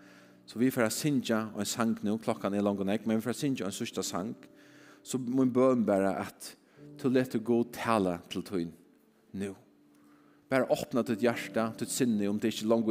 Så 0.46 0.58
vi 0.58 0.70
får 0.70 0.88
synja 0.88 1.48
och 1.54 1.60
en 1.60 1.66
sang 1.66 1.96
nu, 2.00 2.18
klockan 2.18 2.54
är 2.54 2.62
långt 2.62 2.80
och 2.80 2.86
näck, 2.86 3.04
men 3.04 3.16
vi 3.16 3.22
får 3.22 3.32
synja 3.32 3.66
en 3.66 3.72
sista 3.72 4.02
sang, 4.02 4.34
så 5.02 5.18
må 5.18 5.42
en 5.42 5.48
att 5.48 5.86
bare 5.86 6.16
at 6.16 6.56
to 6.98 7.08
lette 7.08 7.38
god 7.38 7.72
tala 7.72 8.18
till 8.28 8.42
tøyn 8.42 8.72
nu. 9.32 9.54
Bara 10.50 10.68
öppna 10.68 11.02
ditt 11.02 11.22
hjärta, 11.22 11.72
ditt 11.78 11.90
sinne, 11.90 12.28
om 12.28 12.38
det 12.38 12.52
ikke 12.52 12.66
langt 12.66 12.86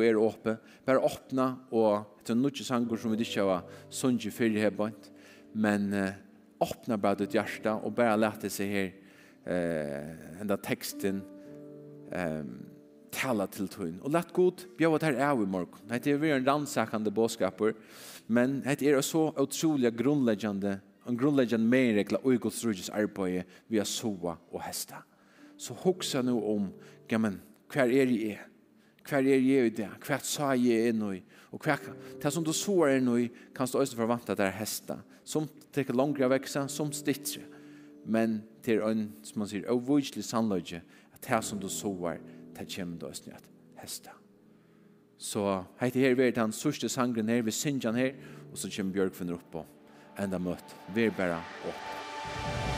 Bara 0.86 1.00
öppna 1.00 1.60
och 1.70 2.18
det 2.24 2.30
är 2.30 2.36
en 2.36 2.42
noen 2.42 2.64
sanger 2.64 2.98
som 2.98 3.12
vi 3.12 3.18
inte 3.18 3.42
har 3.42 3.62
sunnkje 3.90 4.32
fyrir 4.32 4.62
här 4.62 4.72
bant, 4.72 5.12
men 5.54 5.94
uh, 5.94 6.10
åpna 6.60 6.98
bare 6.98 7.16
ditt 7.16 7.34
hjärta 7.34 7.76
och 7.76 7.92
bara 7.92 8.16
låta 8.16 8.50
sig 8.50 8.68
här 8.68 8.94
her, 9.46 10.18
den 10.40 10.48
där 10.48 10.58
texten 10.58 11.22
ehm 12.12 12.66
tala 13.12 13.48
til 13.52 13.68
tun 13.72 14.00
Og 14.02 14.12
lett 14.14 14.34
god 14.34 14.66
bjøve 14.78 14.98
at 14.98 15.06
her 15.10 15.20
er 15.20 15.44
i 15.44 15.46
morgen. 15.46 15.90
Det 15.90 16.08
er 16.08 16.18
vi 16.22 16.32
en 16.32 16.48
rannsakende 16.48 17.12
bådskaper, 17.12 17.74
men 18.28 18.62
det 18.64 18.88
er 18.88 19.02
så 19.02 19.30
utrolig 19.38 19.92
grunnleggende, 19.98 20.80
en 21.08 21.18
grunnleggende 21.18 21.68
medregla 21.68 22.22
og 22.24 22.40
Guds 22.42 22.64
rydges 22.66 22.90
arbeid 22.90 23.44
vi 23.68 23.78
har 23.78 23.90
soa 23.90 24.38
og 24.52 24.62
hesta. 24.64 25.04
Så 25.58 25.74
hoksa 25.74 26.22
nå 26.22 26.38
om, 26.40 26.72
gamen 27.10 27.42
hver 27.72 27.88
er 27.88 28.10
jeg 28.10 28.32
er? 28.36 28.48
Hver 29.08 29.26
er 29.26 29.40
jeg 29.40 29.66
i 29.66 29.76
det? 29.82 29.90
Hver 30.06 30.24
sa 30.24 30.52
jeg 30.54 30.90
er 30.90 30.94
nå? 30.94 31.14
Og 31.52 31.60
hver, 31.64 31.80
det 32.22 32.32
som 32.34 32.44
du 32.44 32.54
så 32.54 32.76
er 32.88 33.02
nå 33.04 33.18
kan 33.56 33.68
du 33.68 33.80
også 33.80 33.98
forvante 33.98 34.32
at 34.32 34.40
det 34.40 34.48
er 34.48 34.60
hesta. 34.60 35.00
Som 35.24 35.48
trekker 35.74 35.96
langere 35.96 36.30
veksa, 36.32 36.68
som 36.68 36.92
stittre. 36.92 37.44
Men 38.06 38.42
det 38.66 38.78
er 38.78 38.86
en, 38.88 39.10
som 39.24 39.42
man 39.42 39.50
sier, 39.50 39.68
avvudelig 39.70 40.24
sannløyge, 40.26 40.82
at 41.14 41.22
det 41.28 41.42
som 41.46 41.60
du 41.60 41.70
så 41.70 41.92
er, 42.14 42.22
det 42.62 42.76
kommer 42.76 42.98
då 42.98 43.14
snart 43.14 43.36
at 43.36 43.44
hesta. 43.76 44.12
Så 45.18 45.64
heter 45.80 46.16
vi 46.16 46.28
er 46.28 46.32
den 46.32 46.52
sørste 46.52 46.90
sangren 46.90 47.30
her 47.30 47.42
vid 47.42 47.54
synjan 47.54 47.96
her, 47.96 48.14
og 48.52 48.58
så 48.58 48.70
kommer 48.70 48.94
Bjørk 48.94 49.14
för 49.14 49.34
opp 49.34 49.52
på 49.52 49.66
enda 50.18 50.40
mött. 50.40 50.76
Vi 50.94 51.06
är 51.06 51.12
bara 51.12 51.38
upp. 51.38 52.71